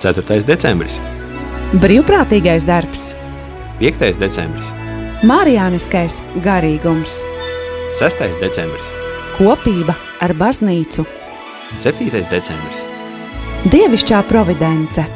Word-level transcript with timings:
4. 0.00 0.44
decembris, 0.44 0.98
Brīvprātīgais 1.80 2.66
darbs, 2.68 3.14
5. 3.80 4.18
decembris, 4.20 4.68
Mārijāniskais 5.24 6.18
garīgums, 6.44 7.22
6. 7.96 8.26
decembris, 8.42 8.92
kopība 9.38 9.96
ar 10.20 10.36
baznīcu, 10.36 11.06
7. 11.72 12.12
decembris, 12.28 12.84
dievišķā 13.72 14.20
providence, 14.28 15.06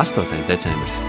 8. 0.00 0.42
decembris, 0.48 1.00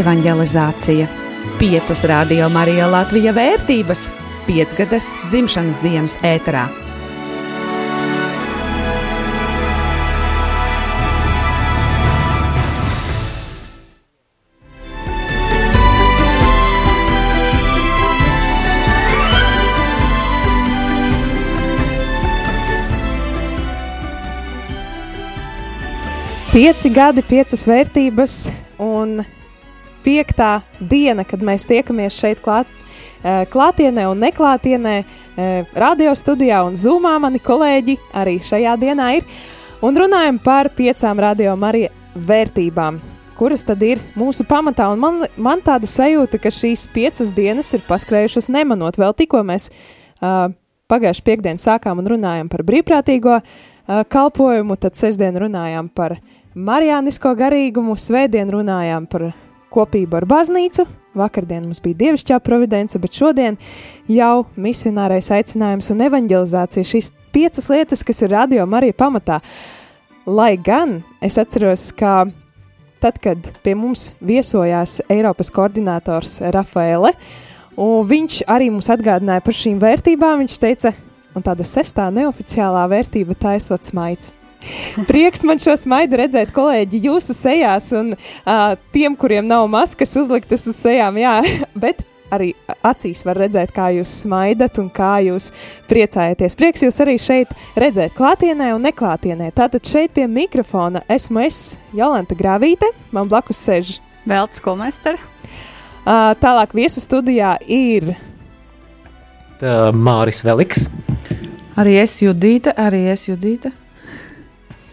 evanģelizācija, 0.00 1.12
5 1.60 2.06
radio 2.08 2.48
Marija 2.48 2.88
Latvija 2.88 3.36
vērtības, 3.36 4.08
5 4.48 4.78
gadas 4.80 5.12
dzimšanas 5.28 5.84
dienas 5.84 6.16
ēterā. 6.24 6.70
Pieci 26.50 26.90
gadi, 26.90 27.22
piecas 27.22 27.62
vērtības 27.62 28.32
un 28.82 29.20
piektā 30.02 30.64
diena, 30.82 31.22
kad 31.22 31.44
mēs 31.46 31.62
tiekamies 31.70 32.16
šeit 32.18 32.40
klāt, 32.42 32.66
eh, 33.22 33.44
klātienē 33.46 34.08
un 34.10 34.18
neklātienē, 34.18 34.94
eh, 35.04 35.64
radio 35.74 36.10
studijā 36.10 36.64
un 36.66 36.74
zūmā 36.74 37.20
mani 37.20 37.38
kolēģi 37.38 37.96
arī 38.12 38.40
šajā 38.42 38.74
dienā 38.82 39.16
ir. 39.18 39.24
Un 39.80 39.94
runājam 39.94 40.42
par 40.42 40.70
piecām 40.70 41.20
radio 41.20 41.54
Marija 41.56 41.90
vērtībām, 42.18 42.98
kuras 43.38 43.62
tad 43.62 43.80
ir 43.82 43.98
mūsu 44.16 44.42
pamatā. 44.42 44.92
Un 44.92 44.98
man, 44.98 45.26
man 45.36 45.60
tāda 45.60 45.86
sajūta, 45.86 46.40
ka 46.40 46.48
šīs 46.48 46.88
piecas 46.92 47.30
dienas 47.30 47.72
ir 47.74 47.80
paskrējušas 47.88 48.48
nemanot. 48.48 48.96
Vēl 48.96 49.14
tikko 49.14 49.44
mēs 49.44 49.70
uh, 50.20 50.48
pagājušajā 50.90 51.24
piekdienā 51.24 51.62
sākām 51.62 51.98
un 51.98 52.06
runājām 52.06 52.50
par 52.50 52.62
brīvprātīgo 52.62 53.38
uh, 53.38 54.04
kalpojumu, 54.08 54.76
tad 54.76 54.98
sestdien 54.98 55.38
runājām 55.38 55.88
par 55.94 56.18
Marijānisko 56.50 57.30
garīgumu, 57.38 57.94
svētdien 57.94 58.48
runājām 58.50 59.04
par 59.06 59.28
kopību 59.70 60.16
ar 60.18 60.24
baznīcu, 60.26 60.82
vakardien 61.14 61.62
mums 61.62 61.78
bija 61.84 61.98
dievišķā 62.00 62.40
providence, 62.42 62.98
bet 62.98 63.14
šodien 63.14 63.58
jau 64.10 64.48
misionārais 64.58 65.30
aicinājums 65.30 65.92
un 65.94 66.02
evanģelizācija 66.08 66.88
šīs 66.90 67.12
piecas 67.30 67.70
lietas, 67.70 68.02
kas 68.02 68.24
ir 68.26 68.34
radio 68.34 68.66
Marija 68.66 68.96
pamatā. 68.98 69.38
Lai 70.26 70.56
gan 70.58 71.04
es 71.22 71.38
atceros, 71.38 71.92
ka 71.94 72.24
tad, 72.98 73.22
kad 73.22 73.46
pie 73.62 73.76
mums 73.78 74.10
viesojās 74.18 74.98
Eiropas 75.06 75.52
koordinators 75.54 76.40
Rafaele, 76.50 77.14
viņš 77.78 78.42
arī 78.50 78.72
mums 78.74 78.90
atgādināja 78.90 79.46
par 79.46 79.54
šīm 79.54 79.78
vērtībām, 79.86 80.42
viņš 80.42 80.58
teica, 80.66 80.94
un 81.30 81.46
tāda 81.46 81.62
sestā 81.62 82.10
neoficiālā 82.10 82.88
vērtība 82.90 83.38
tā 83.38 83.54
esot 83.62 83.86
smaids. 83.86 84.34
Prieks 85.10 85.44
man 85.48 85.60
šo 85.62 85.76
smaidu 85.80 86.20
redzēt, 86.20 86.52
kolēģi, 86.56 87.02
jūsu 87.08 87.36
sejās, 87.36 87.90
un 87.96 88.14
uh, 88.14 88.76
tiem, 88.94 89.16
kuriem 89.18 89.48
nav 89.48 89.66
maskas 89.72 90.16
uzliktas 90.20 90.68
uz 90.70 90.78
sejām, 90.80 91.20
jā, 91.20 91.40
bet 91.84 92.04
arī 92.30 92.52
acīs 92.86 93.24
var 93.26 93.40
redzēt, 93.42 93.72
kā 93.74 93.88
jūs 93.96 94.12
smaidat 94.22 94.78
un 94.78 94.86
kā 94.94 95.16
jūs 95.26 95.50
priecājaties. 95.90 96.54
Prieks 96.58 96.84
jūs 96.86 97.00
arī 97.02 97.16
šeit 97.18 97.52
redzēt, 97.80 98.14
klātienē 98.14 98.70
un 98.76 98.86
neklātienē. 98.86 99.50
Tātad 99.56 99.82
šeit 99.88 100.14
pie 100.14 100.28
mikrofona 100.30 101.02
esmu 101.10 101.42
es, 101.48 101.80
Jolanta 101.96 102.38
Grāvīte, 102.38 102.92
man 103.10 103.30
blakus 103.30 103.64
sēž. 103.66 103.96
Veltes 104.30 104.62
Kolmester. 104.62 105.18
Uh, 106.00 106.30
tālāk 106.40 106.72
viesu 106.76 107.02
studijā 107.02 107.56
ir 107.66 108.14
Tā, 109.60 109.90
Māris 109.92 110.40
Veliks. 110.40 110.86
Arī 111.76 111.98
es 112.00 112.14
judīta, 112.22 112.72
arī 112.80 113.02
es 113.12 113.26
judīta. 113.28 113.74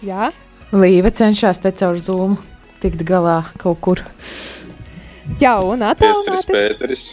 Jā, 0.06 0.30
Līve 0.75 1.09
cenšas 1.16 1.62
te 1.63 1.72
caur 1.80 1.96
zūmu 1.96 2.35
tikt 2.84 3.02
galā 3.08 3.40
kaut 3.58 3.80
kur. 3.81 4.02
jā 5.40 5.56
un 5.63 5.81
attālināti. 5.88 6.52
Pēteris. 6.53 7.06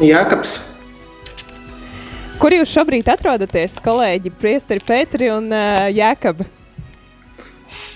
Jākaps. 0.00 0.54
Kur 2.38 2.52
jūs 2.52 2.70
šobrīd 2.70 3.08
atrodaties, 3.08 3.78
kolēģi, 3.82 4.30
Priesteri 4.38 4.80
Pēteri 4.84 5.30
un 5.32 5.50
uh, 5.50 5.88
Jēkab? 5.90 6.44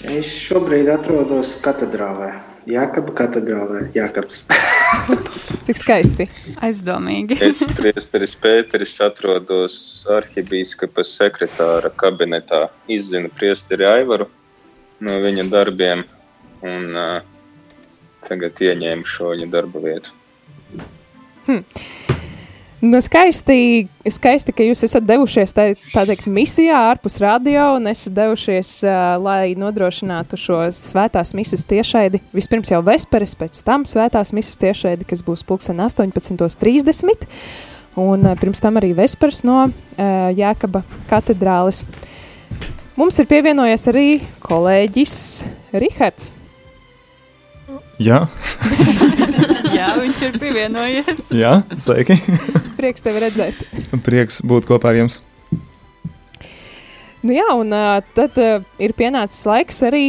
Es 0.00 0.30
šobrīd 0.40 0.88
atrodos 0.88 1.54
katedrālē. 1.60 2.32
Jākapa 2.70 3.14
katedrālē. 3.18 3.86
Jākaps. 3.96 4.44
Cik 5.66 5.80
skaisti. 5.80 6.26
Aizdomīgi. 6.64 7.38
Es, 7.50 7.62
priesteris 7.76 8.36
Pēteris, 8.40 8.96
atrodos 9.04 9.76
arhibīskapa 10.18 11.04
sekretāra 11.06 11.90
kabinetā. 12.02 12.68
Izzinu 12.90 13.32
priesteri 13.36 13.88
Aivaru 13.88 14.28
no 15.00 15.18
viņa 15.24 15.48
darbiem 15.50 16.04
un 16.66 16.96
uh, 16.96 17.20
tagad 18.28 18.60
ieņēmu 18.60 19.08
šo 19.08 19.34
viņa 19.34 19.50
darba 19.52 19.84
vietu. 19.86 20.16
Nu, 22.80 22.96
skaisti, 23.04 23.88
skaisti, 24.08 24.54
ka 24.56 24.64
jūs 24.64 24.80
esat 24.86 25.04
devušies 25.04 25.52
tā, 25.52 25.66
tā 25.92 26.06
teikt, 26.08 26.24
misijā 26.32 26.78
ārpus 26.88 27.18
radio 27.20 27.74
un 27.76 27.90
esat 27.90 28.14
devušies, 28.16 28.70
uh, 28.86 29.18
lai 29.20 29.52
nodrošinātu 29.60 30.38
šo 30.40 30.62
svētās 30.72 31.34
misijas 31.36 31.66
tiešraidi. 31.68 32.22
Vispirms 32.32 32.72
jau 32.72 32.80
vesperes, 32.86 33.36
pēc 33.36 33.60
tam 33.68 33.84
svētās 33.84 34.32
misijas 34.32 34.56
tiešraidi, 34.64 35.10
kas 35.12 35.20
būs 35.26 35.44
pulksten 35.44 35.84
18.30. 35.84 37.28
Un 38.00 38.24
uh, 38.24 38.34
pirms 38.40 38.64
tam 38.64 38.80
arī 38.80 38.94
vesperes 38.96 39.44
no 39.44 39.66
uh, 39.68 40.32
Jēkaba 40.32 40.80
katedrāles. 41.12 41.84
Mums 42.96 43.20
ir 43.20 43.28
pievienojies 43.28 43.90
arī 43.92 44.08
kolēģis 44.48 45.18
Rihards. 45.76 46.39
Jā, 48.00 48.22
Jā, 49.76 49.90
viņš 50.00 50.20
ir 50.26 50.36
pievienojies. 50.40 51.26
jā, 51.36 51.50
sveiki. 51.78 52.16
Prieks 52.78 53.04
tevi 53.04 53.20
redzēt. 53.22 53.60
Prieks 54.04 54.40
būt 54.46 54.66
kopā 54.68 54.92
ar 54.92 54.98
jums. 55.02 55.20
Nu 57.20 57.34
jā, 57.36 57.44
un 57.52 57.72
tad 58.16 58.38
ir 58.80 58.94
pienācis 58.96 59.44
laiks 59.48 59.82
arī 59.84 60.02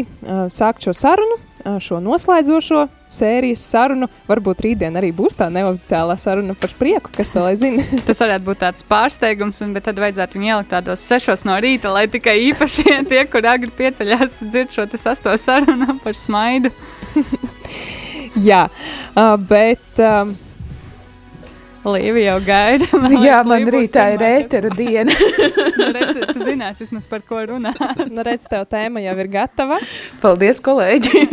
sākt 0.51 0.88
šo 0.88 0.94
sarunu, 0.96 1.31
šo 1.82 2.00
noslēdzošo 2.04 2.86
sērijas 3.12 3.64
sarunu. 3.72 4.08
Varbūt 4.30 4.64
rītdien 4.66 4.96
arī 5.00 5.12
būs 5.16 5.40
tā 5.40 5.50
neoficiālā 5.54 6.18
saruna 6.22 6.56
par 6.60 6.74
prieku, 6.80 7.12
kas 7.16 7.34
tā 7.34 7.44
lai 7.46 7.56
zina. 7.60 7.86
Tas 8.08 8.24
varētu 8.24 8.48
būt 8.48 8.62
tāds 8.64 8.86
pārsteigums, 8.88 9.62
un, 9.66 9.74
bet 9.76 9.88
tad 9.90 10.00
vajadzētu 10.02 10.38
viņu 10.38 10.52
ielikt 10.52 10.72
tādos 10.74 11.04
sešos 11.08 11.46
no 11.48 11.58
rīta, 11.62 11.92
lai 11.94 12.08
tikai 12.12 12.38
īpašie 12.52 13.02
tie, 13.12 13.24
kur 13.32 13.48
agri 13.50 13.72
pieceļās, 13.78 14.42
dzird 14.48 14.76
šo 14.76 14.88
sasto 15.00 15.34
sarunu 15.40 15.98
par 16.04 16.18
smaidu. 16.18 16.72
jā, 18.50 18.66
bet 19.50 20.04
um, 20.06 20.36
Līva 21.81 22.22
jau 22.22 22.36
gaida. 22.46 22.88
Man 22.94 23.16
Jā, 23.16 23.22
liekas, 23.22 23.47
man 23.50 23.58
Līva 23.64 23.72
būs 23.74 23.78
rītā 23.88 24.03
ir 24.14 24.24
ētera 24.28 24.74
diena. 24.78 25.16
Nu, 25.81 25.88
redz, 25.96 26.18
tu 26.30 26.44
zinās 26.46 26.78
vismaz 26.84 27.08
par 27.09 27.24
ko 27.25 27.40
runā. 27.50 27.72
nu, 28.12 28.22
redz, 28.25 28.46
tev 28.52 28.68
tēma 28.69 29.02
jau 29.02 29.16
ir 29.24 29.30
gatava. 29.34 29.80
Paldies, 30.22 30.62
kolēģi! 30.64 31.22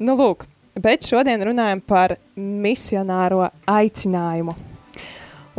Nu, 0.00 0.14
lūk, 0.16 0.46
bet 0.80 1.04
šodien 1.04 1.42
runājam 1.44 1.82
par 1.84 2.14
misionāro 2.40 3.50
aicinājumu. 3.68 4.54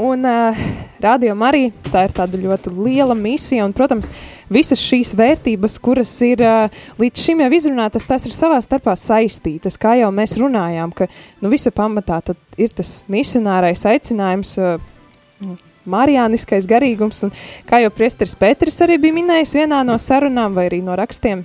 Un 0.02 0.26
uh, 0.26 0.58
radio 1.04 1.36
arī 1.46 1.68
tā 1.92 2.08
ir 2.08 2.14
tāda 2.16 2.40
ļoti 2.42 2.72
liela 2.74 3.14
misija, 3.18 3.68
un, 3.68 3.74
protams, 3.76 4.10
visas 4.50 4.82
šīs 4.82 5.14
vērtības, 5.20 5.76
kuras 5.84 6.14
ir 6.26 6.42
uh, 6.42 6.82
līdz 7.02 7.26
šim 7.26 7.44
jau 7.44 7.50
izrunātas, 7.54 8.08
tās 8.10 8.26
ir 8.26 8.34
savā 8.34 8.58
starpā 8.66 8.96
saistītas. 8.98 9.78
Kā 9.82 9.94
jau 10.00 10.10
mēs 10.16 10.38
runājām, 10.42 10.96
ka 10.96 11.06
nu, 11.44 11.52
visa 11.54 11.74
pamatā 11.76 12.22
ir 12.58 12.74
tas 12.74 13.02
misionārais 13.12 13.86
aicinājums, 13.92 14.56
uh, 14.58 14.80
Marijāniskais 15.92 16.68
garīgums, 16.70 17.24
un 17.26 17.32
kā 17.66 17.80
jau 17.82 17.90
priesteris 17.94 18.36
Pēteris 18.38 18.78
arī 18.86 19.00
bija 19.02 19.16
minējis 19.18 19.56
vienā 19.58 19.82
no 19.86 19.98
sarunām 19.98 20.54
vai 20.54 20.68
arī 20.70 20.78
no 20.86 20.94
rakstiem, 20.98 21.42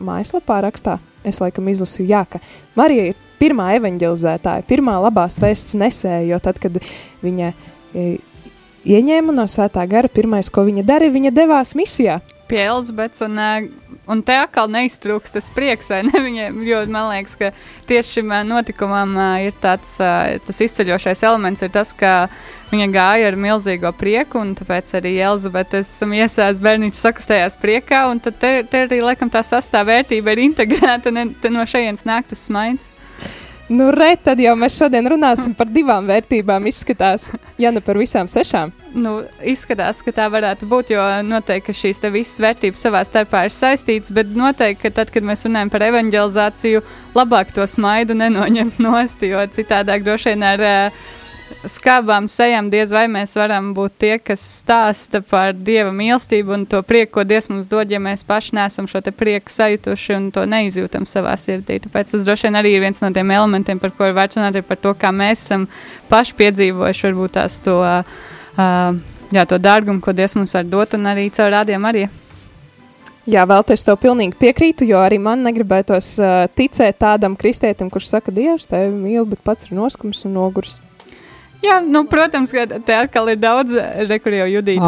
mājaslapā 0.00 0.62
rakstā, 0.64 0.96
es 1.28 1.42
laikam 1.44 1.68
izlasīju, 1.68 2.08
jā, 2.08 2.22
ka 2.24 2.40
Marija 2.78 3.10
ir 3.10 3.22
pirmā 3.36 3.74
evanģelizētāja, 3.76 4.64
pirmā 4.68 4.96
labās 5.04 5.36
vēsts 5.44 5.76
nesēja, 5.76 6.24
jo 6.30 6.40
tad, 6.40 6.60
kad 6.62 6.80
viņa 7.24 7.52
ieņēma 7.96 9.34
no 9.34 9.48
svētā 9.50 9.86
gara, 9.90 10.12
pirmais, 10.12 10.50
ko 10.52 10.66
viņa 10.68 10.86
darīja, 10.86 11.16
viņa 11.16 11.34
devās 11.34 11.74
misijā. 11.78 12.20
Pie 12.46 12.60
Elizabetes 12.62 13.24
un 13.26 13.40
uh, 13.42 13.66
un 14.10 14.22
te 14.26 14.34
atkal 14.38 14.68
neiztrūks 14.70 15.34
tas 15.34 15.48
prieks, 15.54 15.90
vai 15.92 16.02
ne? 16.06 16.14
Viņiem, 16.26 16.60
jo 16.66 16.80
man 16.92 17.10
liekas, 17.10 17.36
ka 17.38 17.50
tieši 17.90 18.18
šim 18.18 18.34
ā, 18.34 18.42
notikumam 18.46 19.14
ir 19.42 19.56
tāds, 19.62 19.96
tas 19.98 20.62
izceļošais 20.68 21.24
elements, 21.26 21.64
ir 21.64 21.72
tas, 21.74 21.92
ka 21.96 22.14
viņa 22.72 22.88
gāja 22.94 23.30
ar 23.30 23.38
milzīgo 23.40 23.92
prieku, 23.96 24.42
un 24.42 24.54
tāpēc 24.58 24.96
arī 24.98 25.16
Elizabete 25.28 25.82
esam 25.84 26.14
iesēs 26.16 26.62
bērniņš 26.64 27.02
sakustējās 27.02 27.58
priekā, 27.62 28.06
un 28.10 28.22
tad 28.22 28.38
te, 28.42 28.52
te 28.70 28.86
arī, 28.86 29.02
laikam, 29.04 29.30
tā 29.32 29.42
sastāvvērtība 29.46 30.34
ir 30.34 30.44
integrēta, 30.48 31.14
te 31.42 31.52
no 31.52 31.66
šejienes 31.66 32.06
nāk 32.08 32.30
tas 32.32 32.46
smaids. 32.48 32.92
Nu, 33.68 33.88
re, 33.90 34.12
tad 34.22 34.38
jau 34.38 34.52
mēs 34.54 34.76
šodien 34.78 35.08
runāsim 35.10 35.54
par 35.58 35.66
divām 35.74 36.06
vērtībām. 36.06 36.68
Izskatās, 36.70 37.32
ja 37.58 37.72
ne 37.74 37.82
par 37.82 37.98
visām 37.98 38.28
sešām. 38.30 38.70
Nu, 38.94 39.16
izskatās, 39.42 40.04
ka 40.06 40.14
tā 40.14 40.28
varētu 40.30 40.68
būt, 40.70 40.92
jo 40.94 41.02
noteikti 41.26 41.74
šīs 41.74 42.00
visas 42.14 42.38
vērtības 42.44 42.84
savā 42.86 43.02
starpā 43.08 43.42
ir 43.48 43.54
saistītas, 43.56 44.14
bet 44.14 44.30
noteikti, 44.38 44.84
ka 44.86 44.94
tad, 45.00 45.10
kad 45.10 45.26
mēs 45.26 45.42
runājam 45.48 45.72
par 45.74 45.82
evanģelizāciju, 45.88 46.84
labāk 47.18 47.50
to 47.58 47.66
smaidu 47.66 48.14
nenoņemt 48.14 48.78
nost, 48.86 49.26
jo 49.26 49.42
citādāk 49.58 50.06
droši 50.06 50.36
vien 50.36 50.46
ar 50.46 50.62
uh, 50.62 51.04
skābām 51.66 52.26
sejām 52.30 52.68
diez 52.70 52.90
vai 52.94 53.04
mēs 53.10 53.36
varam 53.38 53.72
būt 53.76 53.94
tie, 54.02 54.12
kas 54.22 54.42
stāsta 54.60 55.20
par 55.24 55.54
Dieva 55.54 55.92
mīlestību 55.94 56.54
un 56.54 56.64
to 56.70 56.80
prieku, 56.86 57.18
ko 57.18 57.24
Dievs 57.28 57.48
mums 57.50 57.70
dod, 57.70 57.90
ja 57.90 58.00
mēs 58.02 58.24
paši 58.26 58.56
nesam 58.58 58.88
šo 58.90 59.02
te 59.04 59.12
prieku 59.14 59.52
sajutuši 59.52 60.16
un 60.16 60.28
to 60.34 60.46
neizjūtam 60.48 61.06
savā 61.08 61.36
sirdī. 61.40 61.78
Tāpēc 61.84 62.12
tas 62.14 62.26
droši 62.26 62.48
vien 62.48 62.60
arī 62.60 62.76
ir 62.76 62.84
viens 62.84 63.02
no 63.02 63.12
tiem 63.14 63.32
elementiem, 63.38 63.80
par 63.82 63.94
ko 63.94 64.08
ir 64.08 64.16
vērts 64.16 64.40
runāt, 64.40 64.58
ir 64.58 64.66
par 64.66 64.80
to, 64.82 64.94
kā 64.98 65.12
mēs 65.14 65.46
esam 65.46 65.66
paši 66.10 66.36
piedzīvojuši 66.40 67.08
varbūt 67.08 67.36
tās 67.38 67.58
to, 67.64 67.78
uh, 67.82 69.02
jā, 69.34 69.46
to 69.46 69.60
dārgumu, 69.62 70.02
ko 70.02 70.14
Dievs 70.16 70.36
mums 70.38 70.54
var 70.58 70.66
dot 70.66 70.98
un 70.98 71.10
arī 71.12 71.28
caur 71.34 71.52
rādiem 71.54 71.90
arī. 71.90 72.06
Jā, 73.26 73.42
vēl 73.42 73.64
es 73.74 73.82
tev 73.82 73.96
pilnīgi 73.98 74.38
piekrītu, 74.38 74.86
jo 74.86 75.00
arī 75.02 75.18
man 75.18 75.42
negribētos 75.42 76.12
uh, 76.22 76.34
ticēt 76.54 77.00
tādam 77.02 77.34
kristietim, 77.38 77.90
kurš 77.90 78.12
saka, 78.12 78.34
Dievs, 78.34 78.68
tevi 78.70 78.92
mīl, 78.94 79.26
bet 79.26 79.42
pats 79.42 79.66
ir 79.66 79.74
noskums 79.74 80.22
un 80.28 80.38
nogurs. 80.38 80.78
Jā, 81.64 81.80
nu, 81.80 82.04
protams, 82.10 82.52
ka 82.52 82.66
te 82.66 82.94
atkal 82.96 83.32
ir 83.32 83.38
daudz, 83.40 83.72
re, 84.08 84.18
kur 84.22 84.34
jau 84.36 84.46
judīti. 84.58 84.84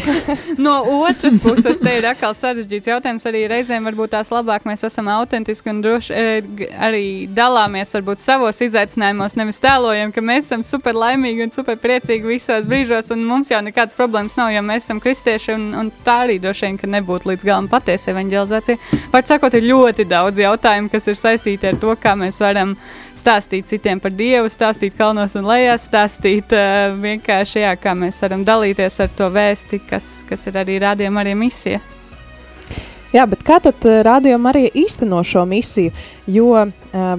No 0.58 0.82
otras 1.04 1.40
puses, 1.40 1.80
te 1.82 1.92
ir 1.98 2.06
atkal 2.08 2.32
sarežģīts 2.36 2.88
jautājums. 2.88 3.26
Arī 3.28 3.42
reizēm 3.50 3.84
varbūt 3.88 4.14
tās 4.14 4.30
labāk 4.32 4.64
mēs 4.68 4.84
esam 4.86 5.08
autentiski 5.12 5.70
un 5.72 5.80
droši 5.84 6.14
e, 6.14 6.40
arī 6.80 7.04
dalāmies 7.36 7.92
varbūt 7.96 8.22
savos 8.22 8.60
izaicinājumos. 8.64 9.36
Nevis 9.38 9.60
tēlojam, 9.62 10.12
ka 10.14 10.24
mēs 10.24 10.48
esam 10.48 10.64
super 10.66 10.96
laimīgi 10.96 11.44
un 11.46 11.54
super 11.54 11.76
priecīgi 11.80 12.30
visos 12.30 12.68
brīžos, 12.70 13.10
un 13.14 13.24
mums 13.28 13.52
jau 13.52 13.60
nekādas 13.64 13.96
problēmas 13.98 14.38
nav, 14.40 14.52
jo 14.54 14.62
mēs 14.64 14.86
esam 14.86 15.02
kristieši. 15.02 15.52
Un, 15.56 15.68
un 15.82 15.92
tā 16.06 16.20
arī 16.26 16.38
droši 16.42 16.68
vien, 16.68 16.80
ka 16.80 16.90
nebūtu 16.96 17.32
līdz 17.32 17.48
galam 17.50 17.68
patiesa 17.70 18.14
evanģelizācija. 18.14 18.80
Var 19.12 19.28
sakot, 19.28 19.58
ir 19.58 19.68
ļoti 19.68 20.08
daudz 20.10 20.40
jautājumu, 20.40 20.92
kas 20.92 21.10
ir 21.10 21.20
saistīti 21.20 21.70
ar 21.70 21.80
to, 21.82 21.94
kā 22.00 22.16
mēs 22.18 22.40
varam 22.42 22.76
stāstīt 23.18 23.68
citiem 23.70 24.00
par 24.00 24.14
Dievu, 24.16 24.48
stāstīt 24.48 24.69
kalnos 24.96 25.34
un 25.34 25.48
lejās, 25.48 25.88
stāstīt 25.88 26.52
uh, 26.54 26.92
vienkārši, 27.00 27.62
jā, 27.64 27.72
kā 27.80 27.94
mēs 27.98 28.20
varam 28.22 28.44
dalīties 28.46 29.00
ar 29.02 29.08
to 29.16 29.26
vēsti, 29.32 29.80
kas, 29.88 30.22
kas 30.28 30.46
ir 30.46 30.58
arī 30.60 30.78
rādījuma 30.82 31.24
arī 31.24 31.34
misija. 31.34 31.80
Jā, 33.10 33.24
bet 33.26 33.42
kā 33.42 33.58
tad 33.58 33.82
uh, 33.88 34.00
rādījuma 34.06 34.52
arī 34.52 34.68
īsteno 34.78 35.18
šo 35.26 35.42
misiju? 35.50 35.90
Jo 36.30 36.52
uh, 36.62 37.10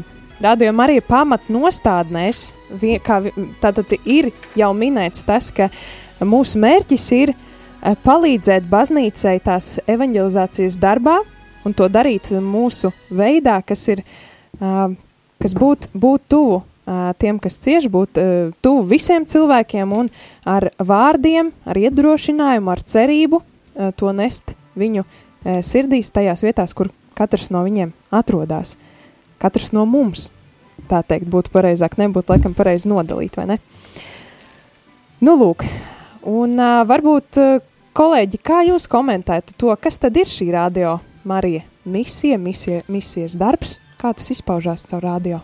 rādījuma 0.42 0.88
arī 0.88 1.01
pamatnostādnēs, 1.03 2.45
vie, 2.80 2.95
kā, 3.03 3.19
tātad 3.59 3.92
ir 4.06 4.31
jau 4.56 4.71
minēts 4.77 5.27
tas, 5.27 5.51
ka 5.51 5.68
mūsu 6.24 6.63
mērķis 6.63 7.12
ir 7.19 7.36
uh, 7.36 7.94
palīdzēt 8.07 8.71
baznīcai 8.71 9.38
tās 9.44 9.75
evanģelizācijas 9.92 10.80
darbā 10.80 11.19
un 11.68 11.75
to 11.75 11.92
darīt 11.92 12.31
mūsu 12.39 12.94
veidā, 13.12 13.59
kas 13.68 13.88
ir, 13.92 14.06
uh, 14.62 14.88
kas 15.44 15.59
būt, 15.59 15.92
būt 15.92 16.30
tuvu 16.31 16.62
tiem, 17.21 17.39
kas 17.41 17.57
cieš, 17.61 17.88
būt 17.91 18.19
tuvu 18.63 18.83
visiem 18.89 19.25
cilvēkiem 19.29 19.93
un 19.95 20.09
ar 20.47 20.69
vārdiem, 20.77 21.51
ar 21.65 21.79
iedrošinājumu, 21.79 22.71
ar 22.73 22.81
cerību 22.83 23.41
to 23.97 24.11
nest 24.15 24.55
viņu 24.79 25.05
sirdīs, 25.65 26.11
tajās 26.13 26.43
vietās, 26.45 26.73
kur 26.77 26.91
katrs 27.17 27.51
no 27.53 27.63
viņiem 27.65 27.93
atrodas. 28.13 28.75
Katrs 29.41 29.71
no 29.73 29.85
mums, 29.89 30.29
tā 30.89 31.01
teikt, 31.07 31.29
būtu 31.31 31.53
pareizāk, 31.53 31.97
nebūtu 32.01 32.35
laikam 32.35 32.55
pareizi 32.57 32.91
nodalīt, 32.91 33.38
vai 33.39 33.47
ne? 33.53 33.59
Nu, 35.21 35.35
lūk, 35.38 35.65
un 36.29 36.57
varbūt 36.89 37.39
kolēģi, 37.97 38.41
kā 38.41 38.63
jūs 38.69 38.89
komentētu 38.91 39.57
to, 39.57 39.73
kas 39.81 40.01
tad 40.01 40.17
ir 40.17 40.29
šī 40.29 40.51
radio 40.55 40.97
Marija 41.27 41.65
misija, 41.85 42.38
misija, 42.41 42.81
misijas 42.89 43.38
darbs, 43.38 43.79
kā 44.01 44.13
tas 44.17 44.33
izpaužās 44.33 44.85
caur 44.89 45.05
radio? 45.05 45.41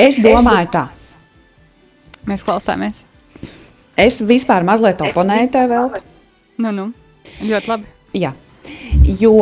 Es 0.00 0.18
domāju, 0.22 0.70
tā. 0.72 0.84
Mēs 2.28 2.44
klausāmies. 2.46 3.04
Es 4.00 4.18
vispār 4.26 4.64
mazliet 4.66 5.02
oponēju 5.04 5.50
tev 5.54 5.70
vēl. 5.70 5.90
Nu, 6.64 6.70
nu, 6.74 6.88
ļoti 7.42 7.70
labi. 7.70 7.90
Jā, 8.14 8.30
jo 9.20 9.34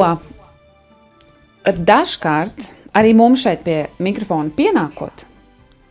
dažkārt 1.63 2.73
arī 2.97 3.13
mums 3.17 3.45
šeit 3.45 3.63
pie 3.67 3.85
mikrofona 4.03 4.53
pienākot. 4.57 5.27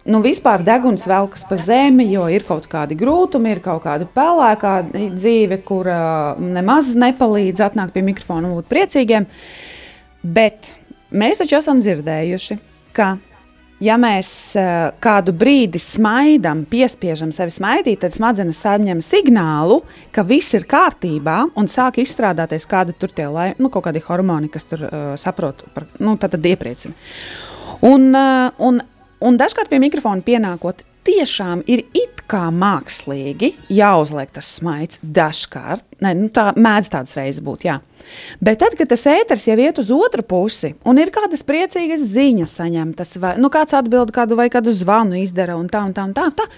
Nu, 0.01 0.17
vispār 0.25 0.63
deguns 0.65 1.03
velkas 1.05 1.43
pa 1.45 1.57
zemi, 1.61 2.07
jo 2.09 2.25
ir 2.33 2.41
kaut 2.47 2.65
kādi 2.69 2.97
grūtumi, 2.97 3.51
ir 3.53 3.59
kaut 3.61 3.83
kāda 3.83 4.07
pelēkā 4.09 4.73
dzīve, 4.89 5.59
kur 5.65 5.85
uh, 5.93 6.39
nemaz 6.41 6.95
nepalīdz 6.97 7.61
atnākt 7.67 7.93
pie 7.93 8.01
mikrofona 8.07 8.49
un 8.49 8.57
būt 8.57 8.69
priecīgiem. 8.71 9.27
Bet 10.25 10.73
mēs 11.13 11.43
taču 11.43 11.59
esam 11.59 11.83
dzirdējuši, 11.85 12.57
ka 12.97 13.13
ja 13.81 13.97
mēs 14.01 14.31
uh, 14.59 14.91
kādu 15.03 15.33
brīdi 15.37 15.81
smaidām, 15.81 16.63
piespiežam 16.69 17.33
sevi 17.35 17.53
smaidīt, 17.55 18.01
tad 18.03 18.15
smadzenes 18.15 18.61
saņem 18.61 19.01
signālu, 19.05 19.81
ka 20.13 20.25
viss 20.27 20.55
ir 20.57 20.67
kārtībā 20.69 21.37
un 21.57 21.69
sāk 21.71 22.01
izstrādāties 22.03 22.67
kādi 22.69 22.95
tur 22.97 23.13
tie 23.15 23.27
lai, 23.31 23.51
nu, 23.59 23.71
kaut 23.73 23.87
kādi 23.89 24.03
hormoni, 24.05 24.51
kas 24.53 24.69
tur 24.69 24.85
uh, 24.87 25.01
saprot, 25.19 25.65
par, 25.75 25.89
nu, 25.99 26.15
tad, 26.21 26.37
tad 26.37 26.45
iepriecina. 26.47 26.95
Un, 27.87 28.11
uh, 28.13 28.53
un, 28.61 28.81
un 29.25 29.41
dažkārt 29.41 29.71
pie 29.71 29.81
mikrofona 29.81 30.25
pienākot, 30.25 30.85
tiešām 31.07 31.63
ir 31.71 31.83
it 31.98 32.24
kā 32.31 32.48
mākslīgi 32.53 33.53
jāuzliek 33.74 34.31
tas 34.33 34.48
smaids. 34.57 35.00
Dažkārt, 35.01 35.86
ne, 36.03 36.13
nu, 36.18 36.27
tā 36.33 36.51
mēdz 36.56 36.92
tādas 36.94 37.15
reizes 37.19 37.44
būt, 37.45 37.65
jā. 37.68 37.80
Bet 38.44 38.62
tad, 38.63 38.75
kad 38.80 38.89
tas 38.92 39.06
ēters 39.07 39.45
jau 39.48 39.57
iet 39.62 39.80
uz 39.81 39.92
otru 39.94 40.25
pusi 40.27 40.74
un 40.88 41.00
ir 41.00 41.13
kādas 41.13 41.45
priecīgas 41.48 42.03
ziņas 42.12 42.57
saņemtas, 42.59 43.15
vai 43.21 43.36
nu, 43.42 43.51
kāds 43.53 43.75
atbild 43.77 44.13
kādu 44.15 44.39
vai 44.39 44.50
kādu 44.53 44.74
zvanu 44.75 45.19
izdara 45.21 45.57
un 45.59 45.69
tā 45.71 45.83
un 45.88 45.95
tā 45.95 46.07
un 46.09 46.15
tā. 46.18 46.30
tā 46.36 46.50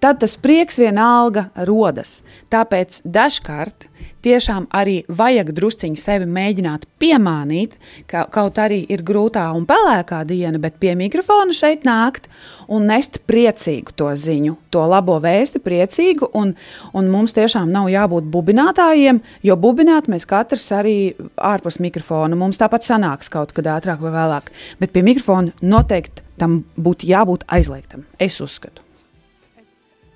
tad 0.00 0.20
tas 0.22 0.36
prieks 0.40 0.78
vienalga 0.78 1.48
rodas. 1.66 2.22
Tāpēc 2.52 3.00
dažkārt 3.04 3.88
tiešām 4.24 4.66
arī 4.74 5.00
vajag 5.08 5.50
drusciņi 5.56 5.98
sevi 6.00 6.26
mēģināt 6.30 6.86
piemānīt, 7.00 7.76
ka 8.10 8.24
kaut 8.32 8.58
arī 8.62 8.80
ir 8.90 9.02
grūtā 9.06 9.44
un 9.56 9.66
pelēkā 9.68 10.22
diena, 10.28 10.60
bet 10.62 10.78
pie 10.82 10.94
mikrofona 10.98 11.54
šeit 11.54 11.86
nākt 11.88 12.28
un 12.68 12.88
nest 12.90 13.20
priecīgu 13.30 13.94
to 13.98 14.10
ziņu, 14.14 14.56
to 14.74 14.84
labo 14.90 15.18
vēsti, 15.22 15.62
priecīgu. 15.64 16.30
Un, 16.38 16.54
un 16.94 17.12
mums 17.12 17.36
tiešām 17.36 17.70
nav 17.72 17.90
jābūt 17.92 18.30
bubinātājiem, 18.32 19.22
jo 19.46 19.58
bubināt 19.60 20.10
mēs 20.10 20.26
katrs 20.28 20.70
arī 20.76 20.96
ārpus 21.36 21.80
mikrofona. 21.82 22.38
Mums 22.38 22.60
tāpat 22.60 22.86
sanāks 22.86 23.32
kaut 23.32 23.54
kad 23.56 23.70
ātrāk 23.78 24.02
vai 24.04 24.14
vēlāk, 24.14 24.52
bet 24.82 24.94
pie 24.94 25.06
mikrofona 25.06 25.54
noteikti 25.62 26.26
tam 26.38 26.62
būtu 26.78 27.08
jābūt 27.08 27.48
aizliegtam. 27.50 28.06
Es 28.22 28.38
uzskatu. 28.44 28.87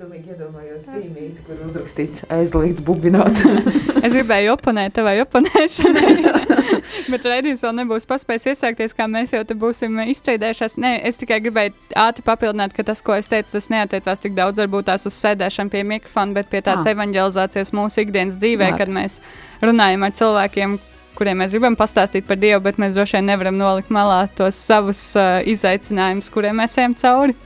Pilnīgi 0.02 0.32
iedomājos 0.35 0.87
zīmīti, 0.90 1.44
kur 1.47 1.61
uzrakstīts 1.62 2.25
aizliegts 2.35 2.82
bubināt. 2.82 3.37
Es 4.02 4.16
gribēju 4.16 4.56
oponēt 4.56 4.97
tavai 4.97 5.12
oponēšanai, 5.23 6.14
bet 7.12 7.28
raidījums 7.30 7.61
vēl 7.62 7.76
nebūs 7.76 8.09
paspējis 8.11 8.49
iesākties, 8.50 8.97
kā 8.99 9.06
mēs 9.06 9.30
jau 9.37 9.44
te 9.47 9.54
būsim 9.54 10.00
izstrādējušies. 10.11 10.75
Nē, 10.82 10.90
es 11.06 11.23
tikai 11.23 11.38
gribēju 11.44 11.76
ātri 12.02 12.26
papildināt, 12.26 12.75
ka 12.75 12.82
tas, 12.88 12.99
ko 13.06 13.14
es 13.14 13.30
teicu, 13.30 13.52
tas 13.54 13.71
neatiecās 13.71 14.25
tik 14.25 14.35
daudz 14.35 14.59
varbūt 14.64 14.88
tās 14.90 15.06
uz 15.06 15.21
sēdēšanu 15.23 15.71
pie 15.71 15.85
mikrofona, 15.92 16.35
bet 16.40 16.50
pie 16.50 16.64
tādas 16.66 16.90
evanģelizācijas 16.90 17.71
mūsu 17.78 18.02
ikdienas 18.02 18.40
dzīvē, 18.42 18.73
Labi. 18.73 18.82
kad 18.82 18.90
mēs 18.99 19.21
runājam 19.62 20.09
ar 20.09 20.18
cilvēkiem. 20.18 20.76
Kuriem 21.14 21.44
mēs 21.44 21.54
gribam 21.54 21.78
pastāstīt 21.78 22.26
par 22.26 22.42
Dievu, 22.42 22.64
bet 22.66 22.82
mēs 22.82 22.99
droši 22.99 23.21
vien 23.21 23.30
nevaram 23.30 23.54
nolikt 23.61 23.94
malā 23.94 24.25
tos 24.35 24.59
savus 24.59 25.12
uh, 25.14 25.38
izaicinājumus, 25.47 26.32
kuriem 26.35 26.59
mēs 26.64 26.80
ejam 26.82 26.99
cauri. 26.99 27.38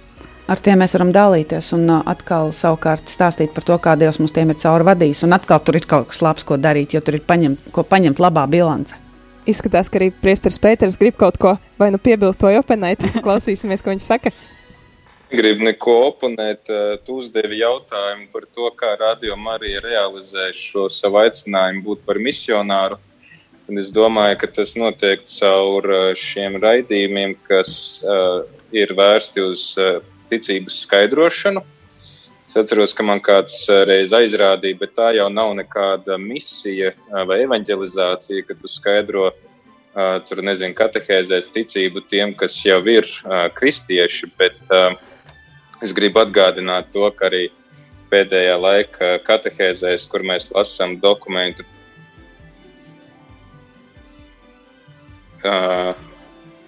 Ar 0.46 0.60
tiem 0.62 0.78
mēs 0.78 0.92
varam 0.94 1.08
dalīties 1.10 1.72
un 1.74 1.88
uh, 1.90 2.02
atkal 2.06 2.52
savukārt 2.54 3.10
stāstīt 3.10 3.50
par 3.54 3.64
to, 3.66 3.74
kā 3.82 3.96
Dievs 3.98 4.20
mums 4.22 4.34
tiem 4.34 4.52
ir 4.52 4.60
cauri 4.62 4.86
vadījis. 4.86 5.24
Un 5.26 5.34
atkal 5.34 5.58
tur 5.58 5.74
ir 5.74 5.88
kaut 5.90 6.12
kas 6.12 6.22
labs, 6.22 6.46
ko 6.46 6.54
darīt, 6.54 6.94
jo 6.94 7.00
tur 7.02 7.18
ir 7.18 7.24
paņemt, 7.26 7.72
ko 7.74 7.82
paņemt 7.82 8.22
labā 8.22 8.44
bilance. 8.52 8.94
Izskatās, 9.50 9.90
ka 9.90 9.98
arī 9.98 10.12
Priesteris 10.14 10.60
Pēters 10.62 10.98
grib 11.02 11.18
kaut 11.18 11.40
ko 11.42 11.56
vai 11.82 11.90
nu 11.90 11.98
piebilst 11.98 12.46
vai 12.46 12.54
oponēt. 12.60 13.02
Klausīsimies, 13.26 13.82
ko 13.82 13.90
viņš 13.90 14.06
saka. 14.06 14.34
Negribu 15.32 15.66
neko 15.66 15.98
oponēt. 16.12 16.62
eh, 16.70 16.96
Tu 17.02 17.18
uzdevi 17.18 17.58
jautājumu 17.64 18.30
par 18.30 18.46
to, 18.54 18.70
kā 18.78 18.94
Radio 19.02 19.34
Marija 19.34 19.82
realizē 19.82 20.52
šo 20.54 20.86
savu 20.94 21.24
aicinājumu 21.26 21.82
būt 21.90 22.06
par 22.06 22.22
misionāru. 22.22 23.02
Un 23.66 23.82
es 23.82 23.90
domāju, 23.90 24.38
ka 24.38 24.54
tas 24.62 24.78
notiek 24.78 25.26
caur 25.26 25.90
eh, 25.90 26.10
šiem 26.14 26.62
raidījumiem, 26.62 27.34
kas 27.50 27.98
uh, 28.06 28.44
ir 28.70 28.94
vērsti 28.94 29.42
uz 29.42 29.72
uh, 29.82 29.98
ticības 30.30 30.82
skaidrošanu. 30.86 31.62
Es 32.46 32.54
atceros, 32.60 32.94
ka 32.94 33.04
man 33.06 33.20
kāds 33.24 33.54
eh, 33.68 33.82
reiz 33.88 34.14
aizrādīja, 34.14 34.78
bet 34.80 34.94
tā 34.98 35.10
jau 35.16 35.26
nav 35.32 35.52
nekāda 35.58 36.18
misija 36.22 36.92
eh, 36.94 37.24
vai 37.28 37.42
evanģelizācija, 37.44 38.46
ka 38.46 38.56
tu 38.60 38.70
skaidro 38.70 39.30
uh, 39.30 39.36
tur, 40.28 40.42
nezinu, 40.44 40.74
katehēzēs 40.76 41.48
ticību 41.54 42.02
tiem, 42.10 42.34
kas 42.36 42.58
jau 42.64 42.82
ir 42.90 43.08
kristieši. 43.56 44.28
Bet 44.38 44.58
es 45.84 45.94
gribu 45.96 46.20
atgādināt 46.20 46.92
to, 46.92 47.08
ka 47.16 47.30
arī 47.30 47.46
pēdējā 48.12 48.58
laika 48.60 49.16
katehēzēs, 49.26 50.06
kur 50.12 50.24
mēs 50.26 50.50
lasām 50.54 50.98
dokumentu, 51.00 51.64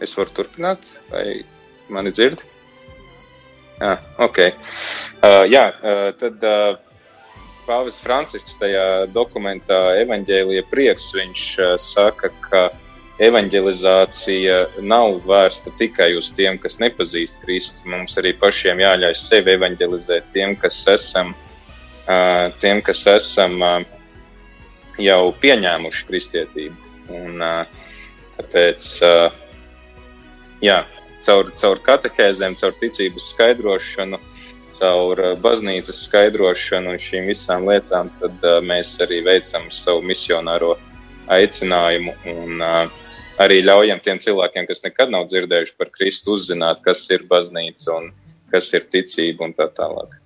es 0.00 0.14
varu 0.16 0.34
turpināt, 0.40 0.84
vai 1.12 1.42
mani 1.92 2.14
dzird? 2.14 2.47
Jā, 3.78 3.94
ok. 4.18 4.38
Uh, 5.22 5.44
jā, 5.46 5.64
uh, 5.70 6.10
tad 6.18 6.42
uh, 6.46 6.76
Pāvils 7.68 8.00
Francisks 8.02 8.56
tajā 8.58 9.06
dokumentā 9.14 9.78
Evanģēlija 10.02 10.64
prieks, 10.70 11.10
viņš 11.14 11.44
uh, 11.62 11.74
saka, 11.82 12.32
ka 12.48 12.62
evanģelizācija 13.18 14.58
nav 14.86 15.18
vērsta 15.26 15.72
tikai 15.78 16.12
uz 16.18 16.30
tiem, 16.38 16.58
kas 16.62 16.78
nepazīst 16.82 17.40
Kristu. 17.42 17.78
Mums 17.90 18.14
arī 18.20 18.34
pašiem 18.38 18.82
jāļauj 18.82 19.16
sevi 19.18 19.54
evanģelizēt 19.56 20.28
tiem, 20.34 20.54
kas 20.58 20.78
esam, 20.90 21.34
uh, 22.06 22.46
tiem, 22.62 22.82
kas 22.86 23.02
esam 23.10 23.58
uh, 23.62 23.80
jau 25.02 25.22
pieņēmuši 25.42 26.06
kristietību. 26.10 26.94
Un, 27.18 27.42
uh, 27.42 27.90
tāpēc, 28.38 28.86
uh, 29.06 29.34
jā, 30.62 30.82
caur, 31.28 31.52
caur 31.60 31.80
katehēzēm, 31.84 32.56
caur 32.60 32.76
ticības 32.80 33.30
skaidrošanu, 33.34 34.20
caur 34.78 35.20
uh, 35.24 35.34
baznīcas 35.44 36.04
skaidrošanu 36.06 36.94
un 36.94 37.02
šīm 37.02 37.28
visām 37.32 37.66
lietām, 37.68 38.12
tad 38.22 38.46
uh, 38.46 38.60
mēs 38.64 38.94
arī 39.04 39.20
veicam 39.26 39.68
savu 39.74 40.04
misionāro 40.06 40.76
aicinājumu 41.34 42.14
un 42.32 42.64
uh, 42.64 43.02
arī 43.42 43.60
ļaujam 43.66 44.00
tiem 44.04 44.22
cilvēkiem, 44.22 44.68
kas 44.70 44.84
nekad 44.86 45.12
nav 45.12 45.28
dzirdējuši 45.32 45.76
par 45.78 45.92
Kristu, 45.94 46.38
uzzināt, 46.38 46.80
kas 46.86 47.04
ir 47.12 47.26
baznīca 47.28 47.98
un 47.98 48.10
kas 48.52 48.72
ir 48.74 48.88
ticība 48.92 49.44
un 49.44 49.54
tā 49.58 49.68
tālāk. 49.76 50.16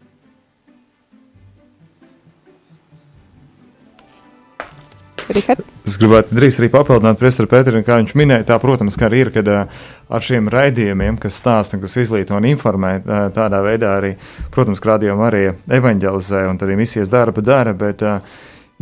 Rihard? 5.31 5.65
Es 5.89 5.99
gribētu 6.01 6.37
drīz 6.37 6.57
arī 6.61 6.69
papildināt 6.73 7.19
Priesteru 7.21 7.51
Pēteru, 7.51 7.83
kā 7.87 7.99
viņš 8.01 8.15
minēja, 8.19 8.47
tā, 8.49 8.59
protams, 8.63 8.97
ka 8.99 9.09
arī 9.09 9.25
ir, 9.27 9.31
kad 9.35 9.49
ar 9.53 10.25
šiem 10.25 10.49
raidījumiem, 10.53 11.19
kas 11.23 11.37
stāsta, 11.41 11.81
kas 11.83 11.99
izglīto 12.01 12.37
un 12.39 12.47
informē, 12.49 12.95
tādā 13.35 13.61
veidā 13.65 13.97
arī, 13.99 14.15
protams, 14.55 14.81
ka 14.83 14.95
rādījuma 14.95 15.29
arī 15.29 15.43
evanģelizē 15.79 16.47
un 16.51 16.63
arī 16.63 16.79
misijas 16.81 17.13
darba 17.13 17.45
dara, 17.45 17.75
bet 17.77 18.05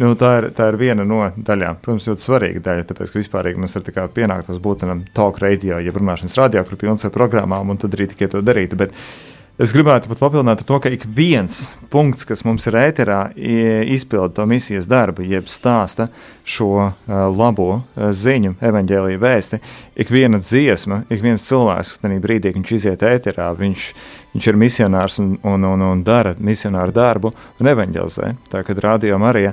nu, 0.00 0.12
tā, 0.20 0.34
ir, 0.40 0.50
tā 0.56 0.70
ir 0.72 0.78
viena 0.80 1.06
no 1.08 1.24
daļām. 1.36 1.80
Protams, 1.82 2.08
ļoti 2.12 2.26
svarīga 2.26 2.64
daļa, 2.68 2.86
tāpēc, 2.92 3.10
ka 3.10 3.20
vispārīgi 3.22 3.60
mums 3.60 3.76
ir 3.80 3.90
pienākums 4.14 4.62
būt 4.62 4.84
tādam 4.84 5.02
talk 5.16 5.42
radio, 5.42 5.80
jeb 5.82 5.98
runāšanas 6.00 6.38
radio, 6.40 6.64
kur 6.68 6.80
pilns 6.80 7.08
ar 7.08 7.16
programmām, 7.16 7.74
un 7.74 7.80
tad 7.80 7.96
arī 7.98 8.10
tikai 8.12 8.30
to 8.32 8.44
darīt. 8.44 8.76
Bet, 8.80 8.94
Es 9.60 9.74
gribētu 9.76 10.08
pat 10.08 10.22
papildināt 10.22 10.62
to, 10.64 10.78
ka 10.80 10.88
ik 10.88 11.02
viens 11.04 11.74
punkts, 11.92 12.24
kas 12.24 12.46
mums 12.48 12.64
ir 12.70 12.78
ēterā, 12.80 13.18
izpilda 13.92 14.30
to 14.38 14.46
misijas 14.48 14.86
darbu, 14.88 15.20
jeb 15.28 15.50
stāsta 15.52 16.06
šo 16.48 16.68
uh, 16.78 16.94
labo 17.28 17.66
uh, 17.74 18.06
ziņu, 18.16 18.54
evaņģēlīju 18.56 19.20
vēsti. 19.20 19.60
Ik 20.00 20.14
viena 20.16 20.40
dziesma, 20.40 21.02
ik 21.12 21.20
viens 21.20 21.44
cilvēks, 21.44 21.98
tajā 22.00 22.22
brīdī, 22.24 22.54
viņš 22.56 22.72
iziet 22.78 23.04
ēterā, 23.04 23.50
viņš, 23.58 23.90
viņš 24.32 24.48
ir 24.48 24.60
misionārs 24.64 25.20
un, 25.20 25.36
un, 25.44 25.68
un, 25.74 25.84
un 25.90 26.02
dara 26.08 26.32
misionāru 26.40 26.96
darbu 26.96 27.34
un 27.60 27.72
evaņģelizē. 27.74 28.32
Tā 28.48 28.64
kā 28.64 28.80
rādījām 28.80 29.28
arī. 29.28 29.50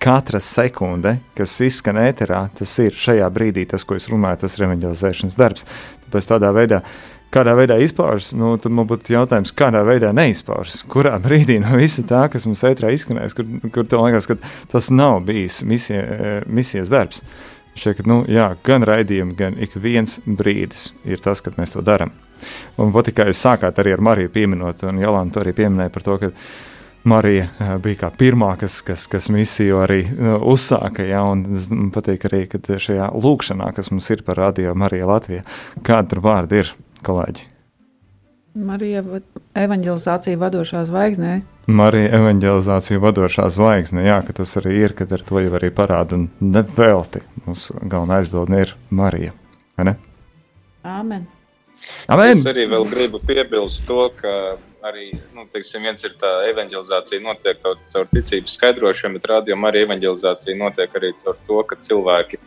Katra 0.00 0.40
sekunde, 0.40 1.18
kas 1.36 1.58
izskan 1.60 2.00
ēterā, 2.00 2.46
tas 2.56 2.72
ir 2.80 2.96
šajā 2.96 3.26
brīdī 3.28 3.66
tas, 3.68 3.84
ko 3.84 4.00
es 4.00 4.08
runāju, 4.08 4.46
tas 4.46 4.56
ir 4.56 4.64
evanģelizēšanas 4.70 5.36
darbs. 5.36 5.68
Tāpēc 6.06 6.32
tādā 6.32 6.48
veidā 6.56 6.80
kādā 7.34 7.54
veidā 7.58 7.76
izpaužas, 7.82 8.32
nu, 8.36 8.52
tad 8.60 8.74
man 8.74 8.88
būtu 8.90 9.14
jautājums, 9.14 9.52
kādā 9.56 9.82
veidā 9.86 10.10
neizpaužas. 10.16 10.82
Kurā 10.90 11.14
brīdī 11.22 11.60
no 11.62 11.76
visa 11.78 12.04
tā, 12.06 12.24
kas 12.32 12.46
mums 12.48 12.64
ētrā 12.66 12.92
izskanēs, 12.94 13.36
kur, 13.38 13.46
kur 13.74 13.86
tev 13.86 14.04
liekas, 14.06 14.28
ka 14.30 14.38
tas 14.72 14.90
nav 14.94 15.20
bijis 15.28 15.60
misija, 15.66 16.40
misijas 16.50 16.92
darbs. 16.92 17.22
Šķiet, 17.78 18.00
ka 18.00 18.08
nu, 18.10 18.22
jā, 18.28 18.48
gan 18.66 18.82
raidījumi, 18.84 19.36
gan 19.38 19.54
ik 19.62 19.76
viens 19.78 20.18
brīdis 20.26 20.88
ir 21.06 21.22
tas, 21.22 21.42
kad 21.44 21.54
mēs 21.60 21.76
to 21.76 21.84
darām. 21.86 22.10
Un 22.80 22.90
pat 22.94 23.06
tikai 23.10 23.28
jūs 23.30 23.44
sākāt 23.44 23.78
arī 23.78 23.94
ar 23.94 24.02
Mariju 24.02 24.32
pieminot, 24.34 24.82
un 24.88 24.98
Jolanta 24.98 25.44
arī 25.44 25.54
pieminēja 25.56 25.94
par 25.94 26.06
to, 26.06 26.18
ka 26.18 26.32
Marija 27.08 27.46
bija 27.80 28.02
kā 28.02 28.10
pirmā, 28.12 28.50
kas, 28.60 28.80
kas, 28.84 29.06
kas 29.08 29.30
misiju 29.32 29.78
arī 29.80 30.02
nu, 30.10 30.34
uzsāka. 30.52 31.06
Ja, 31.06 31.22
man 31.30 31.92
patīk 31.94 32.26
arī, 32.28 32.42
ka 32.50 32.60
šajā 32.60 33.12
lūkšanā, 33.14 33.70
kas 33.76 33.88
mums 33.94 34.10
ir 34.12 34.24
par 34.26 34.40
radio 34.42 34.74
Mariju 34.76 35.08
Latviju, 35.08 35.46
kāda 35.86 36.10
tur 36.10 36.24
vārdi 36.26 36.64
ir 36.64 36.74
kolēģi? 37.06 37.46
Marija 38.54 39.02
evanģelizācija 39.54 40.38
vadošā 40.40 40.82
zvaigznē. 40.88 41.34
Marija 41.70 42.10
evanģelizācija 42.18 42.98
vadošā 43.02 43.46
zvaigzne, 43.54 44.02
jā, 44.08 44.16
ka 44.26 44.34
tas 44.40 44.56
arī 44.58 44.74
ir, 44.84 44.94
kad 44.98 45.12
ar 45.14 45.22
to 45.26 45.38
jau 45.42 45.52
arī 45.58 45.70
parāda 45.74 46.18
un 46.18 46.26
nevelti. 46.42 47.22
Mūsu 47.46 47.78
galvenā 47.82 48.18
aizbildne 48.20 48.64
ir 48.64 48.74
Marija, 48.90 49.36
vai 49.78 49.92
ne? 49.92 49.94
Āmen. 50.82 51.28
Amen. 52.10 52.42
Es 52.42 52.50
arī 52.50 52.66
vēl 52.68 52.88
gribu 52.90 53.20
piebilst 53.24 53.86
to, 53.88 54.08
ka 54.18 54.34
arī 54.86 55.10
nu, 55.36 55.46
teiksim, 55.52 55.84
viens 55.86 56.02
ir 56.04 56.16
tā 56.20 56.30
evanģelizācija 56.50 57.22
notiek 57.24 57.60
caur, 57.62 58.08
ticības 58.10 58.56
skaidrošanu, 58.58 59.18
bet 59.18 59.30
rādījumā 59.30 59.70
arī 59.70 59.84
evanģelizācija 59.86 60.58
notiek 60.58 60.96
arī 60.96 61.12
caur 61.22 61.38
to, 61.46 61.60
ka 61.70 61.78
cilvēki 61.86 62.40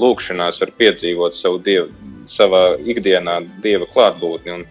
lūkšanās 0.00 0.60
var 0.62 0.72
piedzīvot 0.78 1.36
savu 1.36 1.60
dievu, 1.64 1.90
savā 2.30 2.76
ikdienā 2.80 3.40
dieva 3.64 3.88
klātbūtni. 3.90 4.58
Un 4.58 4.64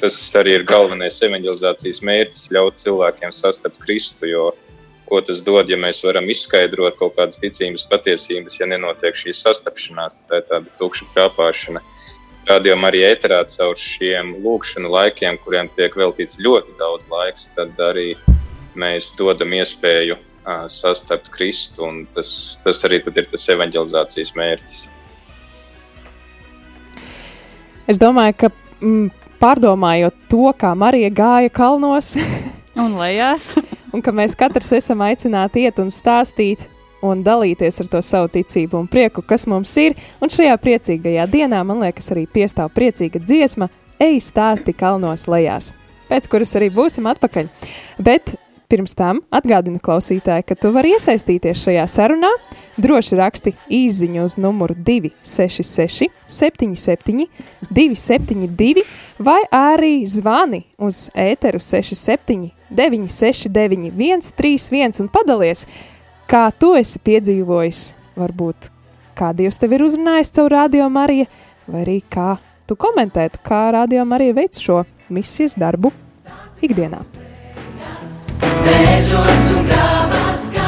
tas 0.00 0.16
arī 0.36 0.58
ir 0.58 0.68
galvenais 0.68 1.22
evanģelizācijas 1.22 2.02
mērķis- 2.04 2.48
ļaut 2.56 2.82
cilvēkiem 2.82 3.32
sastapt 3.32 3.78
Kristu. 3.84 4.26
Jo 4.26 4.52
ko 5.06 5.20
tas 5.22 5.40
dod, 5.46 5.68
ja 5.70 5.78
mēs 5.78 6.02
varam 6.04 6.26
izskaidrot 6.30 6.98
kaut 6.98 7.14
kādas 7.16 7.38
ticības 7.38 7.86
patiesības, 7.90 8.58
ja 8.60 8.66
nenotiek 8.66 9.14
šī 9.14 9.34
sastapšanās, 9.38 10.18
tā 10.28 10.40
ir 10.40 10.48
tāda 10.50 10.72
tukša 10.80 11.06
kāpāšana. 11.14 11.82
Rādījumā 12.46 12.90
arī 12.90 13.02
ēterā 13.08 13.40
caur 13.50 13.78
šiem 13.78 14.36
lūkšanu 14.44 14.90
laikiem, 14.90 15.38
kuriem 15.42 15.70
tiek 15.78 15.94
veltīts 15.98 16.38
ļoti 16.42 16.76
daudz 16.78 17.06
laiks, 17.10 17.48
tad 17.56 17.78
arī 17.82 18.14
mēs 18.78 19.12
dodam 19.18 19.54
iespēju 19.56 20.18
uh, 20.46 20.66
sastapt 20.72 21.28
Kristu, 21.34 21.84
un 21.84 22.04
tas, 22.14 22.58
tas 22.64 22.82
arī 22.86 23.02
ir 23.02 23.28
tas 23.32 23.48
evanģelizācijas 23.56 24.32
mērķis. 24.38 24.84
Es 27.86 28.00
domāju, 28.02 28.34
ka 28.40 28.50
mm, 28.80 29.10
pārdomājot 29.42 30.14
to, 30.30 30.48
kā 30.58 30.72
Marija 30.78 31.10
gāja 31.10 31.52
kalnos, 31.54 32.14
un 32.84 32.96
lejās, 32.98 33.52
un 33.94 34.02
ka 34.02 34.14
mēs 34.14 34.38
katrs 34.38 34.72
esam 34.78 35.04
aicināti 35.06 35.66
iet 35.66 35.82
un 35.82 35.92
stāstīt 35.92 36.68
un 37.04 37.22
dalīties 37.24 37.80
ar 37.82 37.90
to 37.92 38.00
savu 38.02 38.30
ticību 38.32 38.80
un 38.80 38.88
prieku, 38.90 39.22
kas 39.22 39.46
mums 39.50 39.72
ir. 39.80 39.96
Un 40.22 40.32
šajā 40.32 40.56
priecīgajā 40.62 41.26
dienā, 41.30 41.62
man 41.66 41.82
liekas, 41.84 42.10
arī 42.14 42.26
piestāv 42.26 42.72
priecīga 42.74 43.20
dziesma, 43.22 43.68
ej 44.02 44.20
stāsti 44.24 44.74
kalnos 44.76 45.26
lejās, 45.30 45.72
pēc 46.10 46.28
kuras 46.32 46.56
arī 46.58 46.70
būsim 46.72 47.08
atpakaļ. 47.10 47.50
Bet 48.02 48.35
pirms 48.68 48.96
tam 48.98 49.20
atgādinu 49.34 49.80
klausītāji, 49.82 50.44
ka 50.46 50.56
tu 50.58 50.72
vari 50.74 50.94
iesaistīties 50.96 51.64
šajā 51.66 51.86
sarunā. 51.90 52.30
Droši 52.76 53.16
raksti 53.16 53.54
īsiņu 53.72 54.24
uz 54.26 54.36
numuru 54.42 54.76
266, 54.76 56.10
77, 56.28 57.26
272, 57.70 58.84
vai 59.18 59.40
arī 59.54 59.94
zvani 60.06 60.64
uz 60.76 61.06
ēteru 61.16 61.62
67, 61.62 62.50
969, 62.70 64.30
131 64.30 65.04
un 65.04 65.12
padalies, 65.12 65.66
kā 66.28 66.48
tu 66.52 66.74
esi 66.76 67.00
piedzīvojis, 67.06 67.92
varbūt 68.18 68.72
kā 69.16 69.32
Dievs 69.36 69.60
tev 69.62 69.76
ir 69.76 69.86
uzrunājis 69.86 70.34
caur 70.36 70.52
radio 70.52 70.90
Mariju, 70.92 71.28
vai 71.70 71.84
arī 71.86 72.00
kā 72.12 72.34
tu 72.68 72.76
komentētu, 72.76 73.40
kā 73.46 73.68
radio 73.74 74.04
Marija 74.08 74.36
veic 74.36 74.60
šo 74.60 74.82
misijas 75.08 75.56
darbu 75.58 75.94
ikdienā. 76.62 77.25
Bežos 78.42 79.50
un 79.54 79.66
grāvās 79.70 80.48
skaņas 80.48 80.65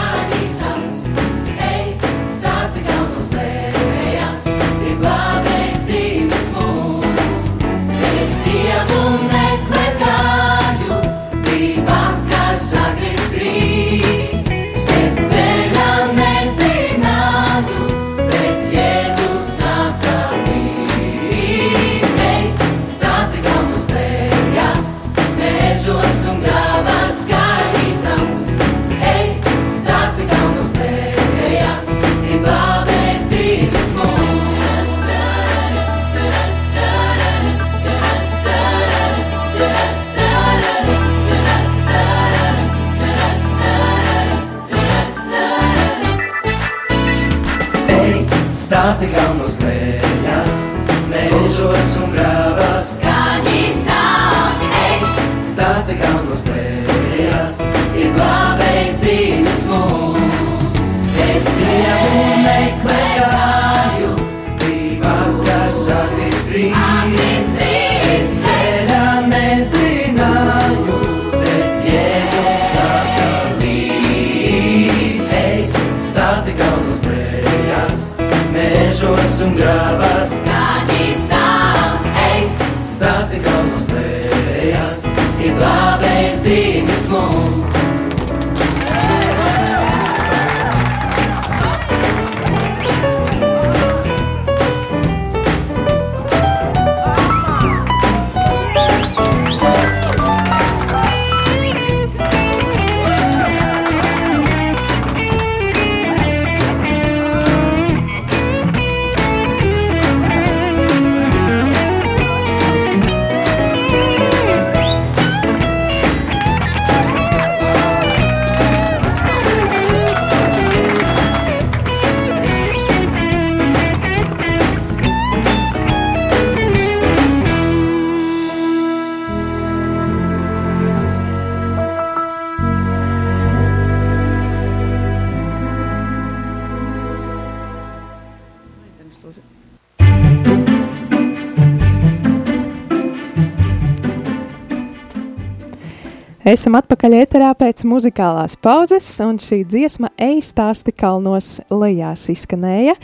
Esam 146.48 146.78
atpakaļ 146.78 147.12
ēterā 147.18 147.48
pēc 147.60 147.82
muzikālās 147.84 148.54
pauzes, 148.64 149.04
un 149.20 149.36
šī 149.42 149.58
dziesma 149.68 150.08
Ej 150.16 150.38
stāsti 150.48 150.94
kalnos 150.96 151.58
lejās 151.68 152.22
izskanēja, 152.32 152.94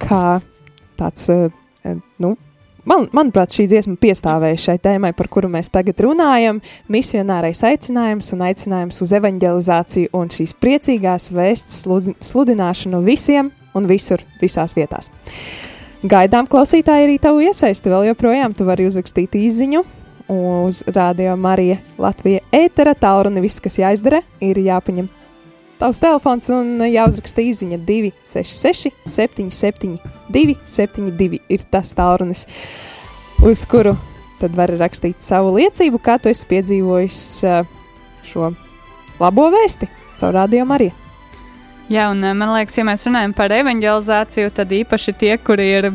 kā 0.00 0.38
tāds, 0.96 1.26
eh, 1.28 1.98
nu, 2.22 2.30
man, 2.88 3.04
manuprāt, 3.12 3.52
šī 3.52 3.66
dziesma 3.68 3.98
piestāvēja 4.00 4.62
šai 4.62 4.76
tēmai, 4.86 5.10
par 5.18 5.28
kuru 5.28 5.50
mēs 5.52 5.68
tagad 5.74 6.00
runājam, 6.06 6.62
misionārais 6.88 7.60
aicinājums 7.68 8.32
un 8.32 8.46
aicinājums 8.48 9.02
uz 9.04 9.12
evanģelizāciju 9.20 10.14
un 10.16 10.32
šīs 10.32 10.56
priecīgās 10.56 11.28
vēsts 11.36 11.84
sludināšanu 12.30 13.02
visiem 13.04 13.52
un 13.76 13.90
visur, 13.92 14.24
visās 14.40 14.72
vietās. 14.78 15.12
Gaidām 16.00 16.48
klausītāji 16.48 17.10
arī 17.10 17.20
tavu 17.20 17.44
iesaisti 17.44 17.92
vēl 17.92 18.08
joprojām, 18.14 18.56
tu 18.56 18.64
vari 18.64 18.88
uzrakstīt 18.88 19.36
īziņu 19.36 19.84
uz 20.32 20.82
Rādio 20.86 21.36
Marija 21.38 21.78
Latvija 21.98 22.42
ētera 22.54 22.96
tālruni. 22.98 23.44
Viss, 23.44 23.62
kas 23.62 23.78
jāizdara, 23.80 24.22
ir 24.40 24.58
jāpaņem 24.58 25.08
tavs 25.80 26.00
telefons 26.00 26.48
un 26.52 26.80
jāuzraksta 26.88 27.44
īziņa 27.44 27.78
266 27.84 28.92
77 29.04 29.98
272 30.32 31.40
ir 31.52 31.64
tas 31.70 31.92
tālrunis, 31.96 32.46
uz 33.44 33.64
kuru 33.68 33.94
tad 34.40 34.56
var 34.56 34.72
rakstīt 34.80 35.24
savu 35.24 35.54
liecību, 35.56 36.00
kā 36.02 36.18
tu 36.20 36.32
esi 36.32 36.48
piedzīvojis 36.50 37.20
eh, 37.48 37.68
šo 38.26 38.52
labo 39.20 39.48
vēsti 39.52 39.88
caur 40.20 40.34
Rādio 40.36 40.64
Mariju. 40.68 40.92
Jā, 41.92 42.08
un 42.10 42.24
eh, 42.24 42.34
man 42.36 42.52
liekas, 42.56 42.76
ja 42.80 42.84
mēs 42.88 43.06
runājam 43.08 43.36
par 43.36 43.54
evanģelizāciju, 43.54 44.52
tad 44.56 44.74
īpaši 44.76 45.16
tie, 45.20 45.32
kuri 45.38 45.70
ir 45.78 45.90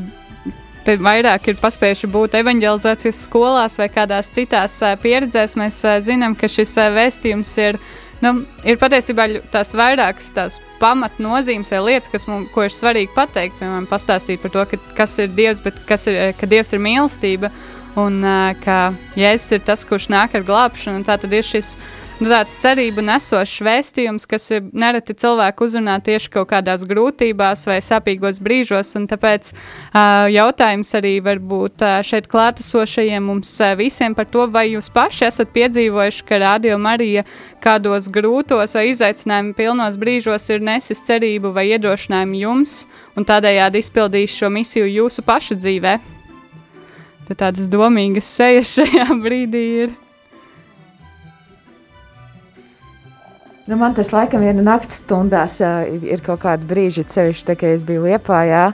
vairāk 0.87 1.51
ir 1.51 1.59
paspējuši 1.61 2.09
būt 2.11 2.37
evanģelizācijas 2.41 3.25
skolās 3.27 3.77
vai 3.79 3.89
kādās 3.93 4.31
citās 4.33 4.79
pieredzēs, 5.01 5.57
mēs 5.59 5.81
zinām, 6.05 6.35
ka 6.35 6.49
šis 6.49 6.73
vēstījums 6.95 7.51
ir, 7.61 7.79
nu, 8.21 8.33
ir 8.65 8.79
patiesībā 8.81 9.27
tās 9.53 9.75
vairākas 9.77 10.31
tās 10.33 10.59
pamatnozīmes 10.81 11.71
vai 11.75 11.83
lietas, 11.85 12.11
kas 12.11 12.27
mums, 12.29 12.49
ir 12.57 12.73
svarīgi 12.73 13.13
pateikt, 13.15 13.59
piemēram, 13.59 13.85
pastāstīt 13.89 14.41
par 14.41 14.55
to, 14.55 14.65
ka, 14.71 14.81
kas 14.97 15.19
ir 15.21 15.29
Dievs, 15.37 15.61
bet 15.61 15.79
kas 15.87 16.07
ir, 16.09 16.33
ka 16.39 16.49
Dievs 16.49 16.73
ir 16.73 16.81
mīlestība 16.81 17.51
un 17.99 18.21
ā, 18.23 18.53
ka 18.63 18.93
Jēzus 19.19 19.57
ir 19.57 19.65
tas, 19.67 19.83
kurš 19.87 20.07
nāk 20.13 20.37
ar 20.37 20.45
glābšanu, 20.47 21.03
tā 21.07 21.17
tad 21.19 21.33
ir 21.35 21.43
šis 21.43 21.73
nu, 22.21 22.29
tāds 22.29 22.53
cerību 22.61 23.03
nesošs 23.05 23.63
vēstījums, 23.65 24.27
kas 24.29 24.45
ir 24.53 24.67
nereti 24.77 25.15
cilvēku 25.17 25.65
uzrunā 25.65 25.97
tieši 26.05 26.29
kaut 26.35 26.51
kādās 26.51 26.85
grūtībās 26.87 27.65
vai 27.69 27.79
sāpīgos 27.83 28.39
brīžos. 28.43 28.93
Tāpēc 29.11 29.51
uh, 29.51 30.29
jautājums 30.31 30.93
arī 30.99 31.15
var 31.25 31.41
būt 31.41 31.83
uh, 31.85 31.97
šeit 32.05 32.29
klātesošajiem 32.31 33.25
mums 33.31 33.51
uh, 33.59 33.73
visiem 33.79 34.15
par 34.17 34.29
to, 34.31 34.45
vai 34.53 34.67
jūs 34.75 34.91
paši 34.93 35.27
esat 35.31 35.51
piedzīvojuši, 35.55 36.23
ka 36.29 36.41
Radio 36.45 36.77
Marija 36.81 37.25
kādos 37.63 38.07
grūtos 38.13 38.77
vai 38.77 38.87
izaicinājumu 38.93 39.57
pilnos 39.57 39.99
brīžos 40.01 40.49
ir 40.53 40.63
nesis 40.63 41.03
cerību 41.09 41.53
vai 41.57 41.71
iedrošinājumu 41.73 42.41
jums 42.45 42.81
un 43.17 43.27
tādējādi 43.27 43.81
izpildījis 43.81 44.41
šo 44.43 44.53
misiju 44.53 44.89
jūsu 45.01 45.25
pašu 45.25 45.57
dzīvē. 45.59 45.99
Tad 47.29 47.37
tādas 47.45 47.67
domīgas 47.71 48.29
sejas 48.29 48.73
šajā 48.77 49.09
brīdī 49.25 49.65
ir. 49.85 49.99
Nu, 53.69 53.77
man 53.79 53.93
tas 53.95 54.09
laikam 54.11 54.41
ir 54.43 54.57
naktas 54.59 55.03
stundās, 55.05 55.61
ir 55.61 56.23
kaut 56.25 56.41
kāda 56.43 56.65
brīža, 56.67 57.05
sevišķi 57.07 57.45
tā, 57.47 57.55
ka 57.55 57.69
es 57.71 57.85
biju 57.87 58.03
Liepājā 58.03 58.65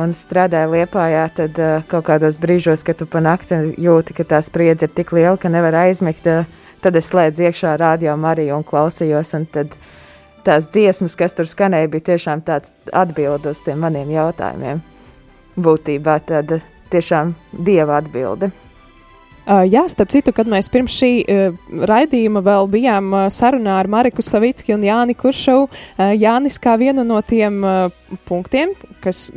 un 0.00 0.14
strādāju 0.16 0.72
Liepājā, 0.72 1.26
tad 1.36 1.60
ā, 1.60 1.68
kaut 1.90 2.08
kādos 2.08 2.38
brīžos, 2.42 2.82
kad 2.86 2.98
tu 2.98 3.06
pa 3.10 3.22
nakti 3.22 3.60
jūti, 3.78 4.16
ka 4.16 4.26
tā 4.32 4.40
spriedze 4.42 4.88
ir 4.88 4.94
tik 4.96 5.12
liela, 5.14 5.36
ka 5.38 5.52
nevar 5.52 5.76
aizmigt, 5.84 6.26
ā, 6.26 6.42
tad 6.82 6.98
es 6.98 7.12
slēdzu 7.12 7.46
iekšā 7.46 7.76
radio 7.78 8.16
Mariju 8.18 8.56
un 8.58 8.66
klausījos, 8.66 9.34
un 9.38 9.46
tad 9.54 9.76
tās 10.46 10.66
dziesmas, 10.72 11.14
kas 11.20 11.36
tur 11.36 11.46
skanēja, 11.46 11.92
bija 11.92 12.08
tiešām 12.12 12.42
tāds 12.46 12.74
atbild 12.90 13.46
uz 13.50 13.62
tiem 13.66 13.82
maniem 13.84 14.10
jautājumiem. 14.14 14.82
Būtībā 15.60 16.16
tad 16.26 16.58
tiešām 16.92 17.34
dieva 17.52 18.00
atbilde. 18.00 18.50
Uh, 19.50 19.64
jā, 19.66 19.86
starp 19.88 20.12
citu, 20.12 20.34
kad 20.36 20.46
mēs 20.46 20.68
pirms 20.70 20.94
šī 20.94 21.10
uh, 21.24 21.56
raidījuma 21.88 22.42
vēl 22.44 22.68
bijām 22.70 23.08
uh, 23.10 23.22
sarunā 23.32 23.80
ar 23.80 23.88
Mariku 23.90 24.22
Savicki 24.22 24.76
un 24.76 24.84
Jāni 24.84 25.16
Kuršovu, 25.18 25.64
uh, 25.66 26.10
Jānis 26.12 26.60
kā 26.60 26.76
vienu 26.78 27.02
no 27.08 27.18
tiem 27.24 27.56
punktiem, 28.28 28.76
kas, 29.02 29.30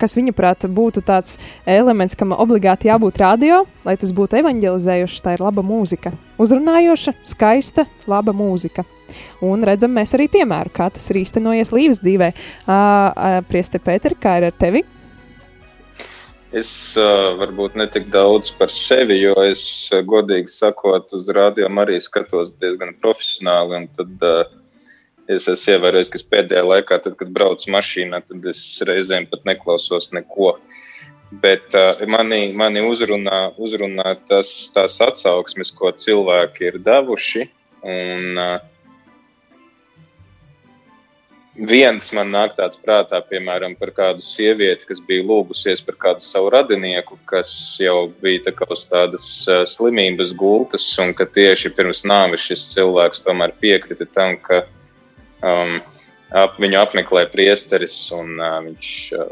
kas 0.00 0.14
viņaprāt 0.16 0.64
būtu 0.70 1.02
tāds 1.04 1.36
elements, 1.68 2.16
kam 2.16 2.32
obligāti 2.32 2.88
jābūt 2.88 3.20
radio, 3.20 3.64
lai 3.84 3.96
tas 4.00 4.14
būtu 4.16 4.38
evanģelizējošs, 4.40 5.20
tā 5.26 5.34
ir 5.36 5.44
laba 5.44 5.66
mūzika. 5.66 6.14
Uzrunājoša, 6.40 7.18
skaista, 7.34 7.84
laba 8.08 8.32
mūzika. 8.36 8.86
Un 9.44 9.66
redzam 9.66 9.92
mēs 9.98 10.14
arī 10.16 10.30
piemēru, 10.30 10.72
kā 10.72 10.88
tas 10.94 11.10
ir 11.10 11.20
īstenojies 11.24 11.74
līves 11.74 12.00
dzīvē. 12.06 12.30
Uh, 12.32 12.70
uh, 12.70 13.42
Prieste 13.50 13.82
Pēter, 13.82 14.14
kā 14.16 14.38
ir 14.38 14.48
ar 14.52 14.56
tevi? 14.56 14.86
Es 16.50 16.70
uh, 16.98 17.36
varbūt 17.38 17.76
ne 17.78 17.84
tik 17.86 18.08
daudz 18.10 18.50
par 18.58 18.72
sevi, 18.74 19.20
jo 19.20 19.36
es, 19.46 19.62
godīgi 20.10 20.50
sakot, 20.50 21.12
uz 21.14 21.28
rādījumu 21.30 21.84
arī 21.84 22.00
skatos 22.02 22.50
diezgan 22.58 22.96
profesionāli. 22.98 23.84
Tad 23.94 24.24
uh, 24.26 24.40
es 25.30 25.46
esmu 25.46 25.76
ievērojis, 25.76 26.10
ka 26.10 26.22
pēdējā 26.34 26.64
laikā, 26.66 26.98
tad, 27.04 27.14
kad 27.20 27.30
braucu 27.36 27.70
mašīnā, 27.70 28.22
tad 28.26 28.50
es 28.50 28.64
reizēm 28.82 29.28
pat 29.30 29.46
neklausos 29.46 30.10
neko. 30.16 30.56
Bet 31.44 31.70
uh, 31.78 32.02
mani, 32.10 32.48
mani 32.58 32.82
uzrunā, 32.82 33.52
uzrunā 33.54 34.16
tas, 34.26 34.50
tās 34.74 34.98
atsauksmes, 35.06 35.70
ko 35.78 35.94
cilvēki 35.94 36.72
ir 36.72 36.82
devuši. 36.82 37.46
Un, 37.86 38.42
uh, 38.42 38.69
viens 41.68 42.08
man 42.16 42.30
nāk 42.32 42.54
tāds 42.56 42.78
prātā, 42.80 43.20
piemēram, 43.28 43.74
par 43.78 43.92
kādu 43.96 44.24
sievieti, 44.24 44.86
kas 44.88 45.00
bija 45.06 45.24
lūgusies 45.26 45.82
par 45.84 45.96
kādu 46.00 46.24
savu 46.24 46.50
radinieku, 46.54 47.18
kas 47.28 47.52
jau 47.80 48.08
bija 48.22 48.48
tā 48.48 48.68
uz 48.70 48.86
tādas 48.88 49.28
slimības 49.74 50.32
gultas, 50.36 50.86
un 51.02 51.12
ka 51.14 51.28
tieši 51.28 51.72
pirms 51.76 52.04
nāves 52.08 52.46
šis 52.48 52.68
cilvēks 52.74 53.24
tomēr 53.26 53.54
piekrita 53.60 54.08
tam, 54.14 54.38
ka 54.40 54.64
um, 55.44 55.78
ap, 56.32 56.58
viņu 56.60 56.80
apmeklē 56.80 57.26
priesteris, 57.32 57.96
un 58.16 58.36
uh, 58.40 58.58
viņš 58.66 58.92
uh, 59.18 59.30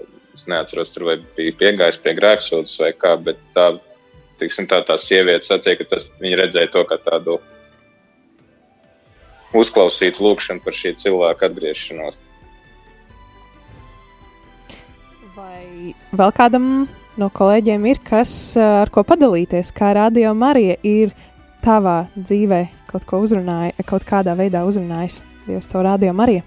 neatceros, 0.49 0.93
tur 0.95 1.13
bija 1.37 1.55
piegājis 1.61 2.01
pie 2.03 2.17
grēksūdas 2.19 2.75
vai 2.81 2.93
kā, 2.97 3.15
bet 3.21 3.41
tā, 3.57 3.71
tiksim, 4.41 4.69
tā, 4.71 4.81
tā 4.87 4.97
sieviete 5.01 5.47
sacīja, 5.47 5.83
ka 5.83 5.89
tas, 5.95 6.11
viņa 6.23 6.43
redzēja 6.43 6.73
to 6.75 6.85
kā 6.89 6.99
tādu 7.05 7.39
uzklausītu 9.57 10.25
lūkšanu 10.25 10.65
par 10.65 10.77
šī 10.77 10.95
cilvēka 11.01 11.49
atgriešanos. 11.49 12.19
Vai 15.37 15.95
vēl 16.13 16.33
kādam 16.35 16.89
no 17.19 17.29
kolēģiem 17.35 17.87
ir 17.91 18.01
kas, 18.05 18.33
ā, 18.59 18.83
ar 18.83 18.91
ko 18.95 19.05
padalīties, 19.07 19.73
kā 19.77 19.93
radio 19.97 20.35
Marija 20.37 20.77
ir 20.87 21.15
tavā 21.65 22.09
dzīvē 22.17 22.63
kaut 22.91 23.05
ko 23.09 23.21
uzrunāja, 23.25 23.73
kaut 23.87 24.05
kādā 24.09 24.35
veidā 24.39 24.65
uzrunājis 24.67 25.23
Dievs 25.49 25.71
caur 25.71 25.87
radio 25.87 26.13
Mariju? 26.13 26.43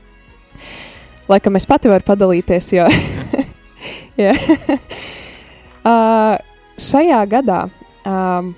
Laikam 1.31 1.55
es 1.57 1.65
pati 1.69 1.89
varu 1.89 2.03
padalīties, 2.05 2.73
jo 2.75 2.85
uh, 5.87 6.35
šajā 6.89 7.21
gadā, 7.31 7.61
um, 8.05 8.53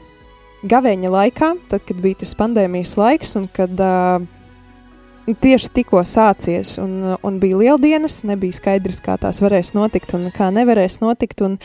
gavēņa 0.69 1.11
laikā, 1.11 1.51
tad, 1.71 1.83
kad 1.87 1.99
bija 2.03 2.21
tas 2.23 2.33
pandēmijas 2.39 2.95
laiks 2.99 3.35
un 3.39 3.49
kad 3.51 3.83
uh, 3.83 4.23
tieši 5.43 5.71
tikko 5.79 6.03
sācies 6.07 6.77
un, 6.83 7.15
un 7.23 7.37
bija 7.41 7.59
lieldienas, 7.59 8.21
nebija 8.27 8.55
skaidrs, 8.55 9.01
kā 9.03 9.17
tās 9.21 9.41
varēs 9.43 9.73
notikt 9.77 10.15
un 10.17 10.29
kā 10.35 10.51
nevarēs 10.53 11.01
notikt. 11.03 11.45
Un, 11.45 11.59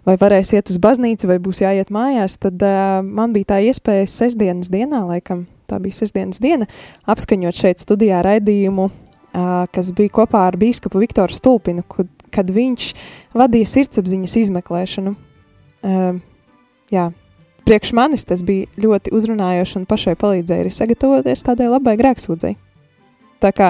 Vai 0.00 0.14
varēs 0.16 0.54
iet 0.56 0.70
uz 0.72 0.78
baznīcu, 0.80 1.28
vai 1.28 1.34
būs 1.44 1.58
jāiet 1.60 1.90
mājās, 1.92 2.38
tad 2.40 2.62
uh, 2.64 3.02
man 3.04 3.34
bija 3.34 3.50
tā 3.50 3.58
iespēja 3.68 4.06
sestdienas 4.08 4.70
dienā, 4.72 5.02
laikam, 5.04 5.42
tā 5.68 5.76
bija 5.76 5.98
sestdienas 5.98 6.40
diena, 6.40 6.64
apskaņot 7.04 7.58
šeit 7.60 7.84
studijā 7.84 8.22
raidījumu, 8.24 8.86
uh, 8.88 9.50
kas 9.68 9.92
bija 9.98 10.14
kopā 10.22 10.46
ar 10.48 10.56
bīskapu 10.56 11.04
Viktoru 11.04 11.36
Stulpinu, 11.36 11.84
kad, 11.84 12.08
kad 12.32 12.48
viņš 12.48 12.88
vadīja 13.36 13.68
sirdsapziņas 13.74 14.38
izmeklēšanu. 14.40 15.12
Uh, 15.84 16.24
jā, 16.96 17.10
priekš 17.70 17.92
manis 17.94 18.24
tas 18.26 18.40
bija 18.42 18.66
ļoti 18.82 19.12
uzrunājoši 19.14 19.76
un 19.78 19.84
pašai 19.86 20.16
palīdzēja 20.18 20.64
arī 20.64 20.72
sagatavoties 20.74 21.44
tādai 21.46 21.68
labai 21.70 21.94
grēksūdzei. 22.00 22.56
Tā 23.38 23.52
kā 23.54 23.68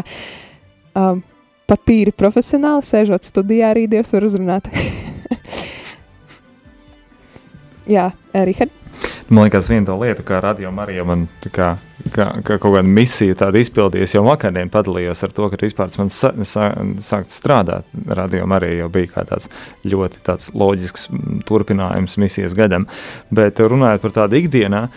um, 0.97 1.21
pat 1.69 1.83
tīri 1.85 2.15
profesionāli 2.17 2.89
sēžot 2.89 3.29
studijā, 3.29 3.75
arī 3.75 3.85
Dievs 3.93 4.15
var 4.17 4.25
uzrunāt. 4.25 4.73
Jā, 7.97 8.09
Rihard. 8.33 8.80
Man 9.31 9.47
liekas, 9.47 9.69
viena 9.71 9.93
no 9.93 9.95
lietām, 10.01 10.25
kā 10.27 10.41
radio 10.43 10.73
Marija 10.75 11.05
man 11.07 11.29
kā, 11.55 11.69
kā, 12.11 12.25
kā 12.43 12.57
kaut 12.57 12.73
kāda 12.75 12.83
misija 12.83 13.37
tāda 13.39 13.61
izpildījās, 13.63 14.17
jau 14.17 14.25
vakardien 14.27 14.73
padalījos 14.75 15.23
ar 15.23 15.35
to, 15.37 15.47
ka 15.53 15.61
vispār 15.61 15.93
man 16.01 16.11
sa, 16.11 16.33
sa, 16.43 16.65
sākt 17.07 17.31
strādāt. 17.31 17.87
Radio 18.09 18.49
Marija 18.51 18.81
jau 18.81 18.89
bija 18.91 19.13
kā 19.13 19.23
tāds 19.29 19.47
ļoti 19.87 20.25
tāds 20.27 20.51
loģisks 20.51 21.07
turpinājums 21.47 22.19
misijas 22.19 22.59
gadam. 22.59 22.89
Bet 23.31 23.63
runājot 23.63 24.03
par 24.03 24.17
tādu 24.19 24.41
ikdienā, 24.41 24.89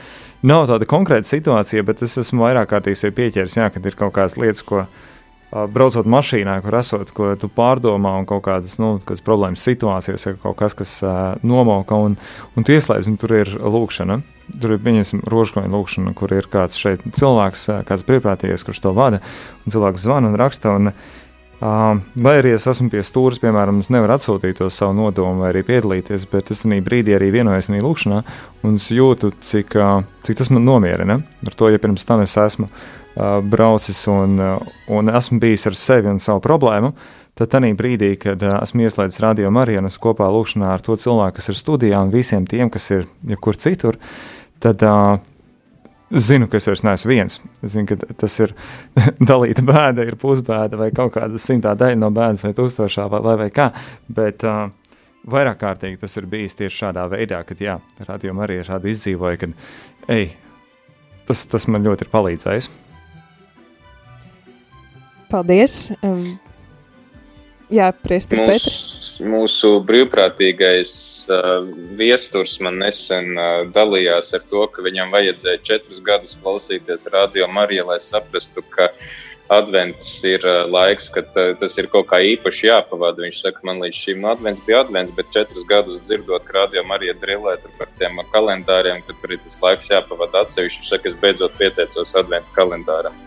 nav 0.42 0.66
tāda 0.72 0.90
konkrēta 0.90 1.30
situācija, 1.30 1.86
bet 1.86 2.02
es 2.02 2.18
esmu 2.26 2.48
vairāk 2.48 2.74
kārtīgi 2.74 3.14
pieķēries, 3.14 3.62
jā, 3.62 3.70
kad 3.70 3.86
ir 3.86 4.02
kaut 4.02 4.18
kādas 4.18 4.42
lietas, 4.42 4.66
ko 4.66 4.88
ā, 4.88 4.90
braucot 5.74 6.08
mašīnā, 6.10 6.58
kur 6.64 6.78
esot, 6.80 7.12
ko 7.16 7.32
tu 7.40 7.50
pārdomā, 7.52 8.16
un 8.22 8.28
kaut 8.30 8.44
kādas 8.48 8.78
nu, 8.82 8.96
problēmas 9.26 9.64
situācijas, 9.66 10.28
vai 10.30 10.36
kaut 10.42 10.58
kas, 10.60 10.76
kas 10.78 10.94
uh, 11.06 11.34
nomoka, 11.46 11.98
un, 11.98 12.18
un 12.58 12.66
tu 12.66 12.76
ieslēdz, 12.76 13.10
un 13.12 13.18
tur 13.22 13.36
ir 13.38 13.52
lūkšana. 13.62 14.22
Tur 14.60 14.76
ir 14.76 14.82
pieņemsim 14.84 15.24
rožkoņa 15.32 15.72
lūkšana, 15.72 16.14
kur 16.18 16.34
ir 16.36 16.50
kāds 16.52 16.80
šeit 16.80 17.06
cilvēks, 17.16 17.68
kāds 17.88 18.06
brīvprātīgais, 18.08 18.66
kurš 18.66 18.82
to 18.84 18.94
vada, 18.98 19.22
un 19.64 19.76
cilvēks 19.76 20.08
zvana 20.08 20.34
un 20.34 20.40
raksta. 20.42 20.78
Un, 20.80 20.96
Uh, 21.64 22.02
lai 22.20 22.34
arī 22.42 22.50
es 22.58 22.66
esmu 22.68 22.90
pie 22.92 23.00
stūres, 23.06 23.38
piemēram, 23.40 23.78
es 23.80 23.88
nevaru 23.94 24.18
atsūtīt 24.18 24.58
to 24.58 24.66
savu 24.74 24.98
nodomu 24.98 25.46
vai 25.46 25.54
arī 25.54 25.62
piedalīties, 25.64 26.26
bet 26.28 26.50
es 26.52 26.66
tajā 26.66 26.84
brīdī 26.84 27.14
arī 27.16 27.30
vienojos 27.32 27.70
viņa 27.72 27.86
lūkšanā, 27.86 28.18
un 28.68 28.74
es 28.82 28.90
jūtu, 28.92 29.30
cik, 29.40 29.78
uh, 29.80 30.02
cik 30.28 30.42
tas 30.42 30.52
man 30.52 30.66
nomierina. 30.68 31.22
Ar 31.24 31.56
to, 31.56 31.70
ja 31.72 31.80
pirms 31.80 32.04
tam 32.10 32.26
es 32.26 32.36
esmu 32.42 32.68
uh, 32.68 32.84
braucis 33.16 34.06
un, 34.10 34.40
un 34.90 35.12
esmu 35.14 35.40
bijis 35.40 35.68
ar 35.70 35.76
sevi 35.78 36.10
un 36.10 36.22
savu 36.24 36.42
problēmu, 36.42 36.94
tad 37.38 37.52
tajā 37.54 37.74
brīdī, 37.78 38.14
kad 38.22 38.42
esmu 38.42 38.86
ieslēdzis 38.86 39.22
radio 39.24 39.52
Marijas 39.54 40.00
kopā 40.02 40.30
lūkšanā 40.34 40.72
ar 40.76 40.82
to 40.86 40.98
cilvēku, 41.00 41.38
kas 41.40 41.52
ir 41.54 41.60
studijā 41.60 42.02
un 42.02 42.14
visiem 42.14 42.48
tiem, 42.50 42.72
kas 42.74 42.90
ir 42.94 43.08
jebkur 43.30 43.58
citur, 43.62 43.98
tad 44.62 44.82
uh, 44.86 45.18
zinu, 46.14 46.48
ka 46.50 46.60
es 46.60 46.68
vairs 46.70 46.84
neesmu 46.86 47.10
viens. 47.10 47.40
Es 47.66 47.74
zinu, 47.74 47.88
ka 47.90 48.14
tas 48.20 48.38
ir 48.44 48.54
dalīta 49.32 49.66
bēda, 49.66 50.06
ir 50.08 50.18
pusbēda 50.22 50.80
vai 50.80 50.92
kaut 50.96 51.16
kāda 51.18 51.42
simtā 51.42 51.74
daļa 51.80 52.00
no 52.00 52.12
bēdas 52.14 52.46
vai 52.46 52.54
tūkstošā 52.58 53.10
vai, 53.12 53.24
vai, 53.26 53.36
vai 53.46 53.50
kā. 53.56 53.72
Bet 54.14 54.46
uh, 54.48 54.68
vairāk 55.30 55.62
kārtīgi 55.64 56.02
tas 56.04 56.18
ir 56.20 56.30
bijis 56.30 56.58
tieši 56.60 56.86
šādā 56.86 57.08
veidā, 57.12 57.42
kad 57.48 57.62
jā, 57.62 57.80
radījuma 58.06 58.46
arī 58.46 58.62
šādi 58.68 58.94
izdzīvoja, 58.94 59.42
kad 59.42 60.14
ej, 60.14 60.30
tas, 61.30 61.46
tas 61.50 61.68
man 61.72 61.86
ļoti 61.88 62.06
ir 62.06 62.14
palīdzējis. 62.14 62.72
Paldies! 65.34 65.90
Um, 66.06 66.36
jā, 67.74 67.88
Priesti 68.06 68.38
Petri. 68.38 68.74
Mūsu, 69.26 69.80
brīvprātīgais 69.88 70.94
uh, 71.26 71.66
viesturs 71.98 72.60
man 72.62 72.78
nesen 72.84 73.34
uh, 73.34 73.64
dalījās 73.74 74.30
ar 74.38 74.46
to, 74.52 74.68
ka 74.70 74.86
viņam 74.86 75.10
vajadzēja 75.16 75.64
četrus 75.66 76.04
gadus 76.06 76.38
klausīties 76.44 77.10
radio 77.14 77.50
Mariju, 77.50 77.88
lai 77.90 77.98
saprastu, 78.04 78.62
ka 78.76 78.92
advents 79.58 80.14
ir 80.22 80.46
uh, 80.46 80.70
laiks, 80.70 81.10
kad 81.18 81.34
uh, 81.34 81.56
tas 81.58 81.82
ir 81.82 81.90
kaut 81.90 82.12
kā 82.14 82.22
īpaši 82.36 82.70
jāpavada. 82.70 83.26
Viņš 83.26 83.42
saka, 83.48 83.66
man 83.66 83.82
līdz 83.82 84.06
šim 84.06 84.30
advents 84.30 84.62
bija 84.70 84.86
advents, 84.86 85.18
bet 85.18 85.34
četrus 85.34 85.66
gadus 85.70 86.06
dzirdot, 86.06 86.46
ka 86.46 86.60
radio 86.62 86.86
Marija 86.86 87.18
drilē 87.26 87.58
tur 87.66 87.74
par 87.82 87.90
tiem 87.98 88.22
kalendāriem, 88.38 89.02
kad 89.10 89.18
tur 89.18 89.34
ir 89.34 89.42
tas 89.50 89.58
laiks 89.66 89.90
jāpavada 89.90 90.46
atsevišķi. 90.46 90.84
Viņš 90.84 90.94
saka, 90.94 91.10
es 91.10 91.22
beidzot 91.26 91.58
pieteicos 91.58 92.18
adventu 92.22 92.60
kalendāram. 92.60 93.18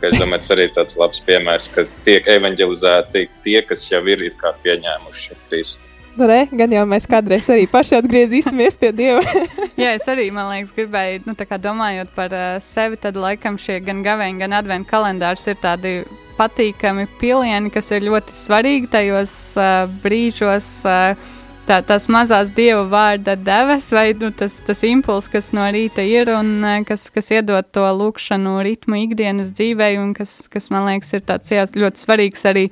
Es 0.00 0.16
domāju, 0.16 0.40
tas 0.40 0.54
arī 0.54 0.64
ir 0.68 0.74
tāds 0.76 0.96
labs 0.96 1.20
piemērs, 1.26 1.68
ka 1.74 1.84
tiek 2.06 2.28
evanģelizēti 2.32 3.26
tie, 3.44 3.60
kas 3.68 3.84
jau 3.90 4.00
ir, 4.08 4.22
ir 4.30 4.36
kā 4.40 4.54
pieņēmuši 4.64 5.36
Kristu. 5.50 5.86
Nu, 6.18 6.26
re, 6.26 6.40
gan 6.50 6.72
jau 6.74 6.82
mēs 6.90 7.06
kādreiz 7.08 7.46
arī 7.52 7.68
paši 7.70 8.00
atgriezīsimies 8.00 8.74
pie 8.80 8.90
Dieva. 8.96 9.20
Jā, 9.80 9.92
es 9.94 10.08
arī 10.10 10.26
man 10.34 10.48
liekas, 10.50 10.72
gribēju, 10.74 11.22
nu, 11.28 11.36
tā 11.38 11.46
kā 11.46 11.56
domājot 11.62 12.10
par 12.16 12.34
uh, 12.34 12.56
sevi, 12.64 12.98
tad 13.00 13.16
laikam 13.20 13.58
šie 13.60 13.78
gan 13.84 14.02
gaveņi, 14.04 14.40
gan 14.42 14.56
adventu 14.58 14.90
kalendārs 14.90 15.46
ir 15.52 15.60
tādi 15.62 16.00
patīkami 16.40 17.06
pilieni, 17.20 17.70
kas 17.72 17.92
ir 17.94 18.08
ļoti 18.08 18.34
svarīgi 18.34 18.90
tajos 18.90 19.36
uh, 19.60 19.84
brīžos. 20.02 20.72
Uh, 20.88 21.36
Tā, 21.68 21.76
tās 21.86 22.08
mazās 22.10 22.48
dieva 22.56 22.82
vārda 22.90 23.36
devas, 23.38 23.90
vai 23.94 24.10
nu, 24.18 24.30
tas, 24.34 24.56
tas 24.66 24.80
impulss, 24.88 25.28
kas 25.30 25.50
no 25.54 25.66
rīta 25.70 26.02
ir 26.02 26.32
un 26.32 26.64
eh, 26.66 26.80
kas, 26.88 27.08
kas 27.14 27.30
iedod 27.36 27.68
to 27.70 27.84
lūkšanu 27.98 28.56
ritmu 28.66 28.98
ikdienas 29.04 29.52
dzīvē, 29.54 29.92
un 30.00 30.14
kas, 30.16 30.48
kas 30.50 30.70
man 30.72 30.88
liekas, 30.88 31.12
ir 31.14 31.22
tāds 31.28 31.52
jā, 31.52 31.66
ļoti 31.84 32.02
svarīgs 32.02 32.48
arī 32.50 32.64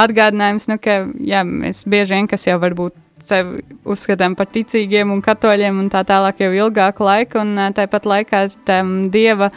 atgādinājums, 0.00 0.66
nu, 0.72 0.80
ka 0.82 1.04
jā, 1.20 1.44
mēs 1.46 1.84
bieži 1.90 2.16
vien, 2.16 2.30
kas 2.30 2.48
jau 2.48 2.56
varbūt 2.62 2.96
sevi 3.24 3.60
uzskatām 3.84 4.34
par 4.38 4.48
ticīgiem 4.50 5.12
un 5.12 5.20
katoļiem 5.24 5.78
un 5.82 5.92
tā 5.92 6.02
tālāk 6.08 6.42
jau 6.44 6.50
ilgāku 6.64 7.06
laiku, 7.06 7.44
un 7.44 7.54
ā, 7.60 7.70
tāpat 7.76 8.08
laikā 8.08 8.42
tam 8.68 9.10
dieva 9.12 9.50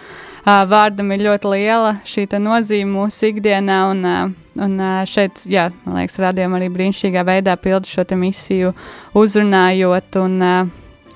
vārdam 0.43 1.13
ir 1.15 1.25
ļoti 1.29 1.55
liela 1.55 1.97
šī 2.07 2.27
nozīme 2.35 2.91
mūsu 2.97 3.31
ikdienā, 3.31 3.79
un, 3.93 4.03
ā, 4.05 4.17
un 4.61 4.77
šeit, 5.09 5.45
jā, 5.49 5.69
man 5.85 6.01
liekas, 6.01 6.19
rādījām 6.21 6.55
arī 6.57 6.69
brīnišķīgā 6.73 7.25
veidā 7.27 7.57
pildu 7.61 7.89
šo 7.89 8.05
misiju 8.19 8.73
uzrunājot 9.17 10.19
un 10.21 10.39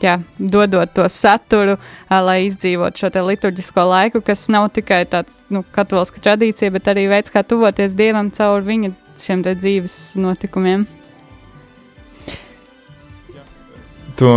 jā, 0.02 0.18
dodot 0.38 0.94
to 0.96 1.06
saturu, 1.12 1.78
lai 2.10 2.40
izdzīvot 2.48 2.98
šo 2.98 3.12
liturģisko 3.30 3.86
laiku, 3.90 4.22
kas 4.26 4.48
nav 4.54 4.70
tikai 4.76 5.04
tāds, 5.10 5.42
nu, 5.54 5.64
katoliska 5.76 6.22
tradīcija, 6.24 6.74
bet 6.74 6.90
arī 6.92 7.08
veids, 7.12 7.34
kā 7.34 7.44
tuvoties 7.46 7.98
Dievam 7.98 8.32
caur 8.34 8.66
viņa 8.66 8.94
šiem 9.22 9.44
dzīves 9.48 10.18
notikumiem. 10.22 10.86
To, 14.18 14.30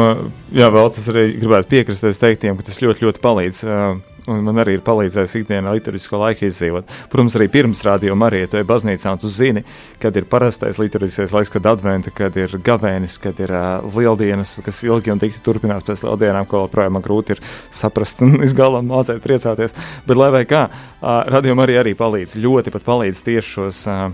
jā, 0.52 0.66
vēl 0.68 0.90
tas 0.92 1.06
arī 1.08 1.30
gribētu 1.40 1.70
piekrist 1.70 2.04
es 2.04 2.20
teiktiem, 2.20 2.58
ka 2.58 2.66
tas 2.66 2.82
ļoti, 2.82 3.06
ļoti 3.06 3.22
palīdz. 3.24 3.60
Uh, 3.64 4.09
un 4.30 4.44
man 4.46 4.60
arī 4.62 4.76
ir 4.78 4.84
palīdzējis 4.86 5.36
ikdienā 5.40 5.72
liturģisko 5.76 6.20
laiku 6.20 6.46
izdzīvot. 6.48 6.90
Protams, 7.12 7.36
arī 7.38 7.48
pirms 7.52 7.82
rādījuma 7.86 8.28
arī, 8.28 8.42
ja 8.44 8.50
tu 8.50 8.60
ej 8.60 8.66
baznīcā 8.68 9.14
un 9.14 9.20
tu 9.22 9.30
zini, 9.32 9.64
kad 10.02 10.16
ir 10.16 10.28
parastais 10.30 10.78
liturģiskais 10.80 11.34
laiks, 11.34 11.52
kad 11.54 11.68
adventa, 11.70 12.12
kad 12.14 12.36
ir 12.40 12.54
gavēnis, 12.66 13.18
kad 13.22 13.40
ir 13.42 13.54
uh, 13.54 13.96
lieldienas, 13.96 14.56
kas 14.64 14.82
ilgi 14.86 15.14
un 15.14 15.22
dikti 15.22 15.42
turpinās 15.46 15.86
pēc 15.86 16.04
lieldienām, 16.06 16.48
ko 16.50 16.64
joprojām 16.64 16.96
man 16.98 17.04
grūti 17.06 17.36
ir 17.36 17.42
saprast 17.74 18.22
un 18.26 18.36
līdz 18.42 18.56
galam 18.58 18.88
mācīt 18.90 19.22
priecāties. 19.24 19.76
Bet 20.06 20.20
lai 20.20 20.30
vai 20.34 20.44
kā, 20.48 20.66
uh, 20.70 21.10
rādījuma 21.30 21.66
arī, 21.66 21.80
arī 21.82 21.96
palīdz, 21.98 22.38
ļoti 22.40 22.74
pat 22.76 22.86
palīdz 22.86 23.26
tieši 23.26 23.56
šos 23.56 23.84
uh, 23.90 24.06